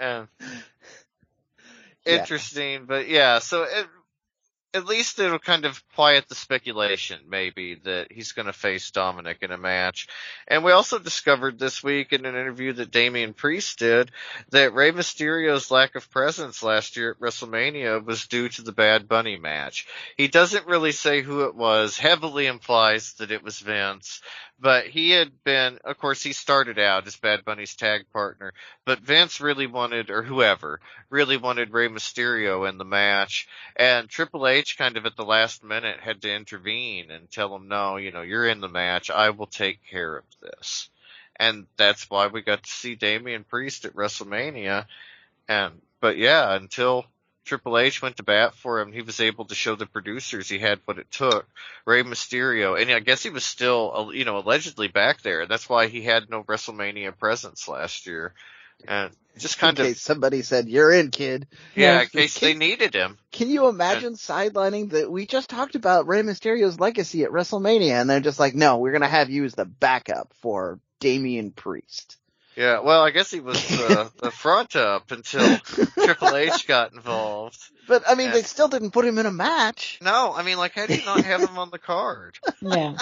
[0.00, 0.28] um,
[2.06, 2.14] Yeah.
[2.14, 3.86] interesting, but yeah, so it,
[4.72, 9.42] at least it'll kind of quiet the speculation, maybe, that he's going to face Dominik
[9.42, 10.06] in a match.
[10.46, 14.12] And we also discovered this week in an interview that Damian Priest did
[14.50, 19.08] that Rey Mysterio's lack of presence last year at WrestleMania was due to the Bad
[19.08, 19.86] Bunny match.
[20.16, 24.20] He doesn't really say who it was, heavily implies that it was Vince,
[24.60, 28.52] but he had been, of course, he started out as Bad Bunny's tag partner,
[28.84, 34.46] but Vince really wanted, or whoever, really wanted Rey Mysterio in the match, and Triple
[34.46, 38.12] H kind of at the last minute had to intervene and tell him, no, you
[38.12, 40.90] know, you're in the match, I will take care of this.
[41.36, 44.84] And that's why we got to see Damian Priest at WrestleMania,
[45.48, 47.06] and, but yeah, until
[47.44, 48.92] Triple H went to bat for him.
[48.92, 51.48] He was able to show the producers he had what it took.
[51.86, 55.46] Rey Mysterio, and I guess he was still, uh, you know, allegedly back there.
[55.46, 58.34] That's why he had no WrestleMania presence last year.
[58.86, 61.46] And just kind in of, case somebody said, you're in, kid.
[61.74, 63.18] yeah, Yeah, in case can- they needed him.
[63.32, 65.10] Can you imagine sidelining that?
[65.10, 68.92] We just talked about Rey Mysterio's legacy at WrestleMania and they're just like, no, we're
[68.92, 72.16] going to have you as the backup for Damian Priest.
[72.60, 75.56] Yeah, well, I guess he was the, the front up until
[76.04, 77.58] Triple H got involved.
[77.88, 78.32] But I mean, Yeah.
[78.34, 79.98] they still didn't put him in a match.
[80.02, 82.36] No, I mean, like, how do you not have him on the card?
[82.60, 82.96] Yeah.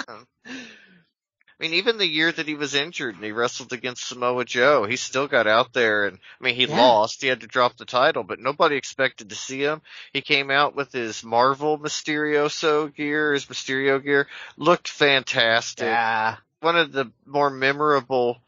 [1.61, 4.85] I mean, even the year that he was injured and he wrestled against Samoa Joe,
[4.85, 6.77] he still got out there and, I mean, he Yeah.
[6.77, 7.21] lost.
[7.21, 9.81] He had to drop the title, but nobody expected to see him.
[10.13, 15.83] He came out with his Marvel Mysterioso gear, his Mysterio gear, looked fantastic.
[15.87, 16.37] Yeah.
[16.61, 18.41] One of the more memorable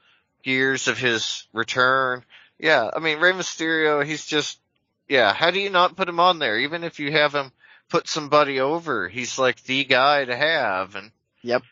[0.44, 2.24] gears of his return.
[2.60, 4.60] Yeah, I mean, Rey Mysterio, he's just,
[5.10, 6.60] yeah, how do you not put him on there?
[6.60, 7.52] Even if you have him
[7.90, 11.12] put somebody over, he's like the guy to have and
[11.44, 11.64] Yep.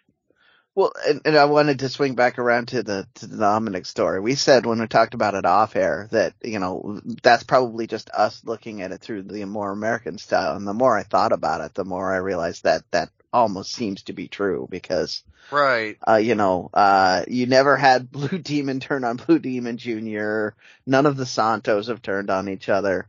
[0.75, 4.21] Well, and, and I wanted to swing back around to the to the Dominik story.
[4.21, 8.09] We said when we talked about it off air that you know that's probably just
[8.11, 10.55] us looking at it through the more American style.
[10.55, 14.03] And the more I thought about it, the more I realized that that almost seems
[14.03, 15.97] to be true because Right.
[16.07, 20.49] uh, you know, uh, you never had Blue Demon turn on Blue Demon Jr.
[20.85, 23.07] None of the Santos have turned on each other.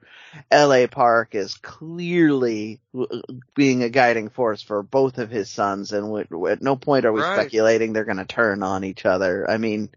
[0.50, 0.86] L.A.
[0.86, 3.22] Park is clearly w-
[3.54, 6.16] being a guiding force for both of his sons, and
[6.48, 7.34] at no point are we Right.
[7.34, 9.48] speculating they're going to turn on each other.
[9.50, 9.88] I mean,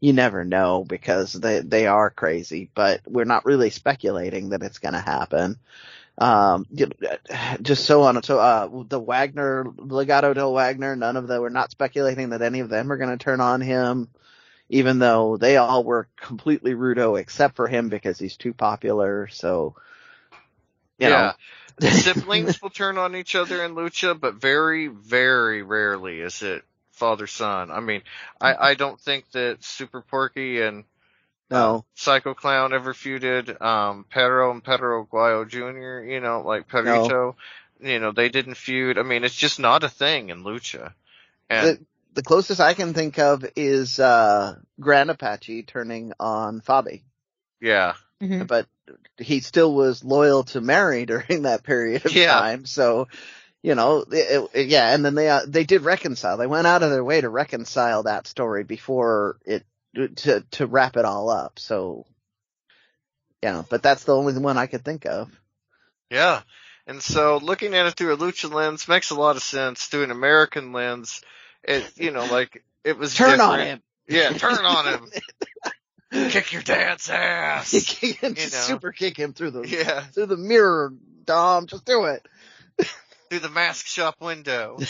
[0.00, 4.78] you never know because they they are crazy, but we're not really speculating that it's
[4.78, 5.58] going to happen.
[6.18, 6.66] Um,
[7.62, 8.22] just so on.
[8.22, 12.60] So, uh, the Wagner, Legato del Wagner, none of them, we're not speculating that any
[12.60, 14.08] of them are going to turn on him,
[14.68, 19.28] even though they all were completely Rudo except for him because he's too popular.
[19.28, 19.76] So,
[20.98, 21.32] you yeah.
[21.80, 26.62] know, Siblings will turn on each other in lucha, but very, very rarely is it
[26.92, 27.70] father son.
[27.70, 28.02] I mean,
[28.38, 30.84] I, I don't think that Super Porky and
[31.50, 33.60] no, Psycho Clown ever feuded.
[33.60, 37.36] Um, Perro and Perro Aguayo Jr., you know, like Pedrito,
[37.80, 38.98] you know, they didn't feud.
[38.98, 40.92] I mean, it's just not a thing in lucha.
[41.48, 47.02] And the, the closest I can think of is, uh, Gran Apache turning on Faby.
[47.60, 48.46] yeah, Mhm.
[48.46, 48.66] but
[49.18, 52.34] he still was loyal to Mari during that period of Yeah.
[52.38, 52.66] time.
[52.66, 53.08] So,
[53.62, 56.36] you know, it, it- yeah, and then they uh, they did reconcile.
[56.36, 59.64] They went out of their way to reconcile that story before it
[59.94, 61.58] to to wrap it all up.
[61.58, 62.06] So,
[63.42, 65.30] yeah, but that's the only one I could think of.
[66.10, 66.42] yeah.
[66.86, 69.84] And so looking at it through a lucha lens makes a lot of sense.
[69.86, 71.22] Through an American lens,
[71.62, 73.82] it, you know, like, it was Turn on him.
[74.08, 75.10] Yeah, turn on him.
[76.30, 77.70] Kick your dad's ass.
[77.70, 78.58] Kick him, You just know.
[78.74, 80.92] super kick him through the Yeah, through the mirror,
[81.24, 81.66] Dom.
[81.68, 82.26] Just do it.
[83.28, 84.78] through the mask shop window.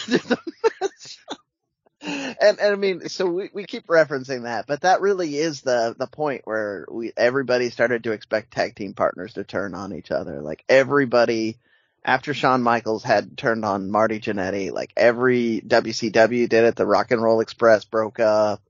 [2.02, 5.94] and, and I mean, so we, we keep referencing that, but that really is the,
[5.98, 10.10] the point where we, everybody started to expect tag team partners to turn on each
[10.10, 10.40] other.
[10.40, 11.58] Like everybody,
[12.04, 17.10] after Shawn Michaels had turned on Marty Jannetty, like every WCW did it, the Rock
[17.10, 18.62] and Roll Express broke up,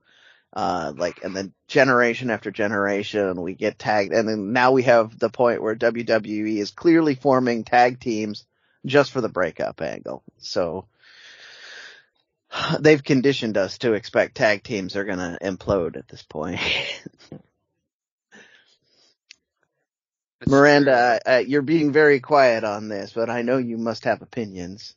[0.52, 5.16] uh, like, and then generation after generation, we get tagged, and then now we have
[5.18, 8.44] the point where WWE is clearly forming tag teams
[8.84, 10.24] just for the breakup angle.
[10.38, 10.86] So,
[12.80, 16.60] they've conditioned us to expect tag teams are gonna implode at this point.
[20.46, 24.94] Miranda, uh, you're being very quiet on this, but I know you must have opinions.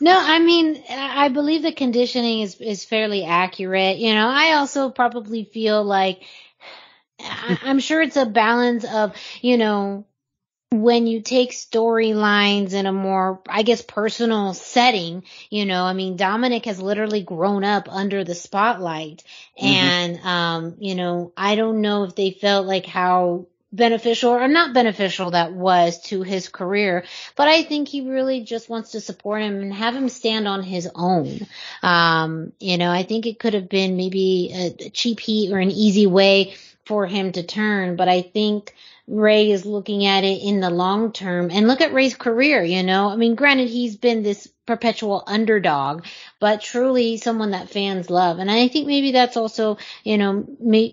[0.00, 3.96] No, I mean, I I believe the conditioning is is fairly accurate.
[3.98, 6.22] You know, I also probably feel like
[7.20, 10.04] I, I'm sure it's a balance of, you know,
[10.72, 16.16] when you take storylines in a more, I guess, personal setting, you know, I mean,
[16.16, 19.22] Dominik has literally grown up under the spotlight
[19.60, 19.64] Mhm.
[19.64, 24.74] and, um, you know, I don't know if they felt like how beneficial or not
[24.74, 27.04] beneficial that was to his career,
[27.36, 30.62] but I think he really just wants to support him and have him stand on
[30.62, 31.46] his own.
[31.82, 35.70] Um, you know, I think it could have been maybe a cheap heat or an
[35.70, 36.54] easy way
[36.92, 38.74] for him to turn, but I think
[39.06, 42.82] Rey is looking at it in the long term and look at Rey's career, you
[42.82, 46.04] know, I mean, granted, he's been this perpetual underdog,
[46.38, 48.40] but truly someone that fans love.
[48.40, 50.44] And I think maybe that's also, you know,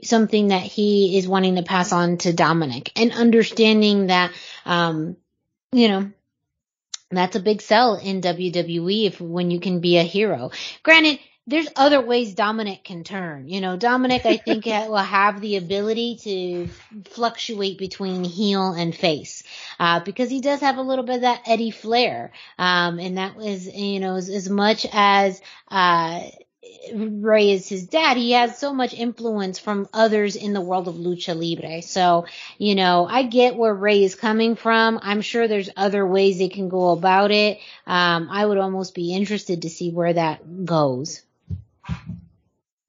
[0.03, 4.31] something that he is wanting to pass on to Dominik and understanding that,
[4.65, 5.17] um,
[5.73, 6.11] you know,
[7.11, 10.51] that's a big sell in WWE if when you can be a hero.
[10.81, 11.19] Granted,
[11.49, 13.49] there's other ways Dominik can turn.
[13.49, 16.69] You know, Dominik, I think, will have the ability to
[17.09, 19.43] fluctuate between heel and face,
[19.79, 22.31] uh, because he does have a little bit of that Eddie flair.
[22.57, 26.21] Um, and that was, you know, as, as much as, uh,
[26.93, 30.95] Rey is his dad, he has so much influence from others in the world of
[30.95, 31.81] lucha libre.
[31.81, 32.25] So,
[32.57, 34.99] you know, I get where Rey is coming from.
[35.01, 37.57] I'm sure there's other ways they can go about it.
[37.87, 41.23] Um, I would almost be interested to see where that goes.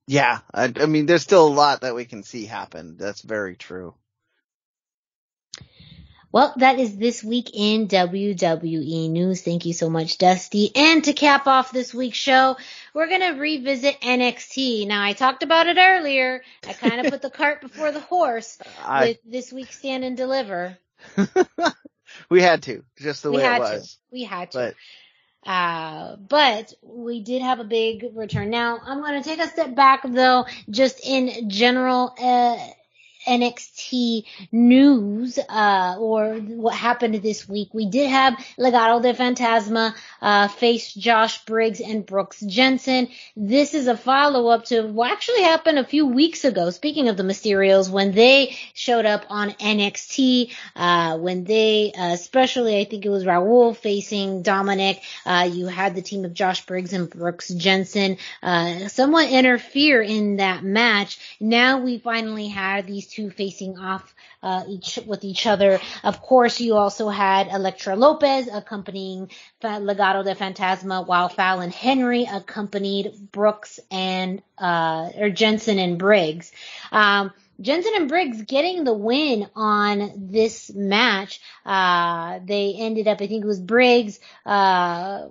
[0.06, 2.96] Yeah, I, I mean, there's still a lot that we can see happen.
[2.96, 3.94] That's very true.
[6.32, 9.42] Well, that is this week in WWE news.
[9.42, 10.70] Thank you so much, Dusty.
[10.76, 12.56] And to cap off this week's show,
[12.94, 14.86] we're going to revisit NXT.
[14.86, 16.42] Now, I talked about it earlier.
[16.68, 20.16] I kind of put the cart before the horse I, with this week's Stand and
[20.16, 20.78] Deliver.
[22.30, 23.94] we had to, just the we way it was.
[23.94, 23.98] to.
[24.12, 24.58] We had to.
[24.58, 24.74] But
[25.44, 28.50] Uh, but we did have a big return.
[28.50, 32.14] Now, I'm going to take a step back though, just in general.
[32.20, 32.58] Uh,
[33.26, 37.68] NXT news, uh, or what happened this week.
[37.72, 43.08] We did have Legado de Fantasma, uh, face Josh Briggs and Brooks Jensen.
[43.36, 46.70] This is a follow up to what actually happened a few weeks ago.
[46.70, 52.78] Speaking of the Mysterios, when they showed up on NXT, uh, when they, uh, especially
[52.78, 56.92] I think it was Raul facing Dominik, uh, you had the team of Josh Briggs
[56.92, 61.18] and Brooks Jensen, uh, somewhat interfere in that match.
[61.40, 65.80] Now we finally had these two facing off uh, each with each other.
[66.02, 69.30] Of course, you also had Elektra Lopez accompanying
[69.62, 76.52] Legado de Fantasma, while Fallon Henry accompanied Brooks and uh, or Jensen and Briggs.
[76.92, 81.40] Um, Jensen and Briggs getting the win on this match.
[81.66, 85.26] Uh, they ended up, I think it was Briggs, uh,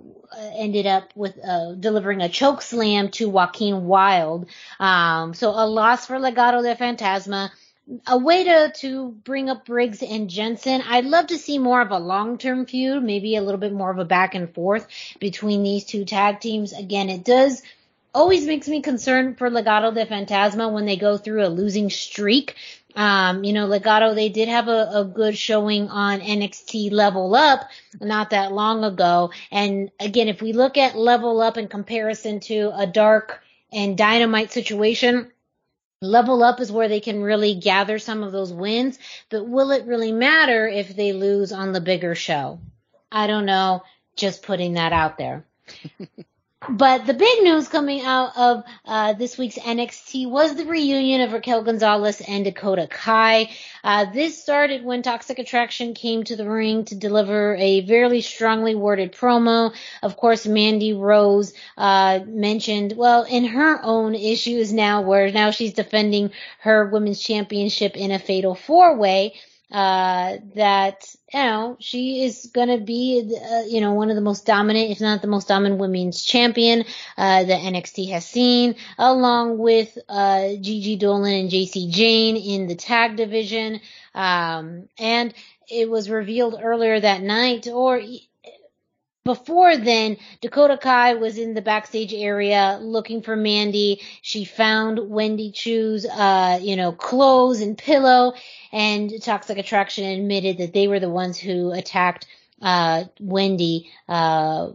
[0.54, 4.46] ended up with, uh, delivering a choke slam to Joaquin Wilde.
[4.78, 7.50] Um, so a loss for Legado de Fantasma.
[8.06, 10.82] A way to, to bring up Briggs and Jensen.
[10.82, 13.98] I'd love to see more of a long-term feud, maybe a little bit more of
[13.98, 14.86] a back and forth
[15.18, 16.72] between these two tag teams.
[16.72, 17.62] Again, it does,
[18.14, 22.56] always makes me concerned for Legado de Fantasma when they go through a losing streak.
[22.96, 27.68] Um, you know, Legado, they did have a, a good showing on NXT Level Up
[28.00, 29.30] not that long ago.
[29.50, 33.42] And again, if we look at Level Up in comparison to a dark
[33.72, 35.30] and dynamite situation,
[36.02, 38.98] Level up is where they can really gather some of those wins,
[39.28, 42.58] but will it really matter if they lose on the bigger show?
[43.12, 43.82] I don't know.
[44.16, 45.44] Just putting that out there.
[46.68, 51.32] But the big news coming out of uh, this week's NXT was the reunion of
[51.32, 53.48] Raquel Gonzalez and Dakota Kai.
[53.82, 58.74] Uh, this started when Toxic Attraction came to the ring to deliver a very strongly
[58.74, 59.74] worded promo.
[60.02, 65.72] Of course, Mandy Rose uh, mentioned, well, in her own issues now, where now she's
[65.72, 69.34] defending her women's championship in a fatal four way
[69.70, 74.46] uh, that you know she is to be uh, you know one of the most
[74.46, 76.84] dominant, if not the most dominant women's champion
[77.16, 82.74] uh, that NXT has seen, along with uh, Gigi Dolin and Jacy Jayne in the
[82.74, 83.80] tag division.
[84.14, 85.32] Um, and
[85.68, 88.00] it was revealed earlier that night, or
[89.24, 94.00] before then, Dakota Kai was in the backstage area looking for Mandy.
[94.22, 98.32] She found Wendy Choo's, uh, you know, clothes and pillow,
[98.72, 102.26] and Toxic Attraction admitted that they were the ones who attacked
[102.62, 104.70] uh, Wendy uh,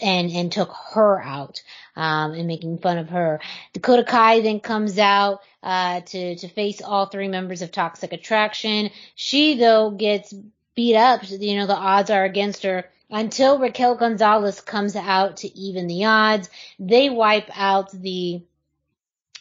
[0.00, 1.62] and and took her out
[1.96, 3.40] um, and making fun of her.
[3.74, 8.90] Dakota Kai then comes out uh, to to face all three members of Toxic Attraction.
[9.14, 10.34] She though gets
[10.74, 11.20] beat up.
[11.28, 16.04] You know the odds are against her until Raquel Gonzalez comes out to even the
[16.06, 16.50] odds.
[16.78, 18.42] They wipe out the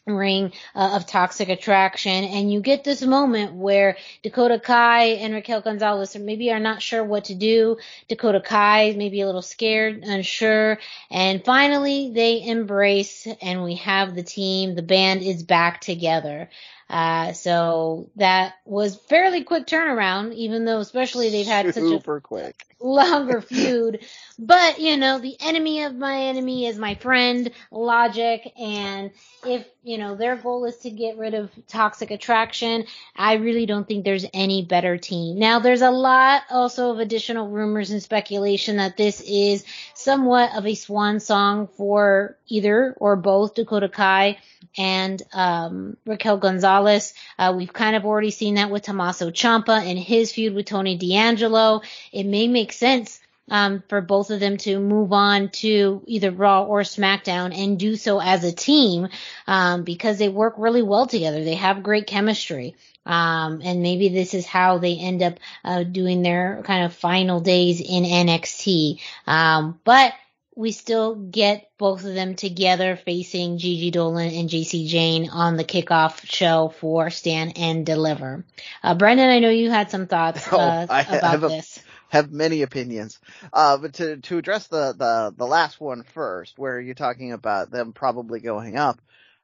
[0.08, 5.62] ring uh, of toxic attraction and you get this moment where Dakota Kai and Raquel
[5.62, 7.78] Gonzalez maybe are not sure what to do.
[8.08, 10.78] Dakota Kai maybe a little scared, unsure,
[11.10, 14.76] and finally they embrace and we have the team.
[14.76, 16.50] The band is back together.
[16.88, 22.22] Uh, so that was fairly quick turnaround, even though especially they've had Super such a
[22.22, 22.64] quick.
[22.80, 24.00] Longer feud.
[24.38, 29.12] But, you know, the enemy of my enemy is my friend, logic, and
[29.46, 32.86] if, you know, their goal is to get rid of toxic attraction,
[33.16, 35.40] I really don't think there's any better team.
[35.40, 40.66] Now, there's a lot also of additional rumors and speculation that this is somewhat of
[40.66, 44.38] a swan song for either or both Dakota Kai
[44.78, 47.14] and um, Raquel Gonzalez.
[47.40, 50.98] Uh, we've kind of already seen that with Tommaso Ciampa and his feud with Tony
[50.98, 51.82] D'Angelo.
[52.12, 53.20] It may make sense
[53.50, 57.96] um, for both of them to move on to either Raw or SmackDown and do
[57.96, 59.10] so as a team
[59.46, 61.44] um, because they work really well together.
[61.44, 62.76] They have great chemistry.
[63.06, 67.40] Um, and maybe this is how they end up uh, doing their kind of final
[67.40, 69.00] days in NXT.
[69.28, 70.14] Um, but
[70.56, 75.66] we still get both of them together facing Gigi Dolin and Jacy Jayne on the
[75.66, 78.46] kickoff show for Stand and Deliver.
[78.82, 81.80] Uh, Brendan, I know you had some thoughts Oh, uh, I about a- this.
[82.10, 83.20] Have many opinions.
[83.52, 87.72] Uh, but to, to address the, the, the last one first, where you're talking about
[87.72, 89.02] them probably going up,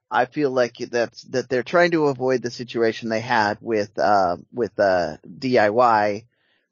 [0.10, 4.38] I feel like that's, that they're trying to avoid the situation they had with, uh,
[4.52, 6.26] with, uh, DIY,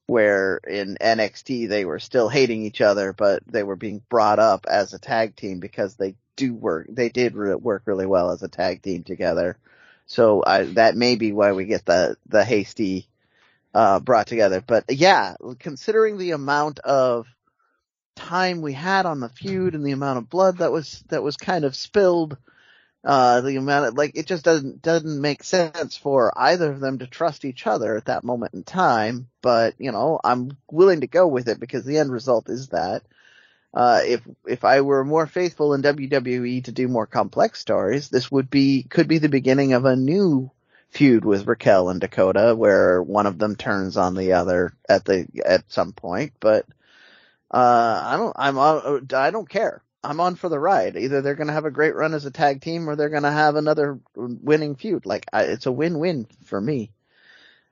[0.07, 4.65] where in NXT they were still hating each other, but they were being brought up
[4.67, 8.41] as a tag team because they do work, they did re- work really well as
[8.41, 9.57] a tag team together.
[10.07, 13.07] So I, that may be why we get the, the hasty,
[13.73, 14.61] uh, brought together.
[14.65, 17.27] But yeah, considering the amount of
[18.15, 21.37] time we had on the feud and the amount of blood that was that was
[21.37, 22.37] kind of spilled,
[23.01, 26.99] Uh, the amount of, like, it just doesn't, doesn't make sense for either of them
[26.99, 31.07] to trust each other at that moment in time, but, you know, I'm willing to
[31.07, 33.03] go with it because the end result is that.
[33.73, 38.29] Uh, if, if I were more faithful in WWE to do more complex stories, this
[38.29, 40.51] would be, could be the beginning of a new
[40.89, 45.27] feud with Raquel and Dakota where one of them turns on the other at the,
[45.45, 46.65] at some point, but,
[47.51, 48.57] uh, I don't, I'm,
[49.13, 49.83] I don't care.
[50.03, 50.95] I'm on for the ride.
[50.95, 53.23] Either they're going to have a great run as a tag team or they're going
[53.23, 55.05] to have another winning feud.
[55.05, 56.91] Like I, it's a win-win for me.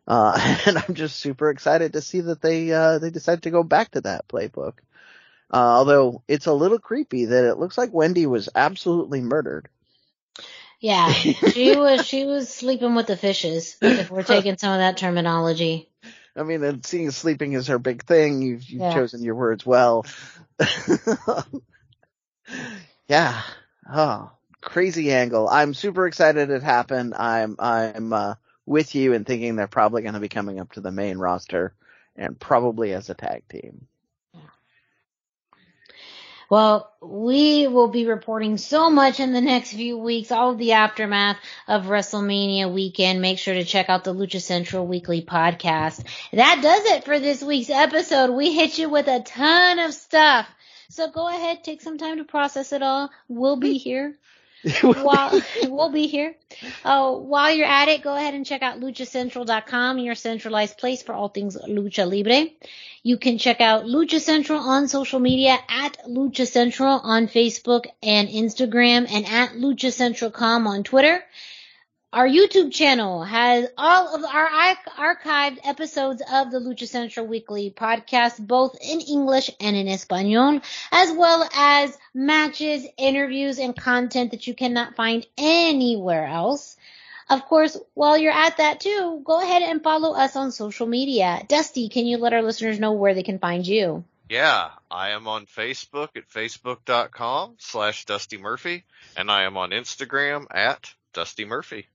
[0.07, 3.63] Uh, and I'm just super excited to see that they, uh, they decided to go
[3.63, 4.73] back to that playbook.
[5.51, 9.69] Uh, although it's a little creepy that it looks like Wendy was absolutely murdered.
[10.79, 14.97] Yeah, she was, she was sleeping with the fishes, if we're taking some of that
[14.97, 15.89] terminology.
[16.35, 18.41] I mean, and seeing sleeping is her big thing.
[18.43, 18.93] You've, you've yeah.
[18.93, 20.05] chosen your words well.
[23.07, 23.41] yeah.
[23.91, 24.31] Oh,
[24.61, 25.49] crazy angle.
[25.49, 27.15] I'm super excited it happened.
[27.15, 28.35] I'm, I'm, uh,
[28.67, 31.73] with you in thinking they're probably going to be coming up to the main roster
[32.15, 33.87] and probably as a tag team.
[36.49, 40.73] Well, we will be reporting so much in the next few weeks, all of the
[40.73, 41.37] aftermath
[41.67, 43.21] of WrestleMania weekend.
[43.21, 46.03] Make sure to check out the Lucha Central Weekly podcast.
[46.31, 48.31] That does it for this week's episode.
[48.31, 50.47] We hit you with a ton of stuff.
[50.89, 53.09] So go ahead, take some time to process it all.
[53.27, 54.15] We'll be here.
[54.81, 56.35] while we'll be here.
[56.83, 61.13] Uh, while you're at it, go ahead and check out luchacentral.com, your centralized place for
[61.13, 62.49] all things lucha libre.
[63.03, 68.27] You can check out Lucha Central on social media at Lucha Central on Facebook and
[68.27, 71.23] Instagram and at Lucha Central.com on Twitter.
[72.13, 74.49] Our YouTube channel has all of our
[74.97, 80.61] archived episodes of the Lucha Central Weekly podcast, both in English and in Espanol,
[80.93, 86.77] as well as matches, interviews, and content that you cannot find anywhere else.
[87.29, 91.43] Of course, while you're at that too, go ahead and follow us on social media.
[91.49, 94.05] Dusty, can you let our listeners know where they can find you?
[94.29, 98.85] Yeah, I am on Facebook at facebook.com slash Dusty Murphy,
[99.17, 101.87] and I am on Instagram at Dusty Murphy.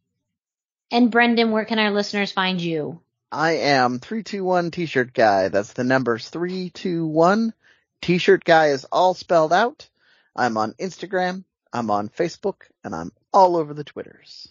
[0.93, 3.01] And Brendan, where can our listeners find you?
[3.33, 5.49] I am 321 T-shirt guy.
[5.49, 7.55] That's the numbers 321.
[8.03, 9.89] T-shirt guy is all spelled out.
[10.37, 11.45] I'm on Instagram.
[11.73, 14.49] I'm on Facebook and I'm all over the Twitters.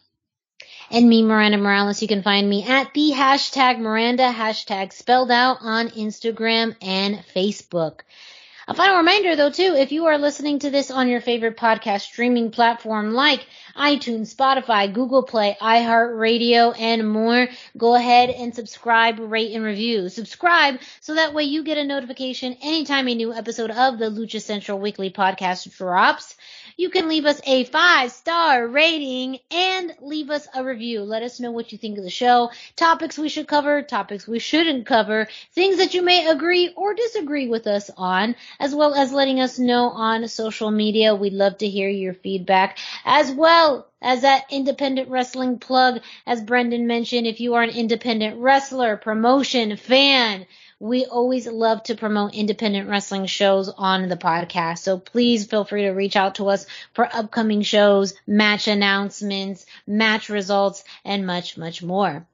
[0.89, 5.59] And me, Miranda Morales, you can find me at the hashtag Miranda, hashtag spelled out
[5.61, 7.99] on Instagram and Facebook.
[8.72, 12.03] A final reminder though too, if you are listening to this on your favorite podcast
[12.03, 13.45] streaming platform like
[13.76, 20.07] iTunes, Spotify, Google Play, iHeartRadio, and more, go ahead and subscribe, rate, and review.
[20.07, 24.41] Subscribe so that way you get a notification anytime a new episode of the Lucha
[24.41, 26.38] Central Weekly podcast drops
[26.77, 31.02] you can leave us a five star rating and leave us a review.
[31.02, 34.39] Let us know what you think of the show, topics we should cover, topics we
[34.39, 39.11] shouldn't cover, things that you may agree or disagree with us on, as well as
[39.14, 41.15] letting us know on social media.
[41.15, 46.88] We'd love to hear your feedback as well as that independent wrestling plug, as Brendan
[46.88, 50.48] mentioned, if you are an independent wrestler, promotion, fan,
[50.82, 54.80] we always love to promote independent wrestling shows on the podcast.
[54.80, 60.30] So please feel free to reach out to us for upcoming shows, match announcements, match
[60.30, 62.26] results, and much, much more.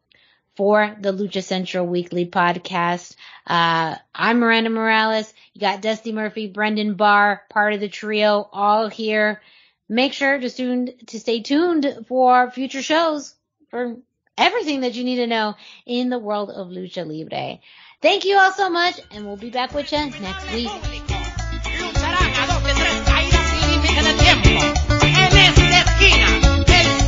[0.56, 5.32] For the Lucha Central Weekly podcast, uh, I'm Miranda Morales.
[5.54, 9.42] You got Dusty Murphy, Brendan Barr, part of the trio, all here.
[9.90, 13.36] Make sure to, tune, to stay tuned for future shows
[13.70, 13.98] for
[14.38, 15.56] everything that you need to know
[15.86, 17.60] in the world of Lucha Libre.
[18.00, 20.70] Thank you all so much, and we'll be back with you next week.
[20.70, 21.14] El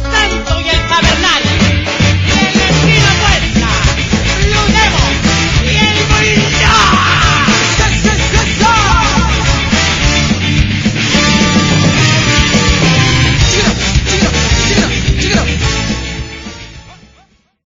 [0.01, 1.58] santo y el tabernal.